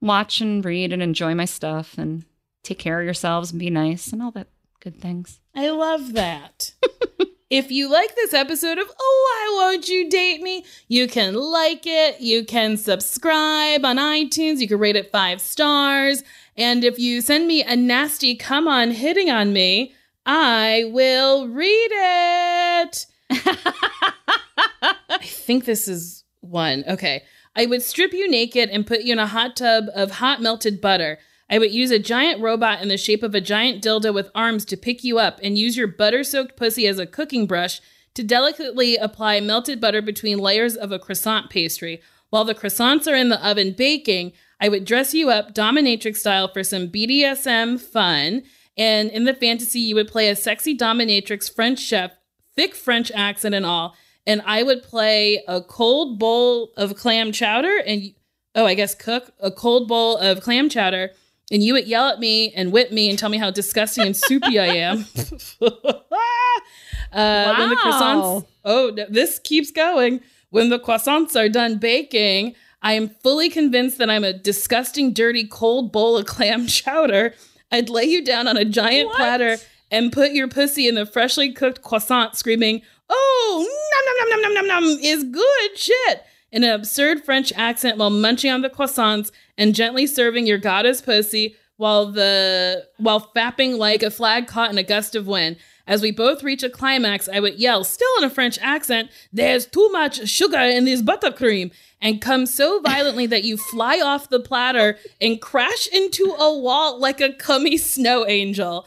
watch 0.01 0.41
and 0.41 0.65
read 0.65 0.93
and 0.93 1.03
enjoy 1.03 1.35
my 1.35 1.45
stuff 1.45 1.99
and 1.99 2.25
take 2.63 2.79
care 2.79 3.01
of 3.01 3.05
yourselves 3.05 3.51
and 3.51 3.59
be 3.59 3.69
nice 3.71 4.13
and 4.13 4.23
all 4.23 4.31
that 4.31 4.47
good 4.81 5.01
things. 5.01 5.41
I 5.55 5.71
love 5.71 6.15
that. 6.15 6.73
if 7.51 7.71
you 7.71 7.91
like 7.91 8.15
this 8.17 8.33
episode 8.33 8.79
of 8.79 8.91
Oh, 8.99 9.27
Why 9.29 9.73
Won't 9.73 9.89
You 9.89 10.09
Date 10.09 10.41
Me? 10.41 10.65
You 10.89 11.07
can 11.07 11.35
like 11.35 11.83
it. 11.85 12.21
You 12.21 12.45
can 12.45 12.77
subscribe 12.77 13.85
on 13.85 13.97
iTunes. 13.97 14.59
You 14.61 14.69
can 14.69 14.79
rate 14.79 14.97
it 14.97 15.13
five 15.13 15.41
stars. 15.41 16.23
And 16.57 16.83
if 16.83 16.99
you 16.99 17.21
send 17.21 17.47
me 17.47 17.63
a 17.63 17.77
nasty 17.77 18.35
come 18.35 18.67
on 18.67 18.93
hitting 18.93 19.31
on 19.31 19.53
me, 19.53 19.95
I 20.25 20.91
will 20.93 21.49
read 21.49 21.89
it. 21.91 23.07
I 23.31 25.19
think 25.23 25.67
this 25.67 25.89
is 25.89 26.25
one. 26.41 26.85
Okay. 26.89 27.23
I 27.55 27.67
would 27.67 27.83
strip 27.83 28.13
you 28.13 28.31
naked 28.31 28.71
and 28.71 28.87
put 28.87 29.03
you 29.03 29.13
in 29.13 29.19
a 29.19 29.27
hot 29.27 29.57
tub 29.57 29.87
of 29.95 30.13
hot 30.13 30.41
melted 30.41 30.81
butter. 30.81 31.19
I 31.51 31.59
would 31.59 31.73
use 31.73 31.91
a 31.91 31.99
giant 31.99 32.41
robot 32.41 32.81
in 32.81 32.87
the 32.87 32.97
shape 32.97 33.25
of 33.25 33.35
a 33.35 33.41
giant 33.41 33.83
dildo 33.83 34.15
with 34.15 34.31
arms 34.37 34.65
to 34.67 34.77
pick 34.77 35.03
you 35.03 35.19
up 35.19 35.41
and 35.43 35.59
use 35.59 35.77
your 35.77 35.89
butter 35.89 36.23
soaked 36.23 36.57
pussy 36.57 36.87
as 36.87 37.01
a 37.01 37.07
cooking 37.07 37.47
brush 37.47 37.81
to 38.15 38.23
delicately 38.23 38.97
apply 38.97 39.41
melted 39.41 39.81
butter 39.81 40.01
between 40.01 40.39
layers 40.39 40.77
of 40.77 40.93
a 40.93 40.99
croissant 40.99 41.51
pastry. 41.51 42.01
While 42.31 42.45
the 42.45 42.55
croissants 42.55 43.11
are 43.11 43.17
in 43.17 43.31
the 43.31 43.45
oven 43.47 43.75
baking, 43.77 44.33
I 44.61 44.69
would 44.69 44.85
dress 44.85 45.13
you 45.13 45.31
up 45.31 45.53
dominatrix 45.53 46.19
style 46.19 46.47
for 46.53 46.63
some 46.63 46.87
BDSM 46.87 47.81
fun. 47.81 48.45
And 48.77 49.11
in 49.11 49.25
the 49.25 49.35
fantasy, 49.35 49.81
you 49.81 49.97
would 49.97 50.09
play 50.09 50.29
a 50.29 50.37
sexy 50.37 50.77
dominatrix 50.77 51.53
French 51.53 51.81
chef, 51.81 52.13
thick 52.55 52.77
French 52.77 53.11
accent 53.13 53.57
and 53.57 53.67
all. 53.67 53.97
And 54.25 54.41
I 54.47 54.63
would 54.63 54.85
play 54.85 55.43
a 55.49 55.61
cold 55.61 56.21
bowl 56.21 56.73
of 56.77 56.95
clam 56.95 57.33
chowder 57.33 57.79
and, 57.79 58.15
oh, 58.55 58.67
I 58.67 58.75
guess 58.75 58.95
cook 58.95 59.33
a 59.41 59.51
cold 59.51 59.89
bowl 59.89 60.17
of 60.17 60.43
clam 60.43 60.69
chowder 60.69 61.11
and 61.51 61.63
you 61.63 61.73
would 61.75 61.87
yell 61.89 62.09
at 62.09 62.21
me 62.21 62.53
and 62.53 62.73
whip 62.73 62.93
me 62.93 63.09
and 63.11 63.19
tell 63.19 63.29
me 63.31 63.39
how 63.39 63.51
disgusting 63.51 64.07
and 64.07 64.17
soupy 64.17 64.59
I 64.59 64.67
am. 64.67 65.07
uh, 65.61 67.55
When 67.59 67.69
the 67.71 67.77
croissants, 67.77 68.23
Wow. 68.23 68.47
oh, 68.65 68.91
this 69.09 69.39
keeps 69.39 69.71
going. 69.71 70.21
When 70.51 70.69
the 70.71 70.79
croissants 70.79 71.37
are 71.37 71.49
done 71.49 71.79
baking, 71.79 72.55
I 72.83 72.95
am 72.95 73.09
fully 73.09 73.49
convinced 73.51 73.99
that 73.99 74.11
I'm 74.11 74.25
a 74.25 74.33
disgusting, 74.33 75.13
dirty, 75.13 75.47
cold 75.47 75.93
bowl 75.93 76.17
of 76.17 76.27
clam 76.35 76.67
chowder. 76.67 77.35
I'd 77.73 77.89
lay 77.89 78.05
you 78.05 78.25
down 78.25 78.49
on 78.49 78.57
a 78.57 78.65
giant 78.65 79.09
What? 79.09 79.17
platter 79.17 79.57
and 79.91 80.13
put 80.13 80.33
your 80.33 80.49
pussy 80.49 80.89
in 80.89 80.95
the 80.95 81.07
freshly 81.07 81.53
cooked 81.53 81.83
croissant, 81.83 82.37
screaming, 82.37 82.83
"Oh, 83.09 83.67
nom 83.93 84.05
nom 84.07 84.29
nom 84.31 84.43
nom 84.43 84.55
nom 84.55 84.67
nom 84.67 84.91
nom 84.91 84.99
is 85.05 85.25
good 85.25 85.79
shit!" 85.79 86.23
In 86.53 86.65
an 86.65 86.71
absurd 86.71 87.25
French 87.25 87.53
accent 87.57 87.99
while 87.99 88.11
munching 88.11 88.51
on 88.51 88.63
the 88.63 88.71
croissants 88.71 89.31
and 89.57 89.75
gently 89.75 90.07
serving 90.07 90.47
your 90.47 90.59
goddess 90.59 91.01
pussy 91.01 91.57
while 91.77 92.13
the 92.13 92.87
while 92.99 93.31
fapping 93.35 93.79
like 93.79 94.03
a 94.03 94.11
flag 94.11 94.47
caught 94.47 94.71
in 94.71 94.79
a 94.79 94.83
gust 94.83 95.15
of 95.15 95.27
wind. 95.27 95.57
As 95.87 96.03
we 96.03 96.11
both 96.13 96.43
reach 96.43 96.63
a 96.63 96.71
climax, 96.71 97.29
I 97.29 97.41
would 97.41 97.59
yell, 97.59 97.83
still 97.85 98.09
in 98.19 98.25
a 98.25 98.31
French 98.31 98.59
accent, 98.61 99.11
"There's 99.33 99.67
too 99.67 99.89
much 99.91 100.29
sugar 100.29 100.59
in 100.59 100.85
this 100.85 101.03
buttercream!" 101.03 101.73
and 102.01 102.21
come 102.21 102.47
so 102.47 102.81
violently 102.81 103.27
that 103.27 103.45
you 103.45 103.57
fly 103.57 103.99
off 104.01 104.29
the 104.29 104.41
platter 104.41 104.99
and 105.21 105.41
crash 105.41 105.87
into 105.89 106.35
a 106.39 106.57
wall 106.57 106.99
like 107.01 107.21
a 107.21 107.33
cummy 107.33 107.77
snow 107.77 108.27
angel. 108.27 108.87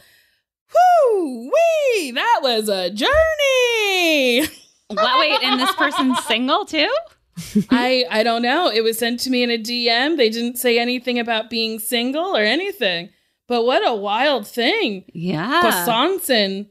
Whoo 0.72 1.50
wee! 1.50 2.10
That 2.12 2.40
was 2.42 2.68
a 2.68 2.90
journey. 2.90 4.48
Wait, 4.90 5.42
and 5.42 5.60
this 5.60 5.72
person's 5.72 6.24
single 6.24 6.64
too? 6.64 6.92
I 7.70 8.04
I 8.10 8.22
don't 8.22 8.42
know. 8.42 8.68
It 8.68 8.82
was 8.82 8.98
sent 8.98 9.20
to 9.20 9.30
me 9.30 9.42
in 9.42 9.50
a 9.50 9.58
DM. 9.58 10.16
They 10.16 10.30
didn't 10.30 10.56
say 10.58 10.78
anything 10.78 11.18
about 11.18 11.50
being 11.50 11.78
single 11.78 12.36
or 12.36 12.42
anything. 12.42 13.10
But 13.46 13.64
what 13.64 13.86
a 13.86 13.94
wild 13.94 14.46
thing. 14.46 15.04
Yeah. 15.12 15.62
Croissants 15.62 16.30
and 16.30 16.66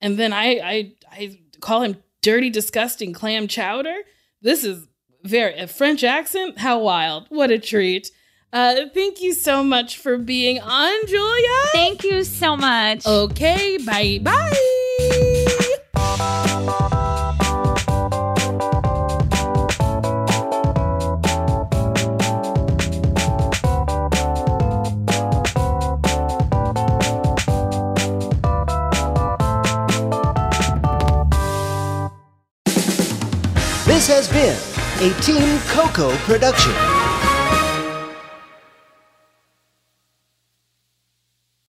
and 0.00 0.18
then 0.18 0.32
I 0.32 0.58
I 0.58 0.92
I 1.10 1.40
call 1.60 1.82
him 1.82 1.96
dirty, 2.22 2.50
disgusting 2.50 3.12
clam 3.12 3.48
chowder. 3.48 3.96
This 4.40 4.64
is 4.64 4.88
very 5.22 5.56
a 5.58 5.66
French 5.66 6.02
accent. 6.04 6.58
How 6.58 6.78
wild! 6.80 7.26
What 7.28 7.50
a 7.50 7.58
treat. 7.58 8.10
Uh, 8.52 8.86
thank 8.92 9.22
you 9.22 9.32
so 9.32 9.64
much 9.64 9.96
for 9.96 10.18
being 10.18 10.60
on, 10.60 11.06
Giulia. 11.06 11.58
Thank 11.72 12.04
you 12.04 12.22
so 12.24 12.56
much. 12.56 13.06
Okay, 13.06 13.78
bye 13.78 14.20
bye. 15.94 16.48
This 34.02 34.26
has 34.26 34.28
been 34.32 35.08
a 35.08 35.20
Team 35.20 35.60
Coco 35.68 36.10
production. 36.24 36.72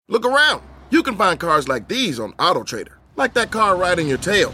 Look 0.07 0.25
around. 0.25 0.63
You 0.89 1.03
can 1.03 1.17
find 1.17 1.39
cars 1.39 1.67
like 1.67 1.87
these 1.87 2.19
on 2.19 2.33
AutoTrader, 2.33 2.93
like 3.15 3.35
that 3.35 3.51
car 3.51 3.77
riding 3.77 4.07
your 4.07 4.17
tail. 4.17 4.51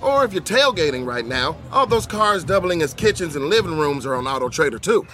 Or 0.00 0.24
if 0.24 0.32
you're 0.32 0.40
tailgating 0.40 1.04
right 1.04 1.26
now, 1.26 1.58
all 1.70 1.86
those 1.86 2.06
cars 2.06 2.42
doubling 2.42 2.80
as 2.80 2.94
kitchens 2.94 3.36
and 3.36 3.50
living 3.50 3.78
rooms 3.78 4.06
are 4.06 4.14
on 4.14 4.24
AutoTrader 4.24 4.80
too. 4.80 5.06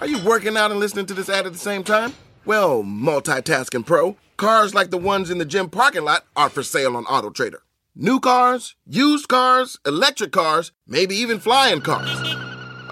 Are 0.00 0.08
you 0.08 0.18
working 0.24 0.56
out 0.56 0.72
and 0.72 0.80
listening 0.80 1.06
to 1.06 1.14
this 1.14 1.28
ad 1.28 1.46
at 1.46 1.52
the 1.52 1.58
same 1.60 1.84
time? 1.84 2.12
Well, 2.44 2.82
multitasking 2.82 3.86
pro, 3.86 4.16
cars 4.36 4.74
like 4.74 4.90
the 4.90 4.98
ones 4.98 5.30
in 5.30 5.38
the 5.38 5.44
gym 5.44 5.70
parking 5.70 6.02
lot 6.02 6.24
are 6.34 6.48
for 6.48 6.64
sale 6.64 6.96
on 6.96 7.04
AutoTrader. 7.04 7.60
New 7.96 8.20
cars, 8.20 8.76
used 8.86 9.26
cars, 9.26 9.76
electric 9.84 10.30
cars, 10.30 10.70
maybe 10.86 11.16
even 11.16 11.40
flying 11.40 11.80
cars. 11.80 12.36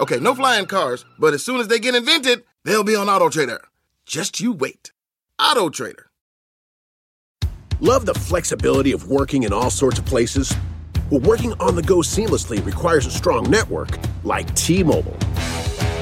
Okay, 0.01 0.19
no 0.19 0.35
flying 0.35 0.67
cars, 0.67 1.05
but 1.21 1.33
as 1.33 1.45
soon 1.45 1.61
as 1.61 1.69
they 1.69 1.79
get 1.79 1.95
invented, 1.95 2.43
they'll 2.65 2.83
be 2.83 2.97
on 2.97 3.09
Auto 3.09 3.29
Trader. 3.29 3.61
Just 4.07 4.41
you 4.41 4.53
wait. 4.53 4.91
Auto 5.39 5.71
Trader. 5.71 6.11
Love 7.79 8.07
the 8.07 8.15
flexibility 8.15 8.91
of 8.91 9.09
working 9.09 9.45
in 9.45 9.53
all 9.53 9.71
sorts 9.71 10.01
of 10.01 10.05
places? 10.05 10.53
Well, 11.11 11.21
working 11.21 11.53
on 11.61 11.77
the 11.77 11.83
go 11.83 11.99
seamlessly 11.99 12.65
requires 12.67 13.07
a 13.07 13.11
strong 13.13 13.49
network 13.49 13.97
like 14.25 14.53
T 14.57 14.83
Mobile. 14.83 15.17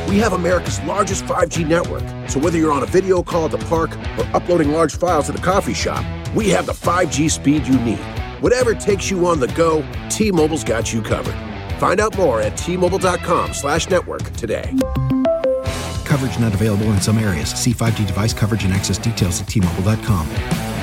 We 0.09 0.17
have 0.19 0.33
America's 0.33 0.81
largest 0.85 1.27
5G 1.27 1.69
network, 1.69 2.03
so 2.31 2.41
whether 2.41 2.57
you're 2.57 2.73
on 2.73 2.83
a 2.83 2.87
video 2.87 3.23
call 3.23 3.45
at 3.45 3.51
the 3.51 3.59
park 3.67 3.95
or 4.17 4.25
uploading 4.35 4.73
large 4.73 4.97
files 4.97 5.29
at 5.29 5.37
the 5.37 5.43
coffee 5.43 5.75
shop, 5.75 6.03
we 6.35 6.49
have 6.49 6.65
the 6.65 6.73
5G 6.73 7.31
speed 7.31 7.67
you 7.67 7.79
need. 7.81 8.16
Whatever 8.41 8.75
takes 8.75 9.11
you 9.11 9.27
on 9.27 9.41
the 9.41 9.49
go, 9.49 9.83
T-Mobile's 10.11 10.63
got 10.63 10.93
you 10.93 11.01
covered. 11.01 11.35
Find 11.79 12.01
out 12.01 12.17
more 12.17 12.41
at 12.41 12.57
T-Mobile.com 12.57 13.55
slash 13.55 13.89
network 13.89 14.23
today. 14.35 14.73
Coverage 16.05 16.39
not 16.39 16.55
available 16.55 16.87
in 16.87 17.01
some 17.01 17.19
areas. 17.19 17.51
See 17.51 17.73
5G 17.73 18.07
device 18.07 18.33
coverage 18.35 18.65
and 18.65 18.75
access 18.75 18.99
details 18.99 19.41
at 19.41 19.49
T-Mobile.com. 19.49 20.76